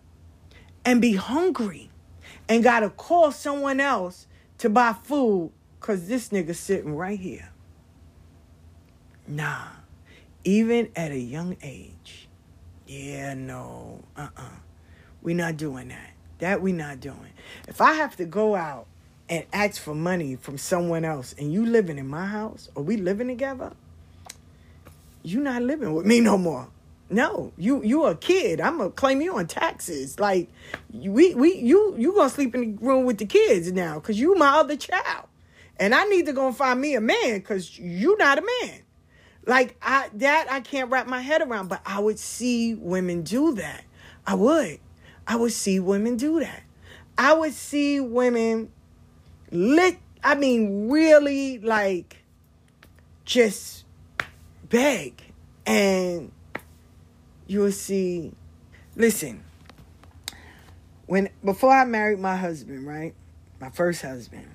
and 0.85 1.01
be 1.01 1.15
hungry 1.15 1.91
and 2.49 2.63
got 2.63 2.81
to 2.81 2.91
call 2.91 3.33
someone 3.33 3.81
else 3.81 4.27
to 4.59 4.69
buy 4.69 4.93
food 4.93 5.53
because 5.87 6.09
this 6.09 6.31
nigga 6.31 6.53
sitting 6.53 6.97
right 6.97 7.19
here. 7.19 7.49
Nah, 9.29 9.69
even 10.43 10.91
at 10.97 11.13
a 11.13 11.19
young 11.19 11.57
age. 11.63 12.27
Yeah, 12.89 13.35
no, 13.35 14.03
uh 14.17 14.23
uh-uh. 14.23 14.43
uh. 14.43 14.51
we 15.23 15.33
not 15.35 15.57
doing 15.57 15.89
that. 15.89 16.11
That 16.41 16.61
we 16.61 16.73
not 16.73 16.99
doing. 16.99 17.31
If 17.69 17.81
I 17.81 17.93
have 17.95 18.17
to 18.17 18.25
go 18.25 18.57
out 18.57 18.87
and 19.29 19.45
ask 19.53 19.81
for 19.81 19.95
money 19.95 20.35
from 20.35 20.59
someone 20.59 21.05
else 21.05 21.37
and 21.39 21.53
you 21.53 21.65
living 21.65 21.99
in 21.99 22.09
my 22.09 22.27
house 22.27 22.69
or 22.75 22.83
we 22.83 22.97
living 22.97 23.29
together, 23.29 23.73
you 25.23 25.39
not 25.39 25.63
living 25.63 25.95
with 25.95 26.05
me 26.05 26.19
no 26.21 26.37
more. 26.37 26.67
No, 27.11 27.53
you 27.57 27.85
you 27.85 28.07
a 28.07 28.17
kid. 28.17 28.61
I'm 28.61 28.79
gonna 28.79 28.91
claim 28.91 29.21
you 29.21 29.39
on 29.39 29.47
taxes. 29.47 30.19
Like 30.19 30.49
we 30.93 31.33
we 31.37 31.55
you 31.55 31.95
you 31.97 32.13
gonna 32.13 32.29
sleep 32.29 32.57
in 32.57 32.61
the 32.77 32.85
room 32.85 33.05
with 33.05 33.19
the 33.19 33.27
kids 33.27 33.71
now 33.71 34.01
because 34.01 34.19
you 34.19 34.35
my 34.35 34.59
other 34.59 34.77
child, 34.77 35.29
and 35.79 35.95
I 35.95 36.05
need 36.05 36.27
to 36.27 36.33
go 36.33 36.47
and 36.47 36.57
find 36.57 36.81
me 36.81 36.95
a 36.95 37.01
man 37.01 37.39
because 37.39 37.79
you're 37.79 38.17
not 38.17 38.39
a 38.39 38.43
man. 38.43 38.83
Like 39.47 39.77
I 39.81 40.11
that 40.15 40.51
I 40.51 40.61
can't 40.61 40.91
wrap 40.91 41.07
my 41.07 41.21
head 41.21 41.43
around. 41.43 41.69
But 41.69 41.81
I 41.87 42.01
would 42.01 42.19
see 42.19 42.75
women 42.75 43.23
do 43.23 43.55
that. 43.55 43.85
I 44.27 44.35
would. 44.35 44.81
I 45.27 45.37
would 45.37 45.53
see 45.53 45.81
women 45.81 46.17
do 46.17 46.41
that. 46.41 46.63
I 47.19 47.33
would 47.33 47.53
see 47.53 48.01
women 48.01 48.73
lit. 49.51 49.99
I 50.25 50.35
mean, 50.35 50.89
really 50.89 51.59
like 51.59 52.25
just 53.25 53.85
beg 54.69 55.23
and 55.65 56.33
you 57.47 57.61
will 57.61 57.73
see. 57.73 58.33
Listen, 58.97 59.45
when 61.07 61.29
before 61.45 61.71
I 61.71 61.85
married 61.85 62.19
my 62.19 62.37
husband, 62.37 62.87
right, 62.87 63.15
my 63.61 63.71
first 63.71 64.03
husband. 64.03 64.49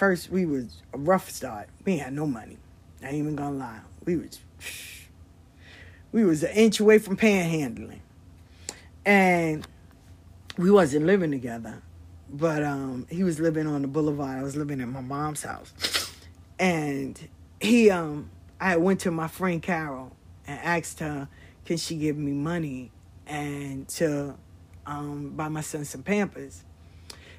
First, 0.00 0.30
we 0.30 0.46
was 0.46 0.80
a 0.94 0.96
rough 0.96 1.28
start. 1.28 1.68
We 1.84 1.98
had 1.98 2.14
no 2.14 2.24
money. 2.24 2.56
I 3.02 3.08
ain't 3.08 3.16
even 3.16 3.36
gonna 3.36 3.58
lie. 3.58 3.80
We 4.06 4.16
was 4.16 4.40
we 6.12 6.24
was 6.24 6.42
an 6.42 6.52
inch 6.52 6.80
away 6.80 6.98
from 6.98 7.18
panhandling, 7.18 7.98
and 9.04 9.68
we 10.56 10.70
wasn't 10.70 11.04
living 11.04 11.30
together. 11.30 11.82
But 12.30 12.62
um, 12.62 13.08
he 13.10 13.24
was 13.24 13.40
living 13.40 13.66
on 13.66 13.82
the 13.82 13.88
boulevard. 13.88 14.38
I 14.38 14.42
was 14.42 14.56
living 14.56 14.80
in 14.80 14.90
my 14.90 15.02
mom's 15.02 15.42
house, 15.42 16.14
and 16.58 17.20
he 17.60 17.90
um, 17.90 18.30
I 18.58 18.78
went 18.78 19.00
to 19.00 19.10
my 19.10 19.28
friend 19.28 19.62
Carol 19.62 20.16
and 20.46 20.58
asked 20.60 21.00
her 21.00 21.28
can 21.66 21.76
she 21.76 21.96
give 21.96 22.16
me 22.16 22.32
money 22.32 22.90
and 23.26 23.86
to 23.88 24.34
um, 24.86 25.34
buy 25.36 25.48
my 25.48 25.60
son 25.60 25.84
some 25.84 26.02
Pampers? 26.02 26.64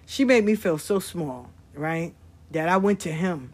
She 0.05 0.25
made 0.25 0.45
me 0.45 0.53
feel 0.53 0.77
so 0.77 0.99
small, 0.99 1.49
right? 1.73 2.13
That 2.51 2.69
I 2.69 2.77
went 2.77 2.99
to 3.01 3.11
him. 3.11 3.53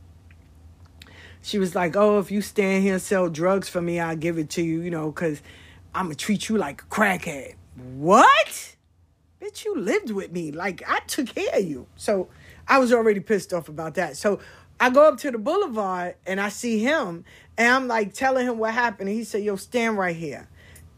She 1.42 1.60
was 1.60 1.76
like, 1.76 1.96
"Oh, 1.96 2.20
if 2.20 2.32
you 2.32 2.42
stand 2.42 2.84
here 2.84 2.94
and 2.94 3.02
sell 3.02 3.30
drugs 3.30 3.70
for 3.70 3.82
me, 3.82 4.00
I'll 4.00 4.16
give 4.16 4.38
it 4.38 4.50
to 4.52 4.62
you, 4.62 4.82
you 4.82 4.92
know, 4.92 5.12
because 5.12 5.42
I'm 5.94 6.06
gonna 6.06 6.16
treat 6.16 6.50
you 6.50 6.58
like 6.58 6.82
a 6.82 6.86
crackhead." 6.86 7.56
What? 7.76 8.76
Bitch, 9.42 9.66
you 9.66 9.76
lived 9.76 10.12
with 10.12 10.32
me. 10.32 10.52
Like 10.52 10.84
I 10.88 11.00
took 11.02 11.28
care 11.28 11.60
of 11.60 11.64
you. 11.64 11.88
So 11.96 12.28
I 12.68 12.80
was 12.80 12.92
already 12.92 13.20
pissed 13.20 13.54
off 13.54 13.70
about 13.70 13.96
that. 13.96 14.18
So 14.18 14.40
I 14.80 14.90
go 14.90 15.08
up 15.08 15.18
to 15.20 15.32
the 15.32 15.38
boulevard 15.38 16.16
and 16.26 16.42
I 16.42 16.50
see 16.50 16.80
him 16.80 17.24
and 17.58 17.74
I'm 17.74 17.88
like 17.88 18.14
telling 18.14 18.48
him 18.48 18.58
what 18.58 18.74
happened. 18.74 19.10
And 19.10 19.18
he 19.18 19.24
said, 19.24 19.44
Yo, 19.44 19.56
stand 19.56 19.98
right 19.98 20.16
here. 20.16 20.48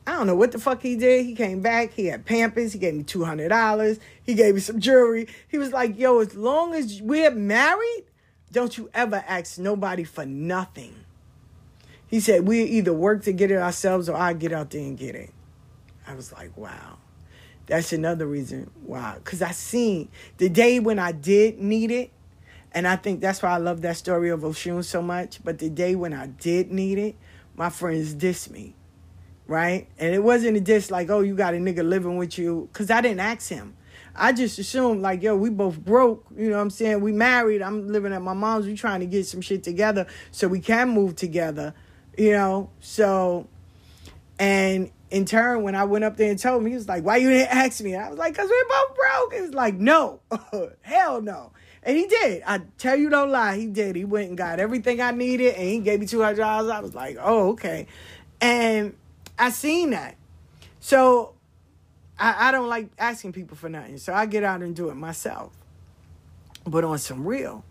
I 0.10 0.14
don't 0.14 0.26
know 0.26 0.34
what 0.34 0.52
the 0.52 0.58
fuck 0.58 0.82
he 0.82 0.96
did. 0.96 1.24
He 1.24 1.36
came 1.36 1.62
back. 1.62 1.94
He 1.94 2.08
had 2.08 2.26
Pampers. 2.26 2.74
He 2.74 2.80
gave 2.80 2.96
me 2.96 3.04
two 3.04 3.24
hundred 3.24 3.50
dollars. 3.50 4.00
He 4.24 4.34
gave 4.34 4.56
me 4.56 4.60
some 4.60 4.80
jewelry. 4.80 5.28
He 5.48 5.60
was 5.60 5.72
like, 5.72 6.00
"Yo, 6.00 6.20
as 6.20 6.34
long 6.34 6.74
as 6.74 7.00
we're 7.00 7.30
married, 7.30 8.06
don't 8.52 8.76
you 8.76 8.90
ever 8.96 9.24
ask 9.28 9.60
nobody 9.60 10.04
for 10.04 10.26
nothing." 10.26 10.96
He 12.08 12.20
said, 12.20 12.48
"We 12.48 12.64
either 12.64 12.92
work 12.92 13.22
to 13.26 13.34
get 13.34 13.52
it 13.52 13.58
ourselves, 13.58 14.10
or 14.10 14.16
I 14.18 14.34
get 14.34 14.52
out 14.52 14.72
there 14.72 14.82
and 14.82 14.98
get 14.98 15.14
it." 15.14 15.30
I 16.08 16.16
was 16.16 16.34
like, 16.34 16.58
"Wow." 16.58 16.98
That's 17.68 17.94
another 17.94 18.26
reason 18.26 18.72
why. 18.84 19.18
Because 19.24 19.44
I 19.44 19.52
seen 19.52 20.10
the 20.38 20.50
day 20.50 20.80
when 20.80 20.98
I 20.98 21.12
did 21.12 21.60
need 21.60 21.92
it, 21.92 22.10
and 22.72 22.88
I 22.88 22.96
think 22.96 23.22
that's 23.22 23.44
why 23.44 23.52
I 23.52 23.58
love 23.58 23.84
that 23.84 23.96
story 23.96 24.32
of 24.32 24.40
Oshun 24.40 24.84
so 24.84 25.04
much. 25.04 25.44
But 25.44 25.60
the 25.60 25.70
day 25.70 25.94
when 25.94 26.14
I 26.14 26.26
did 26.26 26.72
need 26.72 26.98
it, 26.98 27.16
my 27.56 27.70
friends 27.70 28.16
dissed 28.16 28.50
me 28.50 28.74
right? 29.50 29.88
And 29.98 30.14
it 30.14 30.24
wasn't 30.24 30.66
just 30.66 30.92
like, 30.92 31.10
oh, 31.10 31.22
you 31.22 31.36
got 31.36 31.54
a 31.54 31.58
nigga 31.58 31.88
living 31.88 32.18
with 32.18 32.38
you, 32.38 32.70
because 32.72 32.90
I 32.90 33.02
didn't 33.02 33.20
ask 33.20 33.50
him. 33.50 33.76
I 34.16 34.32
just 34.32 34.60
assumed 34.60 35.02
like, 35.02 35.24
yo, 35.24 35.36
we 35.36 35.50
both 35.50 35.80
broke. 35.80 36.26
You 36.38 36.50
know 36.50 36.58
what 36.58 36.62
I'm 36.62 36.70
saying? 36.70 37.02
We 37.02 37.12
married. 37.12 37.62
I'm 37.62 37.88
living 37.88 38.14
at 38.14 38.22
my 38.22 38.34
mom's. 38.34 38.66
We 38.66 38.76
trying 38.76 39.00
to 39.00 39.06
get 39.06 39.26
some 39.26 39.42
shit 39.42 39.64
together 39.64 40.08
so 40.32 40.48
we 40.48 40.60
can 40.60 40.90
move 40.90 41.16
together. 41.16 41.74
You 42.18 42.34
know, 42.34 42.70
so 42.82 43.48
and 44.38 44.92
in 45.10 45.26
turn, 45.26 45.64
when 45.64 45.74
I 45.74 45.86
went 45.86 46.04
up 46.06 46.18
there 46.18 46.30
and 46.30 46.38
told 46.38 46.62
him, 46.62 46.68
he 46.68 46.76
was 46.76 46.88
like, 46.88 47.04
"Why 47.04 47.18
you 47.18 47.30
didn't 47.30 47.56
ask 47.56 47.82
me?" 47.82 47.94
And 47.94 48.04
I 48.04 48.10
was 48.10 48.20
like, 48.20 48.36
"Cause 48.36 48.50
we 48.50 48.66
both 48.68 48.96
broke." 48.96 49.34
He 49.34 49.42
was 49.42 49.54
like, 49.54 49.76
"No, 49.76 50.20
hell 50.82 51.22
no." 51.22 51.52
And 51.84 51.96
he 51.96 52.08
did. 52.08 52.44
I 52.46 52.60
tell 52.78 52.98
you, 52.98 53.10
don't 53.10 53.32
lie. 53.32 53.56
He 53.58 53.68
did. 53.68 53.96
He 53.96 54.04
went 54.04 54.30
and 54.30 54.38
got 54.38 54.60
everything 54.60 55.02
I 55.02 55.12
needed, 55.12 55.56
and 55.56 55.68
he 55.68 55.80
gave 55.80 56.00
me 56.00 56.08
two 56.08 56.22
hundred 56.22 56.38
dollars. 56.38 56.70
I 56.72 56.80
was 56.80 56.94
like, 56.94 57.18
"Oh, 57.20 57.52
okay." 57.52 57.88
And 58.42 58.96
I 59.40 59.50
seen 59.50 59.92
that. 59.92 60.18
So 60.82 61.34
I, 62.20 62.50
I 62.50 62.52
don't 62.52 62.68
like 62.68 62.90
asking 63.00 63.32
people 63.32 63.56
for 63.56 63.70
nothing. 63.70 63.98
So 63.98 64.14
I 64.14 64.26
get 64.26 64.44
out 64.44 64.62
and 64.62 64.76
do 64.76 64.90
it 64.90 64.96
myself. 64.96 65.54
But 66.66 66.84
on 66.84 67.00
some 67.00 67.26
real, 67.26 67.64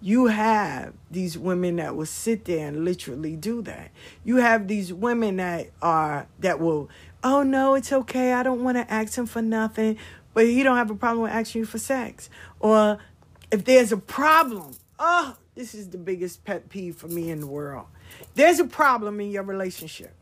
you 0.00 0.26
have 0.26 0.92
these 1.10 1.38
women 1.38 1.76
that 1.76 1.96
will 1.96 2.06
sit 2.06 2.44
there 2.44 2.68
and 2.68 2.84
literally 2.84 3.34
do 3.34 3.62
that. 3.62 3.90
You 4.22 4.36
have 4.36 4.68
these 4.68 4.92
women 4.92 5.36
that 5.38 5.70
are 5.80 6.26
that 6.40 6.60
will, 6.60 6.90
oh 7.24 7.42
no, 7.42 7.74
it's 7.74 7.90
okay. 7.90 8.34
I 8.34 8.42
don't 8.42 8.62
want 8.62 8.76
to 8.76 8.92
ask 8.92 9.16
him 9.16 9.24
for 9.24 9.40
nothing, 9.40 9.96
but 10.34 10.44
he 10.44 10.62
don't 10.62 10.76
have 10.76 10.90
a 10.90 10.94
problem 10.94 11.22
with 11.22 11.32
asking 11.32 11.60
you 11.60 11.66
for 11.66 11.78
sex. 11.78 12.28
Or 12.60 12.98
if 13.50 13.64
there's 13.64 13.92
a 13.92 13.96
problem, 13.96 14.72
oh, 14.98 15.36
this 15.54 15.74
is 15.74 15.88
the 15.88 15.98
biggest 15.98 16.44
pet 16.44 16.68
peeve 16.68 16.96
for 16.96 17.08
me 17.08 17.30
in 17.30 17.40
the 17.40 17.46
world. 17.46 17.86
There's 18.34 18.60
a 18.60 18.66
problem 18.66 19.20
in 19.20 19.30
your 19.30 19.44
relationship. 19.44 20.12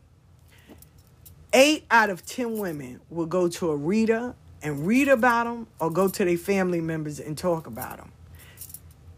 Eight 1.53 1.85
out 1.91 2.09
of 2.09 2.25
ten 2.25 2.57
women 2.57 2.99
will 3.09 3.27
go 3.27 3.47
to 3.47 3.71
a 3.71 3.75
reader 3.75 4.35
and 4.61 4.87
read 4.87 5.07
about 5.07 5.45
them, 5.45 5.67
or 5.79 5.91
go 5.91 6.07
to 6.07 6.25
their 6.25 6.37
family 6.37 6.81
members 6.81 7.19
and 7.19 7.37
talk 7.37 7.67
about 7.67 7.97
them 7.97 8.11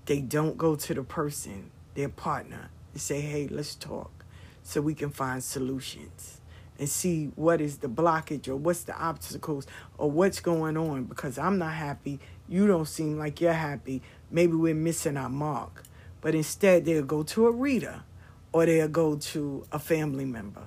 they 0.06 0.22
don't 0.22 0.58
go 0.58 0.76
to 0.76 0.94
the 0.94 1.04
person, 1.04 1.72
their 1.96 2.10
partner, 2.10 2.70
and 2.94 3.02
say, 3.02 3.22
hey, 3.22 3.48
let's 3.48 3.76
talk 3.76 4.26
so 4.64 4.82
we 4.82 4.94
can 4.94 5.10
find 5.10 5.44
solutions 5.44 6.42
and 6.78 6.90
see 6.90 7.32
what 7.36 7.62
is 7.62 7.78
the 7.78 7.88
blockage 7.88 8.48
or 8.48 8.56
what's 8.56 8.84
the 8.84 8.98
obstacles 8.98 9.66
or 9.98 10.12
what's 10.12 10.40
going 10.40 10.78
on 10.78 11.06
because 11.06 11.38
I'm 11.38 11.58
not 11.58 11.74
happy. 11.74 12.20
You 12.50 12.68
don't 12.68 12.88
seem 12.88 13.18
like 13.18 13.42
you're 13.42 13.54
happy. 13.54 14.02
Maybe 14.30 14.54
we're 14.54 14.76
missing 14.76 15.18
our 15.18 15.30
mark. 15.30 15.84
But 16.22 16.36
instead, 16.36 16.86
they'll 16.86 17.04
go 17.04 17.24
to 17.24 17.48
a 17.48 17.52
reader 17.52 18.04
or 18.52 18.66
they'll 18.66 18.88
go 18.88 19.16
to 19.16 19.66
a 19.72 19.80
family 19.80 20.26
member. 20.26 20.64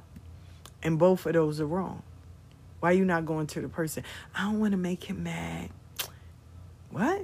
And 0.82 0.98
both 0.98 1.26
of 1.26 1.32
those 1.32 1.60
are 1.60 1.66
wrong. 1.66 2.02
Why 2.80 2.92
you 2.92 3.04
not 3.04 3.26
going 3.26 3.46
to 3.48 3.60
the 3.60 3.68
person? 3.68 4.04
I 4.34 4.44
don't 4.44 4.60
want 4.60 4.72
to 4.72 4.78
make 4.78 5.04
him 5.04 5.24
mad. 5.24 5.70
What? 6.90 7.22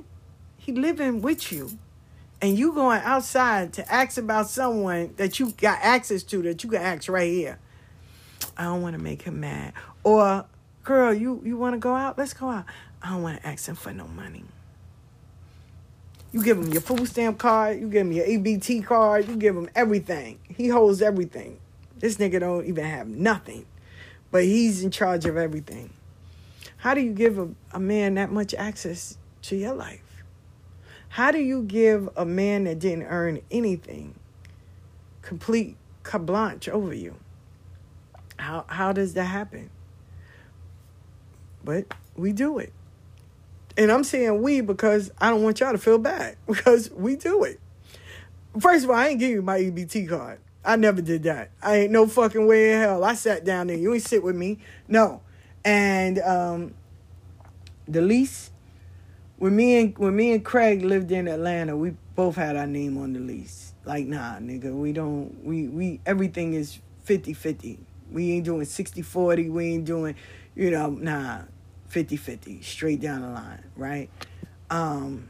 He 0.57 0.72
living 0.72 1.22
with 1.22 1.52
you 1.52 1.78
and 2.42 2.59
you 2.59 2.72
going 2.72 3.00
outside 3.02 3.72
to 3.74 3.92
ask 3.92 4.18
about 4.18 4.48
someone 4.48 5.14
that 5.16 5.38
you 5.38 5.52
got 5.52 5.78
access 5.80 6.22
to 6.24 6.42
that 6.42 6.62
you 6.64 6.70
can 6.70 6.82
ask 6.82 7.09
right 7.09 7.30
here. 7.30 7.59
I 8.57 8.64
don't 8.64 8.82
want 8.82 8.96
to 8.96 9.02
make 9.02 9.22
him 9.22 9.40
mad. 9.40 9.72
Or, 10.02 10.44
girl, 10.82 11.14
you, 11.14 11.40
you 11.44 11.57
want 11.57 11.74
to 11.74 11.78
go 11.78 11.94
out? 11.94 12.18
Let's 12.18 12.34
go 12.34 12.48
out. 12.48 12.66
I 13.02 13.11
don't 13.11 13.22
want 13.22 13.40
to 13.40 13.46
ask 13.46 13.66
him 13.66 13.76
for 13.76 13.92
no 13.92 14.07
money. 14.09 14.44
You 16.32 16.42
give 16.42 16.59
him 16.59 16.72
your 16.72 16.82
food 16.82 17.07
stamp 17.07 17.38
card, 17.38 17.80
you 17.80 17.88
give 17.88 18.07
him 18.07 18.12
your 18.12 18.26
EBT 18.26 18.84
card, 18.84 19.28
you 19.28 19.36
give 19.36 19.57
him 19.57 19.70
everything. 19.74 20.40
He 20.48 20.68
holds 20.68 21.00
everything. 21.00 21.59
This 21.99 22.16
nigga 22.16 22.40
don't 22.40 22.66
even 22.66 22.84
have 22.84 23.09
nothing, 23.09 23.66
but 24.30 24.45
he's 24.45 24.82
in 24.82 24.90
charge 24.90 25.24
of 25.26 25.36
everything. 25.36 25.90
How 26.76 26.95
do 26.95 27.01
you 27.01 27.12
give 27.12 27.38
a, 27.38 27.49
a 27.72 27.80
man 27.80 28.14
that 28.14 28.30
much 28.30 28.53
access 28.55 29.16
to 29.42 29.57
your 29.57 29.74
life? 29.74 30.01
How 31.09 31.30
do 31.30 31.38
you 31.38 31.62
give 31.62 32.09
a 32.16 32.24
man 32.24 32.64
that 32.64 32.78
didn't 32.80 33.05
earn 33.05 33.40
anything 33.51 34.14
complete 35.22 35.76
carte 36.03 36.26
blanche 36.26 36.68
over 36.68 36.92
you? 36.92 37.14
How 38.36 38.64
how 38.66 38.92
does 38.92 39.14
that 39.14 39.24
happen? 39.24 39.70
But 41.64 41.86
we 42.16 42.32
do 42.32 42.59
it. 42.59 42.72
And 43.76 43.90
I'm 43.90 44.05
saying 44.05 44.42
we 44.42 44.61
because 44.61 45.11
I 45.18 45.30
don't 45.30 45.42
want 45.42 45.61
y'all 45.61 45.72
to 45.72 45.78
feel 45.78 45.99
bad 45.99 46.36
because 46.47 46.90
we 46.90 47.16
do 47.16 47.45
it. 47.45 47.61
First 48.59 48.84
of 48.84 48.90
all, 48.90 48.97
I 48.97 49.09
ain't 49.09 49.20
give 49.20 49.30
you 49.30 49.42
my 49.42 49.59
EBT 49.59 50.09
card. 50.09 50.38
I 50.65 50.77
never 50.77 51.03
did 51.03 51.25
that. 51.25 51.51
I 51.62 51.77
ain't 51.77 51.93
no 51.93 52.07
fucking 52.07 52.47
way 52.47 52.73
in 52.73 52.81
hell. 52.81 53.05
I 53.05 53.15
sat 53.15 53.45
down 53.45 53.67
there. 53.67 53.77
You 53.77 53.93
ain't 53.95 54.03
sit 54.03 54.23
with 54.23 54.37
me. 54.37 54.59
No. 54.89 55.21
And 55.65 56.19
um, 56.21 56.75
the 57.87 58.01
lease 58.01 58.51
when 59.45 59.57
me 59.57 59.79
and 59.79 59.99
when 59.99 60.15
me 60.17 60.33
and 60.33 60.45
Craig 60.45 60.83
lived 60.83 61.12
in 61.12 61.29
Atlanta, 61.29 61.77
we 61.77 61.95
both 62.15 62.37
had 62.37 62.57
our 62.57 62.67
name 62.67 62.97
on 62.97 63.12
the 63.12 63.21
lease. 63.21 63.75
Like, 63.85 64.07
nah, 64.07 64.37
nigga, 64.39 64.73
we 64.73 64.93
don't 64.93 65.45
we 65.45 65.69
we 65.69 66.01
everything 66.07 66.55
is 66.55 66.79
50-50. 67.07 67.79
We 68.11 68.33
ain't 68.33 68.45
doing 68.45 68.65
60-40, 68.65 69.51
we 69.51 69.75
ain't 69.75 69.85
doing, 69.85 70.15
you 70.55 70.71
know, 70.71 70.91
nah, 70.91 71.41
50-50, 71.91 72.65
straight 72.65 73.01
down 73.01 73.23
the 73.23 73.29
line, 73.29 73.65
right? 73.77 74.09
Um 74.71 75.29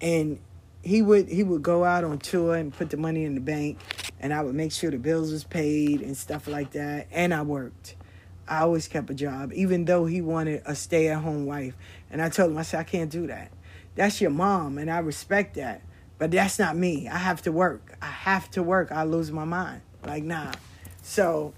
and 0.00 0.38
he 0.82 1.02
would 1.02 1.28
he 1.28 1.42
would 1.42 1.62
go 1.62 1.84
out 1.84 2.04
on 2.04 2.18
tour 2.18 2.54
and 2.54 2.72
put 2.72 2.90
the 2.90 2.96
money 2.96 3.24
in 3.24 3.34
the 3.34 3.40
bank 3.40 3.78
and 4.22 4.32
I 4.32 4.40
would 4.40 4.54
make 4.54 4.72
sure 4.72 4.90
the 4.90 4.98
bills 4.98 5.32
was 5.32 5.44
paid 5.44 6.00
and 6.00 6.16
stuff 6.16 6.46
like 6.46 6.72
that 6.72 7.08
and 7.10 7.34
I 7.34 7.42
worked. 7.42 7.96
I 8.48 8.60
always 8.60 8.88
kept 8.88 9.10
a 9.10 9.14
job, 9.14 9.52
even 9.54 9.84
though 9.84 10.06
he 10.06 10.20
wanted 10.20 10.62
a 10.66 10.74
stay 10.74 11.08
at 11.08 11.22
home 11.22 11.46
wife. 11.46 11.74
And 12.10 12.20
I 12.20 12.28
told 12.28 12.50
him, 12.50 12.58
I 12.58 12.62
said, 12.62 12.80
I 12.80 12.84
can't 12.84 13.10
do 13.10 13.26
that. 13.28 13.50
That's 13.94 14.20
your 14.20 14.30
mom, 14.30 14.78
and 14.78 14.90
I 14.90 14.98
respect 14.98 15.54
that. 15.54 15.82
But 16.18 16.30
that's 16.30 16.58
not 16.58 16.76
me. 16.76 17.08
I 17.08 17.18
have 17.18 17.42
to 17.42 17.52
work. 17.52 17.96
I 18.00 18.06
have 18.06 18.50
to 18.52 18.62
work. 18.62 18.92
I 18.92 19.04
lose 19.04 19.30
my 19.30 19.44
mind. 19.44 19.82
Like, 20.04 20.22
nah. 20.22 20.52
So 21.02 21.52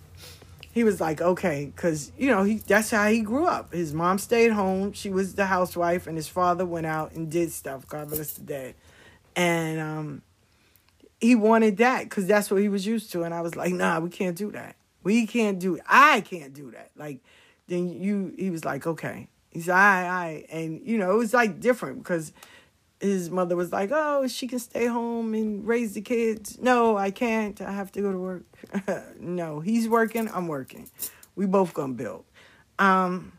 he 0.73 0.85
was 0.85 1.01
like, 1.01 1.21
okay, 1.21 1.71
because, 1.75 2.13
you 2.17 2.31
know, 2.31 2.45
he 2.45 2.57
that's 2.57 2.91
how 2.91 3.09
he 3.09 3.21
grew 3.21 3.47
up. 3.47 3.73
His 3.73 3.93
mom 3.93 4.19
stayed 4.19 4.53
home. 4.53 4.93
She 4.93 5.11
was 5.11 5.35
the 5.35 5.47
housewife, 5.47 6.07
and 6.07 6.17
his 6.17 6.29
father 6.29 6.65
went 6.65 6.87
out 6.87 7.13
and 7.13 7.31
did 7.31 7.53
stuff. 7.53 7.87
God 7.87 8.09
bless 8.09 8.33
the 8.33 8.43
dead. 8.43 8.75
And 9.37 9.81
um, 9.81 10.23
he 11.21 11.35
wanted 11.35 11.79
that 11.79 12.05
because 12.05 12.27
that's 12.27 12.51
what 12.51 12.61
he 12.61 12.69
was 12.69 12.87
used 12.87 13.13
to. 13.13 13.23
And 13.23 13.35
I 13.35 13.41
was 13.41 13.57
like, 13.57 13.73
nah, 13.73 14.01
we 14.01 14.11
can't 14.11 14.37
do 14.37 14.51
that. 14.53 14.77
We 15.03 15.27
can't 15.27 15.59
do. 15.59 15.79
I 15.87 16.21
can't 16.21 16.55
do 16.55 16.71
that. 16.73 16.91
Like, 16.97 17.21
then 17.69 17.89
you, 17.89 18.35
he 18.37 18.51
was 18.51 18.65
like, 18.65 18.87
okay. 18.87 19.29
He 19.51 19.61
said, 19.61 19.75
I, 19.75 20.07
I, 20.07 20.45
and 20.51 20.81
you 20.85 20.99
know, 20.99 21.13
it 21.13 21.17
was 21.17 21.33
like 21.33 21.61
different 21.61 22.03
because 22.03 22.33
his 23.01 23.31
mother 23.31 23.55
was 23.55 23.73
like, 23.73 23.91
oh, 23.93 24.27
she 24.27 24.47
can 24.47 24.59
stay 24.59 24.87
home 24.87 25.35
and 25.35 25.67
raise 25.67 25.95
the 25.95 26.01
kids. 26.01 26.59
No, 26.61 26.97
I 26.97 27.11
can't. 27.11 27.61
I 27.61 27.73
have 27.73 27.93
to 27.93 28.01
go 28.01 28.13
to 28.13 28.19
work. 28.19 28.45
no, 29.21 29.61
he's 29.61 29.89
working. 29.89 30.29
I'm 30.33 30.49
working. 30.49 30.91
We 31.37 31.47
both 31.47 31.75
gonna 31.75 31.95
build. 31.95 32.25
Um, 32.79 33.33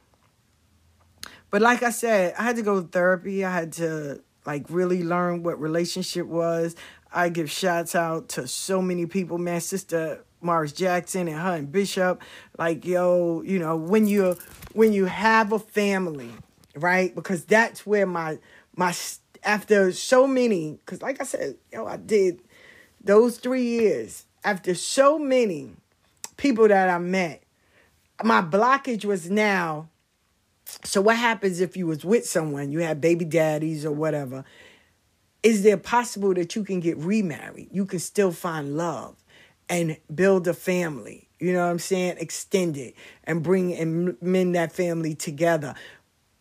but 1.50 1.62
like 1.62 1.84
I 1.84 1.90
said, 1.90 2.36
I 2.38 2.44
had 2.44 2.56
to 2.58 2.62
go 2.62 2.82
to 2.82 2.88
therapy. 2.88 3.44
I 3.44 3.52
had 3.52 3.74
to 3.74 4.22
like 4.46 4.66
really 4.70 5.04
learn 5.04 5.44
what 5.44 5.60
relationship 5.60 6.28
was. 6.28 6.76
I 7.16 7.30
give 7.30 7.50
shouts 7.50 7.96
out 7.96 8.28
to 8.30 8.46
so 8.46 8.82
many 8.82 9.06
people, 9.06 9.38
man. 9.38 9.62
Sister 9.62 10.26
Mars 10.42 10.74
Jackson 10.74 11.30
and 11.30 11.40
her 11.40 11.56
and 11.56 11.72
Bishop. 11.72 12.22
Like, 12.58 12.86
yo, 12.86 13.42
you 13.42 13.58
know, 13.58 13.78
when 13.78 14.06
you 14.06 14.38
when 14.74 14.92
you 14.92 15.06
have 15.06 15.54
a 15.54 15.60
family, 15.60 16.32
right? 16.76 17.16
Because 17.16 17.46
that's 17.46 17.86
where 17.86 18.06
my 18.06 18.38
my 18.76 18.94
after 19.44 19.94
so 19.94 20.28
many, 20.28 20.74
because 20.86 21.02
like 21.02 21.22
I 21.22 21.24
said, 21.24 21.56
yo, 21.72 21.86
I 21.86 21.96
did 21.96 22.42
those 23.02 23.38
three 23.38 23.64
years 23.64 24.26
after 24.44 24.76
so 24.76 25.18
many 25.18 25.72
people 26.36 26.68
that 26.68 26.90
I 26.90 26.98
met. 26.98 27.44
My 28.24 28.42
blockage 28.42 29.06
was 29.06 29.30
now. 29.30 29.90
So 30.84 31.00
what 31.00 31.16
happens 31.16 31.62
if 31.62 31.78
you 31.78 31.88
was 31.88 32.04
with 32.04 32.26
someone, 32.28 32.72
you 32.72 32.80
had 32.80 33.00
baby 33.00 33.24
daddies 33.24 33.86
or 33.86 33.92
whatever? 33.92 34.44
Is 35.46 35.62
there 35.62 35.78
possible 35.78 36.34
that 36.34 36.56
you 36.56 36.64
can 36.64 36.80
get 36.80 36.98
remarried? 36.98 37.70
You 37.72 37.86
can 37.86 38.00
still 38.00 38.32
find 38.32 38.76
love 38.76 39.16
and 39.70 39.96
build 40.14 40.48
a 40.48 40.56
family. 40.56 41.30
You 41.38 41.54
know 41.54 41.60
what 41.60 41.70
I'm 41.70 41.78
saying? 41.78 42.18
Extend 42.18 42.78
it 42.78 42.96
and 43.26 43.44
bring 43.44 43.72
and 43.76 44.20
mend 44.24 44.56
that 44.56 44.72
family 44.72 45.14
together. 45.14 45.76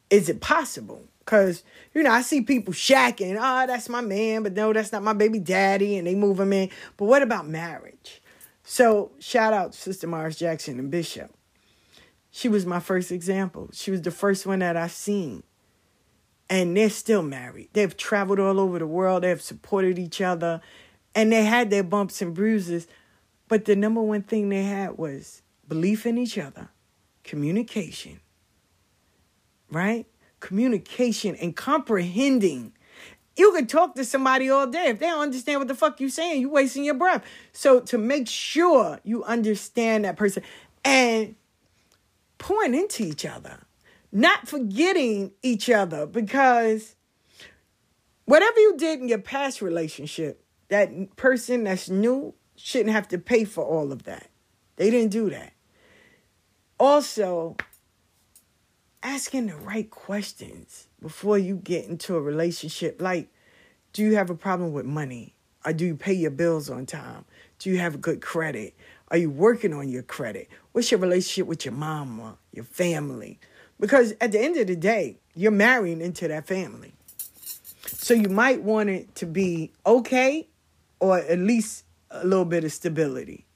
Is 0.08 0.30
it 0.30 0.40
possible? 0.40 1.04
Cause 1.26 1.64
you 1.92 2.02
know 2.02 2.10
I 2.10 2.22
see 2.22 2.40
people 2.40 2.72
shacking. 2.72 3.36
Oh, 3.38 3.66
that's 3.66 3.90
my 3.90 4.00
man, 4.00 4.42
but 4.42 4.54
no, 4.54 4.72
that's 4.72 4.90
not 4.90 5.02
my 5.02 5.12
baby 5.12 5.38
daddy, 5.38 5.98
and 5.98 6.06
they 6.06 6.14
move 6.14 6.40
him 6.40 6.54
in. 6.54 6.70
But 6.96 7.04
what 7.04 7.20
about 7.20 7.46
marriage? 7.46 8.22
So 8.62 9.12
shout 9.18 9.52
out 9.52 9.74
Sister 9.74 10.06
Morris 10.06 10.36
Jackson 10.36 10.78
and 10.78 10.90
Bishop. 10.90 11.30
She 12.30 12.48
was 12.48 12.64
my 12.64 12.80
first 12.80 13.12
example. 13.12 13.68
She 13.74 13.90
was 13.90 14.00
the 14.00 14.10
first 14.10 14.46
one 14.46 14.60
that 14.60 14.78
I've 14.78 14.92
seen. 14.92 15.42
And 16.50 16.76
they're 16.76 16.90
still 16.90 17.22
married. 17.22 17.70
They've 17.72 17.96
traveled 17.96 18.38
all 18.38 18.60
over 18.60 18.78
the 18.78 18.86
world. 18.86 19.22
They've 19.22 19.40
supported 19.40 19.98
each 19.98 20.20
other. 20.20 20.60
And 21.14 21.32
they 21.32 21.44
had 21.44 21.70
their 21.70 21.82
bumps 21.82 22.20
and 22.20 22.34
bruises, 22.34 22.86
but 23.48 23.64
the 23.64 23.76
number 23.76 24.02
one 24.02 24.22
thing 24.22 24.48
they 24.48 24.64
had 24.64 24.98
was 24.98 25.42
belief 25.68 26.06
in 26.06 26.18
each 26.18 26.36
other, 26.36 26.70
communication, 27.22 28.20
right? 29.70 30.06
communication 30.44 31.34
and 31.36 31.56
comprehending. 31.56 32.74
You 33.34 33.52
can 33.52 33.66
talk 33.66 33.94
to 33.94 34.04
somebody 34.04 34.50
all 34.50 34.66
day. 34.66 34.88
If 34.88 34.98
they 34.98 35.06
don't 35.06 35.22
understand 35.22 35.58
what 35.58 35.68
the 35.68 35.74
fuck 35.74 36.00
you're 36.00 36.10
saying, 36.10 36.42
you're 36.42 36.50
wasting 36.50 36.84
your 36.84 36.94
breath. 36.94 37.24
So 37.52 37.80
to 37.80 37.96
make 37.96 38.28
sure 38.28 39.00
you 39.04 39.24
understand 39.24 40.04
that 40.04 40.16
person 40.16 40.42
and 40.84 41.34
pouring 42.36 42.74
into 42.74 43.04
each 43.04 43.24
other, 43.24 43.60
not 44.14 44.46
forgetting 44.46 45.32
each 45.42 45.68
other 45.68 46.06
because 46.06 46.94
whatever 48.24 48.58
you 48.60 48.76
did 48.76 49.00
in 49.00 49.08
your 49.08 49.18
past 49.18 49.60
relationship, 49.60 50.42
that 50.68 51.16
person 51.16 51.64
that's 51.64 51.90
new 51.90 52.32
shouldn't 52.56 52.92
have 52.92 53.08
to 53.08 53.18
pay 53.18 53.44
for 53.44 53.64
all 53.64 53.90
of 53.90 54.04
that. 54.04 54.30
They 54.76 54.88
didn't 54.88 55.10
do 55.10 55.30
that. 55.30 55.52
Also, 56.78 57.56
asking 59.02 59.48
the 59.48 59.56
right 59.56 59.90
questions 59.90 60.86
before 61.02 61.36
you 61.36 61.56
get 61.56 61.86
into 61.86 62.16
a 62.16 62.20
relationship. 62.20 63.02
Like, 63.02 63.28
do 63.92 64.02
you 64.02 64.14
have 64.14 64.30
a 64.30 64.34
problem 64.34 64.72
with 64.72 64.86
money? 64.86 65.34
Or 65.64 65.72
do 65.72 65.84
you 65.86 65.96
pay 65.96 66.12
your 66.12 66.30
bills 66.30 66.70
on 66.70 66.86
time? 66.86 67.24
Do 67.58 67.70
you 67.70 67.78
have 67.78 67.96
a 67.96 67.98
good 67.98 68.20
credit? 68.20 68.76
Are 69.08 69.16
you 69.16 69.30
working 69.30 69.72
on 69.72 69.88
your 69.88 70.02
credit? 70.02 70.48
What's 70.72 70.90
your 70.90 71.00
relationship 71.00 71.46
with 71.46 71.64
your 71.64 71.74
mama, 71.74 72.38
your 72.52 72.64
family? 72.64 73.40
Because 73.80 74.14
at 74.20 74.32
the 74.32 74.40
end 74.40 74.56
of 74.56 74.66
the 74.66 74.76
day, 74.76 75.18
you're 75.34 75.50
marrying 75.50 76.00
into 76.00 76.28
that 76.28 76.46
family. 76.46 76.94
So 77.86 78.14
you 78.14 78.28
might 78.28 78.62
want 78.62 78.90
it 78.90 79.14
to 79.16 79.26
be 79.26 79.72
okay 79.84 80.48
or 81.00 81.18
at 81.18 81.38
least 81.38 81.84
a 82.10 82.24
little 82.24 82.44
bit 82.44 82.64
of 82.64 82.72
stability. 82.72 83.46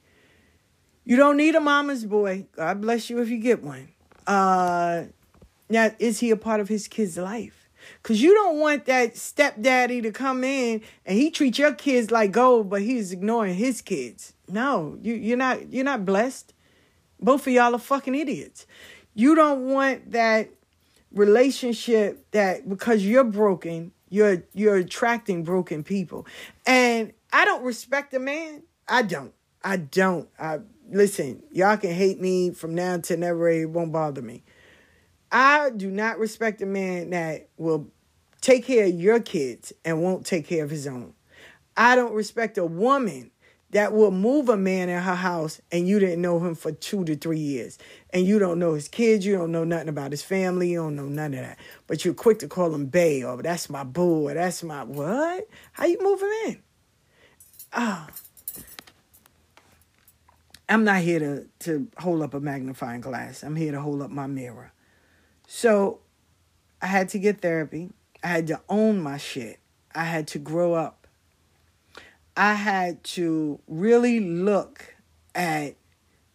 You 1.05 1.15
don't 1.15 1.37
need 1.37 1.55
a 1.55 1.59
mama's 1.59 2.05
boy. 2.05 2.45
God 2.55 2.81
bless 2.81 3.09
you 3.09 3.19
if 3.19 3.29
you 3.29 3.37
get 3.37 3.63
one. 3.63 3.89
Uh, 4.27 5.05
now, 5.69 5.91
is 5.99 6.19
he 6.19 6.31
a 6.31 6.37
part 6.37 6.59
of 6.59 6.67
his 6.67 6.87
kid's 6.87 7.17
life? 7.17 7.69
Because 8.01 8.21
you 8.21 8.33
don't 8.33 8.59
want 8.59 8.85
that 8.85 9.17
stepdaddy 9.17 10.01
to 10.01 10.11
come 10.11 10.43
in 10.43 10.81
and 11.05 11.17
he 11.17 11.31
treat 11.31 11.57
your 11.57 11.73
kids 11.73 12.11
like 12.11 12.31
gold, 12.31 12.69
but 12.69 12.81
he's 12.81 13.11
ignoring 13.11 13.55
his 13.55 13.81
kids. 13.81 14.33
No, 14.47 14.97
you, 15.01 15.13
you're 15.13 15.37
not 15.37 15.71
you're 15.71 15.85
not 15.85 16.05
blessed. 16.05 16.53
Both 17.19 17.47
of 17.47 17.53
y'all 17.53 17.75
are 17.75 17.79
fucking 17.79 18.15
idiots. 18.15 18.65
You 19.13 19.35
don't 19.35 19.67
want 19.67 20.11
that 20.11 20.49
relationship 21.11 22.29
that 22.31 22.67
because 22.69 23.05
you're 23.05 23.23
broken, 23.23 23.91
you're 24.09 24.43
you're 24.53 24.77
attracting 24.77 25.43
broken 25.43 25.83
people. 25.83 26.25
And 26.65 27.13
I 27.31 27.45
don't 27.45 27.63
respect 27.63 28.13
a 28.13 28.19
man. 28.19 28.63
I 28.87 29.03
don't. 29.03 29.33
I 29.63 29.77
don't. 29.77 30.29
I 30.39 30.59
listen, 30.89 31.43
y'all 31.51 31.77
can 31.77 31.93
hate 31.93 32.19
me 32.19 32.51
from 32.51 32.75
now 32.75 32.97
to 32.97 33.17
never 33.17 33.49
it 33.49 33.69
won't 33.69 33.91
bother 33.91 34.21
me. 34.21 34.43
I 35.31 35.69
do 35.69 35.91
not 35.91 36.17
respect 36.17 36.61
a 36.61 36.65
man 36.65 37.11
that 37.11 37.49
will 37.57 37.91
take 38.41 38.65
care 38.65 38.85
of 38.85 38.93
your 38.93 39.19
kids 39.19 39.73
and 39.85 40.01
won't 40.01 40.25
take 40.25 40.47
care 40.47 40.63
of 40.63 40.69
his 40.69 40.87
own. 40.87 41.13
I 41.77 41.95
don't 41.95 42.13
respect 42.13 42.57
a 42.57 42.65
woman 42.65 43.31
that 43.71 43.93
will 43.93 44.11
move 44.11 44.49
a 44.49 44.57
man 44.57 44.89
in 44.89 44.99
her 44.99 45.15
house 45.15 45.61
and 45.71 45.87
you 45.87 45.99
didn't 45.99 46.21
know 46.21 46.39
him 46.39 46.55
for 46.55 46.71
two 46.71 47.05
to 47.05 47.15
three 47.15 47.39
years. 47.39 47.77
And 48.11 48.25
you 48.25 48.39
don't 48.39 48.57
know 48.57 48.73
his 48.73 48.87
kids, 48.87 49.25
you 49.25 49.37
don't 49.37 49.51
know 49.51 49.63
nothing 49.63 49.89
about 49.89 50.11
his 50.11 50.23
family, 50.23 50.71
you 50.71 50.79
don't 50.79 50.95
know 50.95 51.05
none 51.05 51.33
of 51.33 51.41
that. 51.41 51.59
But 51.85 52.03
you're 52.03 52.13
quick 52.13 52.39
to 52.39 52.47
call 52.47 52.73
him 52.73 52.87
Bay 52.87 53.23
or 53.23 53.41
that's 53.41 53.69
my 53.69 53.83
or 54.29 54.33
that's 54.33 54.63
my 54.63 54.83
what? 54.83 55.47
How 55.73 55.85
you 55.85 56.01
him 56.21 56.29
in? 56.47 56.63
Ah. 57.71 58.07
Oh. 58.09 58.13
I'm 60.69 60.83
not 60.83 61.01
here 61.01 61.19
to, 61.19 61.47
to 61.61 61.87
hold 61.97 62.21
up 62.21 62.35
a 62.35 62.39
magnifying 62.39 63.01
glass. 63.01 63.41
I'm 63.41 63.55
here 63.55 63.71
to 63.71 63.81
hold 63.81 64.03
up 64.03 64.11
my 64.11 64.27
mirror. 64.27 64.71
So 65.47 65.99
I 66.79 66.85
had 66.85 67.09
to 67.09 67.19
get 67.19 67.41
therapy. 67.41 67.89
I 68.23 68.27
had 68.27 68.47
to 68.47 68.61
own 68.69 69.01
my 69.01 69.17
shit. 69.17 69.59
I 69.95 70.03
had 70.03 70.27
to 70.27 70.39
grow 70.39 70.73
up. 70.73 71.07
I 72.37 72.53
had 72.53 73.03
to 73.05 73.59
really 73.67 74.19
look 74.19 74.95
at 75.33 75.75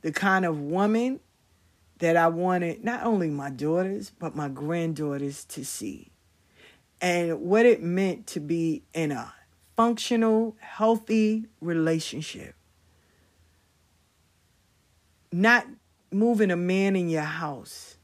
the 0.02 0.10
kind 0.10 0.44
of 0.44 0.60
woman 0.60 1.20
that 1.98 2.16
I 2.16 2.28
wanted 2.28 2.84
not 2.84 3.04
only 3.04 3.30
my 3.30 3.50
daughters, 3.50 4.10
but 4.18 4.34
my 4.34 4.48
granddaughters 4.48 5.44
to 5.46 5.64
see. 5.64 6.10
And 7.00 7.40
what 7.40 7.66
it 7.66 7.82
meant 7.82 8.26
to 8.28 8.40
be 8.40 8.82
in 8.92 9.12
a 9.12 9.32
functional, 9.76 10.56
healthy 10.60 11.46
relationship. 11.60 12.54
Not 15.32 15.66
moving 16.10 16.50
a 16.50 16.56
man 16.56 16.96
in 16.96 17.08
your 17.08 17.22
house 17.22 17.94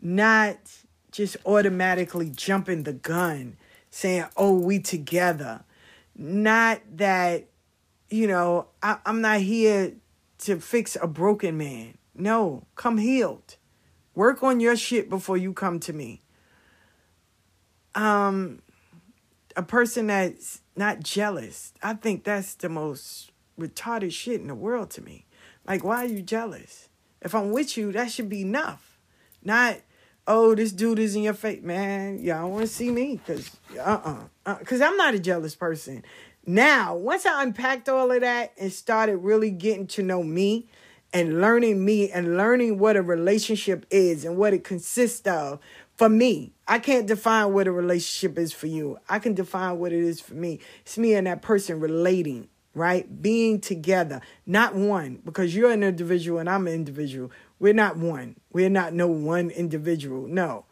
not 0.00 0.56
just 1.10 1.36
automatically 1.44 2.30
jumping 2.30 2.84
the 2.84 2.92
gun 2.92 3.56
saying, 3.90 4.24
oh, 4.36 4.58
we 4.58 4.78
together. 4.78 5.64
Not 6.14 6.80
that, 6.96 7.46
you 8.10 8.26
know, 8.26 8.68
I, 8.82 8.98
I'm 9.04 9.20
not 9.20 9.40
here 9.40 9.94
to 10.38 10.60
fix 10.60 10.96
a 11.00 11.06
broken 11.06 11.58
man. 11.58 11.97
No, 12.18 12.66
come 12.74 12.98
healed. 12.98 13.56
Work 14.14 14.42
on 14.42 14.60
your 14.60 14.76
shit 14.76 15.08
before 15.08 15.36
you 15.36 15.52
come 15.52 15.78
to 15.80 15.92
me. 15.92 16.22
Um, 17.94 18.60
a 19.56 19.62
person 19.62 20.08
that's 20.08 20.60
not 20.76 21.00
jealous. 21.00 21.72
I 21.82 21.94
think 21.94 22.24
that's 22.24 22.54
the 22.54 22.68
most 22.68 23.30
retarded 23.58 24.12
shit 24.12 24.40
in 24.40 24.48
the 24.48 24.54
world 24.54 24.90
to 24.90 25.02
me. 25.02 25.26
Like, 25.66 25.84
why 25.84 26.04
are 26.04 26.08
you 26.08 26.22
jealous? 26.22 26.88
If 27.22 27.34
I'm 27.34 27.52
with 27.52 27.76
you, 27.76 27.92
that 27.92 28.10
should 28.10 28.28
be 28.28 28.42
enough. 28.42 28.98
Not 29.42 29.78
oh, 30.28 30.54
this 30.54 30.72
dude 30.72 30.98
is 30.98 31.16
in 31.16 31.22
your 31.22 31.34
face, 31.34 31.62
man. 31.62 32.18
Y'all 32.18 32.50
want 32.50 32.62
to 32.62 32.68
see 32.68 32.90
me? 32.90 33.16
Because, 33.16 33.50
uh-uh. 33.80 34.56
Because 34.58 34.80
uh, 34.80 34.84
I'm 34.84 34.96
not 34.96 35.14
a 35.14 35.18
jealous 35.18 35.56
person. 35.56 36.04
Now, 36.46 36.94
once 36.94 37.26
I 37.26 37.42
unpacked 37.42 37.88
all 37.88 38.12
of 38.12 38.20
that 38.20 38.52
and 38.58 38.70
started 38.72 39.16
really 39.16 39.50
getting 39.50 39.86
to 39.88 40.02
know 40.02 40.22
me 40.22 40.68
and 41.12 41.40
learning 41.40 41.84
me 41.84 42.10
and 42.10 42.36
learning 42.36 42.78
what 42.78 42.96
a 42.96 43.02
relationship 43.02 43.86
is 43.90 44.24
and 44.24 44.36
what 44.36 44.52
it 44.52 44.64
consists 44.64 45.26
of, 45.26 45.58
for 45.96 46.08
me, 46.08 46.52
I 46.66 46.78
can't 46.78 47.06
define 47.06 47.52
what 47.52 47.66
a 47.66 47.72
relationship 47.72 48.38
is 48.38 48.52
for 48.52 48.66
you. 48.66 48.98
I 49.08 49.18
can 49.18 49.34
define 49.34 49.78
what 49.78 49.92
it 49.92 50.04
is 50.04 50.20
for 50.20 50.34
me. 50.34 50.60
It's 50.82 50.98
me 50.98 51.14
and 51.14 51.26
that 51.26 51.42
person 51.42 51.80
relating, 51.80 52.48
right? 52.74 53.20
Being 53.20 53.60
together, 53.60 54.20
not 54.46 54.74
one, 54.74 55.20
because 55.24 55.56
you're 55.56 55.72
an 55.72 55.82
individual 55.82 56.38
and 56.38 56.48
I'm 56.48 56.68
an 56.68 56.74
individual. 56.74 57.32
We're 57.58 57.72
not 57.72 57.96
one. 57.96 58.36
We're 58.52 58.70
not 58.70 58.92
no 58.92 59.08
one 59.08 59.50
individual. 59.50 60.28
No. 60.28 60.66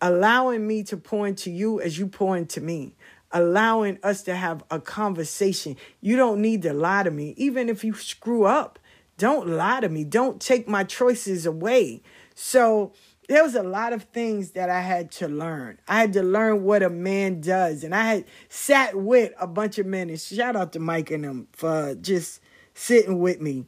Allowing 0.00 0.66
me 0.66 0.82
to 0.84 0.96
pour 0.96 1.26
into 1.26 1.50
you 1.50 1.80
as 1.80 1.98
you 1.98 2.06
pour 2.06 2.36
into 2.36 2.60
me. 2.60 2.94
Allowing 3.32 3.98
us 4.02 4.22
to 4.24 4.36
have 4.36 4.62
a 4.70 4.78
conversation. 4.78 5.76
You 6.00 6.16
don't 6.16 6.40
need 6.40 6.62
to 6.62 6.72
lie 6.72 7.02
to 7.02 7.10
me. 7.10 7.34
Even 7.38 7.68
if 7.68 7.82
you 7.82 7.94
screw 7.94 8.44
up, 8.44 8.78
don't 9.18 9.48
lie 9.48 9.80
to 9.80 9.88
me. 9.88 10.04
Don't 10.04 10.40
take 10.40 10.68
my 10.68 10.84
choices 10.84 11.46
away. 11.46 12.02
So, 12.34 12.92
there 13.28 13.44
was 13.44 13.54
a 13.54 13.62
lot 13.62 13.92
of 13.92 14.02
things 14.04 14.50
that 14.50 14.68
I 14.68 14.80
had 14.80 15.10
to 15.12 15.28
learn. 15.28 15.78
I 15.86 16.00
had 16.00 16.12
to 16.14 16.22
learn 16.22 16.64
what 16.64 16.82
a 16.82 16.90
man 16.90 17.40
does. 17.40 17.84
And 17.84 17.94
I 17.94 18.02
had 18.02 18.24
sat 18.48 18.96
with 18.96 19.32
a 19.40 19.46
bunch 19.46 19.78
of 19.78 19.86
men. 19.86 20.10
And 20.10 20.20
shout 20.20 20.56
out 20.56 20.72
to 20.72 20.80
Mike 20.80 21.10
and 21.10 21.24
them 21.24 21.48
for 21.52 21.94
just 21.94 22.40
sitting 22.74 23.20
with 23.20 23.40
me 23.40 23.64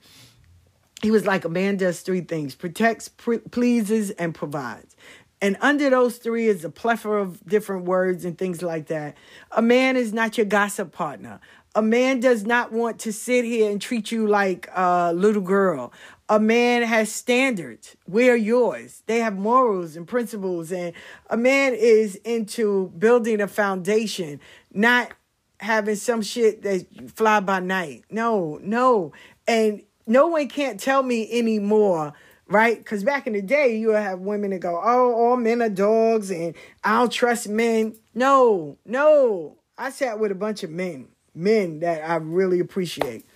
he 1.05 1.11
was 1.11 1.27
like, 1.27 1.45
a 1.45 1.51
man 1.51 1.77
does 1.77 2.01
three 2.01 2.23
things 2.23 2.55
protects, 2.55 3.09
pre- 3.09 3.39
pleases, 3.39 4.11
and 4.13 4.35
provides. 4.35 4.97
And 5.43 5.59
under 5.61 5.91
those 5.91 6.17
three 6.17 6.47
is 6.47 6.65
a 6.65 6.71
plethora 6.71 7.21
of 7.21 7.45
different 7.45 7.85
words 7.85 8.25
and 8.25 8.39
things 8.39 8.63
like 8.63 8.87
that. 8.87 9.15
A 9.51 9.61
man 9.61 9.97
is 9.97 10.15
not 10.15 10.39
your 10.39 10.47
gossip 10.47 10.93
partner. 10.93 11.41
A 11.75 11.83
man 11.83 12.21
does 12.21 12.45
not 12.45 12.73
want 12.73 13.01
to 13.01 13.13
sit 13.13 13.45
here 13.45 13.71
and 13.71 13.81
treat 13.81 14.13
you 14.13 14.27
like 14.29 14.69
a 14.75 15.13
little 15.13 15.43
girl. 15.43 15.93
A 16.29 16.39
man 16.39 16.83
has 16.83 17.13
standards. 17.13 17.97
We 18.07 18.31
are 18.31 18.37
yours? 18.37 19.03
They 19.07 19.19
have 19.19 19.37
morals 19.37 19.97
and 19.97 20.07
principles. 20.07 20.71
And 20.71 20.93
a 21.29 21.37
man 21.37 21.75
is 21.75 22.15
into 22.17 22.93
building 22.97 23.41
a 23.41 23.49
foundation, 23.49 24.41
not 24.73 25.13
having 25.59 25.97
some 25.97 26.23
shit 26.23 26.63
that 26.63 26.87
fly 27.11 27.41
by 27.41 27.61
night. 27.61 28.05
No, 28.11 28.59
no. 28.63 29.13
And 29.49 29.83
no 30.07 30.29
one 30.29 30.49
can't 30.49 30.79
tell 30.79 31.03
me 31.03 31.29
anymore 31.31 32.15
right? 32.47 32.79
Because 32.79 33.05
back 33.05 33.27
in 33.27 33.33
the 33.33 33.43
day, 33.43 33.77
you 33.77 33.89
would 33.89 33.97
have 33.97 34.21
women 34.21 34.51
that 34.51 34.61
go, 34.61 34.81
oh, 34.83 35.15
all 35.15 35.37
men 35.37 35.63
are 35.63 35.69
dogs 35.69 36.31
and 36.31 36.55
I 36.83 36.99
don't 36.99 37.13
trust 37.13 37.49
men. 37.49 37.95
No, 38.15 38.77
no. 38.85 39.57
I 39.77 39.91
sat 39.91 40.19
with 40.19 40.31
a 40.31 40.37
bunch 40.37 40.63
of 40.63 40.71
men, 40.71 41.09
men 41.35 41.81
that 41.81 42.09
I 42.09 42.17
really 42.17 42.61
appreciate, 42.61 43.27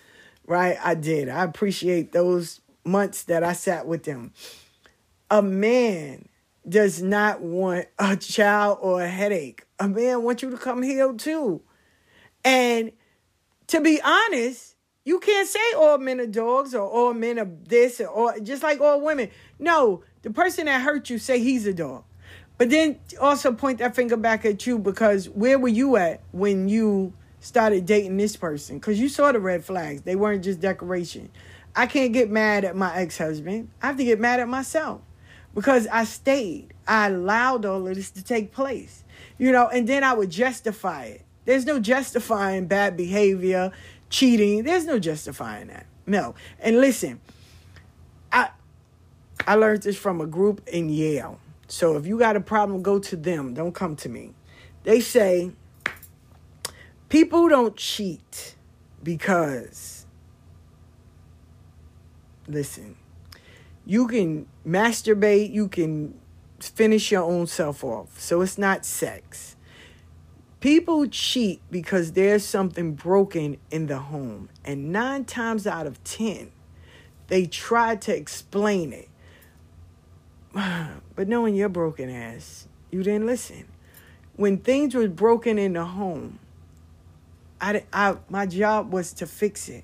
right? 0.45 0.77
I 0.83 0.95
did. 0.95 1.29
I 1.29 1.43
appreciate 1.43 2.11
those 2.11 2.61
months 2.83 3.23
that 3.23 3.43
I 3.43 3.53
sat 3.53 3.85
with 3.85 4.03
them. 4.03 4.33
A 5.29 5.41
man 5.41 6.27
does 6.67 7.01
not 7.01 7.41
want 7.41 7.87
a 7.97 8.15
child 8.15 8.79
or 8.81 9.01
a 9.01 9.07
headache. 9.07 9.65
A 9.79 9.87
man 9.87 10.23
wants 10.23 10.43
you 10.43 10.49
to 10.49 10.57
come 10.57 10.83
healed 10.83 11.19
too. 11.19 11.61
And 12.43 12.91
to 13.67 13.81
be 13.81 14.01
honest, 14.01 14.75
you 15.05 15.19
can't 15.19 15.47
say 15.47 15.59
all 15.77 15.97
men 15.97 16.19
are 16.19 16.27
dogs 16.27 16.75
or 16.75 16.87
all 16.87 17.13
men 17.13 17.39
are 17.39 17.49
this 17.63 17.99
or 18.01 18.07
all, 18.07 18.33
just 18.41 18.63
like 18.63 18.81
all 18.81 19.01
women. 19.01 19.29
No, 19.57 20.03
the 20.21 20.31
person 20.31 20.65
that 20.65 20.81
hurt 20.81 21.09
you 21.09 21.17
say 21.17 21.39
he's 21.39 21.65
a 21.65 21.73
dog. 21.73 22.03
But 22.57 22.69
then 22.69 22.99
also 23.21 23.53
point 23.53 23.79
that 23.79 23.95
finger 23.95 24.17
back 24.17 24.45
at 24.45 24.67
you 24.67 24.77
because 24.77 25.29
where 25.29 25.57
were 25.57 25.69
you 25.69 25.95
at 25.95 26.21
when 26.31 26.67
you 26.67 27.13
started 27.39 27.85
dating 27.85 28.17
this 28.17 28.35
person? 28.35 28.77
Because 28.77 28.99
you 28.99 29.09
saw 29.09 29.31
the 29.31 29.39
red 29.39 29.63
flags. 29.63 30.01
They 30.01 30.15
weren't 30.15 30.43
just 30.43 30.59
decoration. 30.59 31.29
I 31.75 31.85
can't 31.85 32.13
get 32.13 32.29
mad 32.29 32.65
at 32.65 32.75
my 32.75 32.95
ex 32.95 33.17
husband. 33.17 33.69
I 33.81 33.87
have 33.87 33.97
to 33.97 34.03
get 34.03 34.19
mad 34.19 34.39
at 34.39 34.47
myself 34.47 35.01
because 35.53 35.87
I 35.87 36.03
stayed. 36.03 36.73
I 36.87 37.07
allowed 37.07 37.65
all 37.65 37.87
of 37.87 37.95
this 37.95 38.11
to 38.11 38.23
take 38.23 38.51
place, 38.51 39.03
you 39.37 39.51
know, 39.51 39.67
and 39.67 39.87
then 39.87 40.03
I 40.03 40.13
would 40.13 40.29
justify 40.29 41.05
it. 41.05 41.25
There's 41.45 41.65
no 41.65 41.79
justifying 41.79 42.67
bad 42.67 42.97
behavior, 42.97 43.71
cheating. 44.09 44.63
There's 44.63 44.85
no 44.85 44.99
justifying 44.99 45.67
that. 45.67 45.85
No. 46.05 46.35
And 46.59 46.79
listen, 46.79 47.19
I 48.31 48.49
I 49.47 49.55
learned 49.55 49.83
this 49.83 49.97
from 49.97 50.21
a 50.21 50.25
group 50.25 50.67
in 50.67 50.89
Yale. 50.89 51.39
So 51.67 51.95
if 51.97 52.05
you 52.05 52.17
got 52.17 52.35
a 52.35 52.41
problem, 52.41 52.81
go 52.81 52.99
to 52.99 53.15
them. 53.15 53.53
Don't 53.53 53.73
come 53.73 53.95
to 53.97 54.09
me. 54.09 54.33
They 54.83 55.01
say 55.01 55.51
people 57.09 57.49
don't 57.49 57.75
cheat 57.75 58.55
because 59.03 60.05
listen, 62.47 62.95
you 63.85 64.07
can 64.07 64.47
masturbate, 64.65 65.51
you 65.51 65.67
can 65.67 66.19
finish 66.59 67.11
your 67.11 67.23
own 67.23 67.47
self 67.47 67.83
off. 67.83 68.19
So 68.19 68.41
it's 68.41 68.57
not 68.57 68.85
sex. 68.85 69.55
People 70.59 71.07
cheat 71.07 71.61
because 71.71 72.11
there's 72.13 72.43
something 72.43 72.93
broken 72.93 73.57
in 73.71 73.87
the 73.87 73.99
home. 73.99 74.49
And 74.65 74.91
nine 74.91 75.23
times 75.23 75.65
out 75.65 75.87
of 75.87 76.03
ten, 76.03 76.51
they 77.27 77.45
try 77.45 77.95
to 77.95 78.15
explain 78.15 78.93
it. 78.93 79.09
But 81.15 81.27
knowing 81.27 81.53
your 81.53 81.67
broken 81.67 82.09
ass, 82.09 82.69
you 82.91 83.03
didn't 83.03 83.25
listen. 83.25 83.65
When 84.37 84.57
things 84.57 84.95
was 84.95 85.09
broken 85.09 85.57
in 85.57 85.73
the 85.73 85.83
home, 85.83 86.39
I, 87.61 87.83
I 87.91 88.17
my 88.29 88.45
job 88.45 88.93
was 88.93 89.13
to 89.13 89.27
fix 89.27 89.69
it 89.69 89.83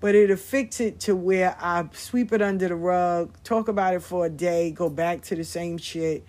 but 0.00 0.14
it'll 0.14 0.36
fix 0.36 0.80
it 0.80 1.00
to 1.00 1.16
where 1.16 1.56
I 1.60 1.88
sweep 1.92 2.32
it 2.32 2.40
under 2.40 2.68
the 2.68 2.76
rug, 2.76 3.32
talk 3.42 3.68
about 3.68 3.94
it 3.94 4.02
for 4.02 4.26
a 4.26 4.30
day, 4.30 4.70
go 4.70 4.88
back 4.88 5.22
to 5.22 5.34
the 5.34 5.44
same 5.44 5.78
shit, 5.78 6.24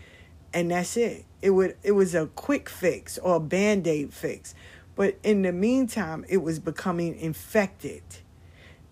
and 0.54 0.72
that's 0.72 0.98
it. 0.98 1.26
It 1.42 1.52
would 1.52 1.78
it 1.84 1.92
was 1.92 2.16
a 2.16 2.28
quick 2.28 2.68
fix 2.68 3.18
or 3.18 3.36
a 3.36 3.40
band-aid 3.40 4.14
fix. 4.14 4.56
But 4.96 5.18
in 5.24 5.44
the 5.44 5.54
meantime, 5.54 6.26
it 6.28 6.38
was 6.38 6.60
becoming 6.60 7.18
infected. 7.18 8.04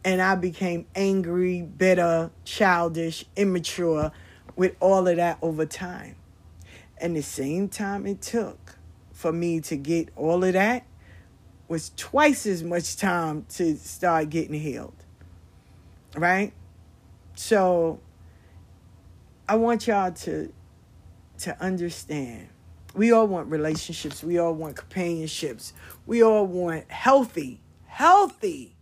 And 0.05 0.22
I 0.22 0.36
became 0.36 0.86
angry, 0.95 1.61
bitter, 1.61 2.32
childish, 2.45 3.26
immature 3.36 4.11
with 4.55 4.76
all 4.80 5.05
of 5.07 5.18
that 5.18 5.38
over 5.41 5.65
time. 5.65 6.15
And 6.97 7.18
the 7.18 7.22
same 7.22 7.68
time 7.68 8.05
it 8.05 8.22
took 8.22 8.78
for 9.11 9.34
me 9.34 9.59
to 9.61 9.76
get 9.76 10.09
all 10.15 10.45
of 10.45 10.53
that 10.53 10.86
was 11.68 11.91
twice 11.95 12.45
as 12.45 12.63
much 12.63 12.97
time 12.97 13.45
to 13.49 13.76
start 13.76 14.30
getting 14.30 14.59
healed. 14.59 14.93
Right? 16.15 16.53
So 17.36 17.99
I 19.47 19.55
want 19.55 19.88
y'all 19.88 20.11
to 20.11 20.51
to 21.39 21.61
understand. 21.61 22.49
We 22.95 23.11
all 23.11 23.28
want 23.28 23.51
relationships, 23.51 24.24
we 24.24 24.39
all 24.39 24.53
want 24.53 24.76
companionships. 24.76 25.74
We 26.05 26.24
all 26.24 26.47
want 26.47 26.89
healthy, 26.89 27.61
healthy 27.86 28.76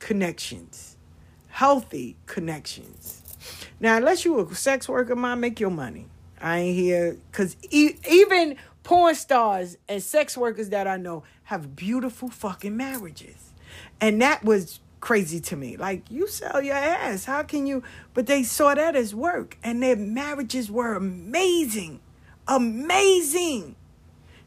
connections. 0.00 0.96
Healthy 1.48 2.16
connections. 2.26 3.22
Now, 3.78 3.96
unless 3.96 4.24
you 4.24 4.40
a 4.40 4.54
sex 4.54 4.88
worker, 4.88 5.14
mom, 5.14 5.40
make 5.40 5.60
your 5.60 5.70
money. 5.70 6.06
I 6.40 6.58
ain't 6.58 6.76
here 6.76 7.16
because 7.30 7.56
e- 7.70 7.96
even 8.10 8.56
porn 8.82 9.14
stars 9.14 9.76
and 9.88 10.02
sex 10.02 10.36
workers 10.36 10.70
that 10.70 10.86
I 10.86 10.96
know 10.96 11.22
have 11.44 11.76
beautiful 11.76 12.28
fucking 12.28 12.76
marriages. 12.76 13.52
And 14.00 14.20
that 14.22 14.44
was 14.44 14.80
crazy 15.00 15.40
to 15.40 15.56
me. 15.56 15.76
Like, 15.76 16.10
you 16.10 16.26
sell 16.26 16.62
your 16.62 16.76
ass. 16.76 17.26
How 17.26 17.42
can 17.42 17.66
you? 17.66 17.82
But 18.14 18.26
they 18.26 18.42
saw 18.42 18.74
that 18.74 18.96
as 18.96 19.14
work, 19.14 19.58
and 19.62 19.82
their 19.82 19.96
marriages 19.96 20.70
were 20.70 20.94
amazing. 20.94 22.00
Amazing. 22.48 23.76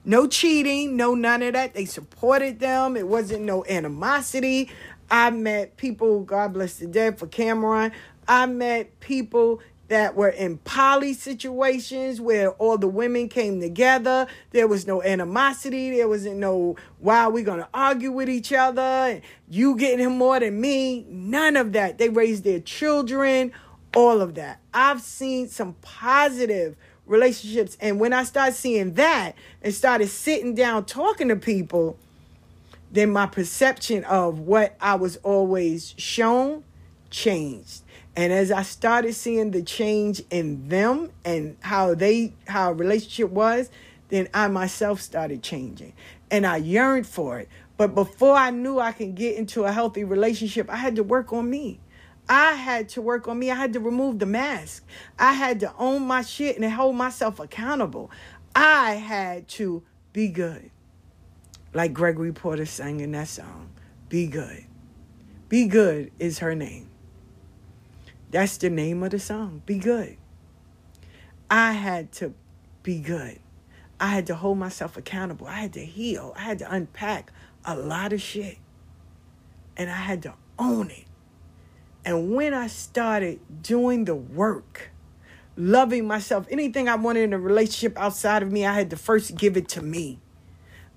No 0.05 0.27
cheating, 0.27 0.95
no 0.95 1.15
none 1.15 1.43
of 1.43 1.53
that. 1.53 1.73
They 1.73 1.85
supported 1.85 2.59
them. 2.59 2.95
It 2.95 3.07
wasn't 3.07 3.43
no 3.43 3.65
animosity. 3.65 4.69
I 5.11 5.29
met 5.31 5.77
people, 5.77 6.21
God 6.21 6.53
bless 6.53 6.75
the 6.75 6.87
dead 6.87 7.19
for 7.19 7.27
Cameron. 7.27 7.91
I 8.27 8.45
met 8.45 8.99
people 8.99 9.61
that 9.87 10.15
were 10.15 10.29
in 10.29 10.57
poly 10.59 11.13
situations 11.13 12.19
where 12.19 12.51
all 12.51 12.77
the 12.77 12.87
women 12.87 13.29
came 13.29 13.61
together. 13.61 14.27
There 14.51 14.67
was 14.67 14.85
no 14.85 15.01
animosity. 15.01 15.91
There 15.95 16.07
wasn't 16.07 16.37
no, 16.37 16.75
why 16.99 17.19
are 17.19 17.29
we 17.29 17.43
going 17.43 17.59
to 17.59 17.69
argue 17.73 18.11
with 18.11 18.29
each 18.29 18.51
other? 18.51 19.21
You 19.49 19.75
getting 19.77 19.99
him 19.99 20.17
more 20.17 20.39
than 20.39 20.59
me. 20.59 21.05
None 21.09 21.55
of 21.55 21.71
that. 21.73 21.97
They 21.97 22.09
raised 22.09 22.43
their 22.43 22.59
children, 22.59 23.53
all 23.95 24.21
of 24.21 24.35
that. 24.35 24.59
I've 24.73 25.01
seen 25.01 25.47
some 25.47 25.73
positive 25.81 26.75
relationships. 27.05 27.77
And 27.79 27.99
when 27.99 28.11
I 28.11 28.23
started 28.23 28.55
seeing 28.55 28.93
that 28.95 29.35
and 29.61 29.73
started 29.73 30.09
sitting 30.09 30.53
down 30.53 30.85
talking 30.85 31.29
to 31.29 31.37
people, 31.37 31.97
then 32.91 33.11
my 33.11 33.25
perception 33.25 34.03
of 34.05 34.39
what 34.39 34.75
I 34.81 34.95
was 34.95 35.17
always 35.17 35.93
shown 35.97 36.63
changed 37.09 37.83
and 38.17 38.33
as 38.33 38.51
I 38.51 38.63
started 38.63 39.13
seeing 39.13 39.51
the 39.51 39.61
change 39.61 40.23
in 40.31 40.69
them 40.69 41.11
and 41.23 41.55
how 41.59 41.93
they 41.93 42.33
how 42.47 42.71
relationship 42.71 43.29
was, 43.29 43.69
then 44.09 44.27
I 44.33 44.47
myself 44.47 45.01
started 45.01 45.43
changing. 45.43 45.93
And 46.31 46.45
I 46.45 46.57
yearned 46.57 47.05
for 47.05 47.39
it. 47.39 47.47
But 47.77 47.93
before 47.93 48.35
I 48.35 48.49
knew 48.49 48.79
I 48.79 48.91
can 48.91 49.13
get 49.13 49.37
into 49.37 49.65
a 49.65 49.71
healthy 49.71 50.03
relationship, 50.03 50.67
I 50.67 50.77
had 50.77 50.95
to 50.95 51.03
work 51.03 51.31
on 51.31 51.47
me. 51.47 51.79
I 52.27 52.53
had 52.53 52.89
to 52.89 53.03
work 53.03 53.27
on 53.27 53.37
me. 53.37 53.51
I 53.51 53.55
had 53.55 53.73
to 53.73 53.79
remove 53.79 54.17
the 54.17 54.25
mask. 54.25 54.83
I 55.19 55.33
had 55.33 55.59
to 55.59 55.71
own 55.77 56.01
my 56.01 56.23
shit 56.23 56.57
and 56.57 56.73
hold 56.73 56.95
myself 56.95 57.39
accountable. 57.39 58.09
I 58.55 58.93
had 58.93 59.47
to 59.49 59.83
be 60.11 60.27
good. 60.29 60.71
Like 61.71 61.93
Gregory 61.93 62.33
Porter 62.33 62.65
sang 62.65 62.99
in 62.99 63.11
that 63.11 63.27
song, 63.27 63.69
Be 64.09 64.25
Good. 64.25 64.65
Be 65.49 65.67
Good 65.67 66.11
is 66.17 66.39
her 66.39 66.55
name. 66.55 66.89
That's 68.29 68.57
the 68.57 68.69
name 68.69 69.03
of 69.03 69.11
the 69.11 69.19
song. 69.19 69.61
Be 69.65 69.79
good. 69.79 70.17
I 71.49 71.73
had 71.73 72.11
to 72.13 72.33
be 72.83 72.99
good. 72.99 73.39
I 73.99 74.07
had 74.07 74.27
to 74.27 74.35
hold 74.35 74.57
myself 74.57 74.97
accountable. 74.97 75.47
I 75.47 75.61
had 75.61 75.73
to 75.73 75.85
heal. 75.85 76.33
I 76.35 76.41
had 76.41 76.59
to 76.59 76.71
unpack 76.71 77.31
a 77.65 77.75
lot 77.75 78.13
of 78.13 78.21
shit. 78.21 78.57
And 79.75 79.89
I 79.89 79.95
had 79.95 80.23
to 80.23 80.33
own 80.59 80.89
it. 80.91 81.05
And 82.03 82.33
when 82.33 82.53
I 82.53 82.67
started 82.67 83.39
doing 83.61 84.05
the 84.05 84.15
work, 84.15 84.91
loving 85.55 86.07
myself, 86.07 86.47
anything 86.49 86.87
I 86.87 86.95
wanted 86.95 87.23
in 87.23 87.33
a 87.33 87.39
relationship 87.39 87.97
outside 87.97 88.43
of 88.43 88.51
me, 88.51 88.65
I 88.65 88.73
had 88.73 88.89
to 88.91 88.97
first 88.97 89.35
give 89.35 89.57
it 89.57 89.67
to 89.69 89.81
me. 89.81 90.19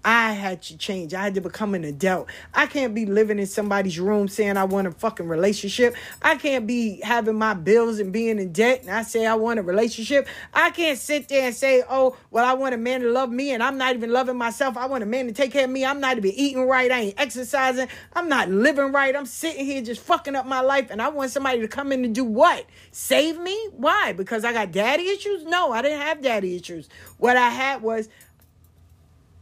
I 0.05 0.33
had 0.33 0.63
to 0.63 0.79
change. 0.79 1.13
I 1.13 1.23
had 1.23 1.35
to 1.35 1.41
become 1.41 1.75
an 1.75 1.85
adult. 1.85 2.31
I 2.55 2.67
can't 2.67 2.95
be 2.95 3.05
living 3.05 3.39
in 3.39 3.47
somebody's 3.47 4.01
room 4.01 4.29
saying 4.29 4.57
I 4.57 4.65
want 4.65 4.87
a 4.87 4.93
fucking 4.93 5.29
relationship. 5.29 5.95
I 6.23 6.37
can't 6.37 6.67
be 6.67 7.01
having 7.03 7.37
my 7.37 7.55
bills 7.55 7.99
and 7.99 8.13
being 8.13 8.39
in 8.39 8.53
debt 8.53 8.83
and 8.83 8.91
I 8.91 9.03
say 9.03 9.27
I 9.27 9.35
want 9.35 9.59
a 9.59 9.63
relationship. 9.63 10.27
I 10.55 10.71
can't 10.71 10.99
sit 10.99 11.29
there 11.29 11.47
and 11.47 11.55
say, 11.55 11.83
oh, 11.89 12.17
well, 12.31 12.45
I 12.45 12.55
want 12.55 12.75
a 12.75 12.79
man 12.79 13.03
to 13.03 13.11
love 13.11 13.31
me 13.31 13.53
and 13.53 13.63
I'm 13.63 13.77
not 13.77 13.95
even 13.95 14.11
loving 14.11 14.39
myself. 14.39 14.77
I 14.77 14.87
want 14.87 15.03
a 15.03 15.07
man 15.07 15.27
to 15.27 15.33
take 15.33 15.53
care 15.53 15.65
of 15.65 15.71
me. 15.71 15.85
I'm 15.85 16.01
not 16.01 16.17
even 16.17 16.31
eating 16.31 16.67
right. 16.67 16.91
I 16.91 17.01
ain't 17.01 17.21
exercising. 17.21 17.89
I'm 18.15 18.29
not 18.29 18.49
living 18.49 18.93
right. 18.93 19.15
I'm 19.15 19.27
sitting 19.27 19.67
here 19.67 19.83
just 19.83 20.01
fucking 20.01 20.35
up 20.35 20.47
my 20.47 20.61
life 20.61 20.89
and 20.91 21.03
I 21.03 21.09
want 21.09 21.31
somebody 21.31 21.61
to 21.61 21.69
come 21.69 21.93
in 21.93 22.05
and 22.05 22.15
do 22.15 22.25
what? 22.25 22.65
Save 22.91 23.39
me? 23.39 23.69
Why? 23.73 24.15
Because 24.15 24.45
I 24.45 24.53
got 24.53 24.73
daddy 24.73 25.09
issues? 25.09 25.45
No, 25.45 25.73
I 25.73 25.83
didn't 25.83 26.01
have 26.01 26.23
daddy 26.23 26.57
issues. 26.57 26.89
What 27.19 27.37
I 27.37 27.51
had 27.51 27.83
was 27.83 28.09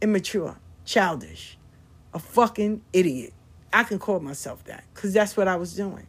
immature, 0.01 0.57
childish, 0.85 1.57
a 2.13 2.19
fucking 2.19 2.81
idiot. 2.93 3.33
I 3.71 3.83
can 3.83 3.99
call 3.99 4.19
myself 4.19 4.63
that 4.65 4.83
because 4.93 5.13
that's 5.13 5.37
what 5.37 5.47
I 5.47 5.55
was 5.55 5.75
doing. 5.75 6.07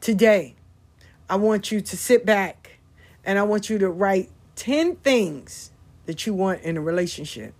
Today, 0.00 0.54
I 1.28 1.36
want 1.36 1.72
you 1.72 1.80
to 1.80 1.96
sit 1.96 2.24
back 2.26 2.78
and 3.24 3.38
I 3.38 3.42
want 3.42 3.70
you 3.70 3.78
to 3.78 3.90
write 3.90 4.30
10 4.56 4.96
things 4.96 5.70
that 6.06 6.26
you 6.26 6.34
want 6.34 6.62
in 6.62 6.76
a 6.76 6.80
relationship. 6.80 7.54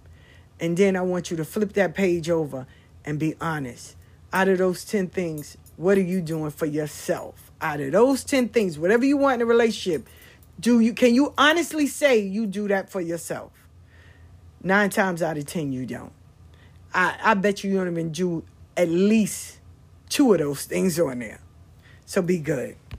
And 0.60 0.76
then 0.76 0.96
I 0.96 1.02
want 1.02 1.30
you 1.30 1.36
to 1.38 1.44
flip 1.44 1.72
that 1.74 1.94
page 1.94 2.30
over 2.30 2.66
and 3.04 3.18
be 3.18 3.34
honest. 3.40 3.96
Out 4.32 4.48
of 4.48 4.58
those 4.58 4.84
10 4.84 5.08
things, 5.08 5.56
what 5.76 5.98
are 5.98 6.02
you 6.02 6.20
doing 6.20 6.50
for 6.50 6.66
yourself? 6.66 7.50
Out 7.60 7.80
of 7.80 7.92
those 7.92 8.24
10 8.24 8.50
things, 8.50 8.78
whatever 8.78 9.04
you 9.04 9.16
want 9.16 9.36
in 9.36 9.42
a 9.42 9.46
relationship, 9.46 10.06
do 10.60 10.80
you 10.80 10.92
can 10.92 11.14
you 11.14 11.34
honestly 11.36 11.86
say 11.86 12.18
you 12.18 12.46
do 12.46 12.68
that 12.68 12.90
for 12.90 13.00
yourself? 13.00 13.50
Nine 14.64 14.88
times 14.88 15.20
out 15.20 15.36
of 15.36 15.44
ten, 15.44 15.72
you 15.74 15.84
don't. 15.84 16.12
I, 16.94 17.16
I 17.22 17.34
bet 17.34 17.62
you 17.62 17.70
you 17.70 17.76
don't 17.76 17.92
even 17.92 18.12
do 18.12 18.44
at 18.78 18.88
least 18.88 19.58
two 20.08 20.32
of 20.32 20.38
those 20.38 20.64
things 20.64 20.98
on 20.98 21.18
there. 21.18 21.40
So 22.06 22.22
be 22.22 22.38
good. 22.38 22.76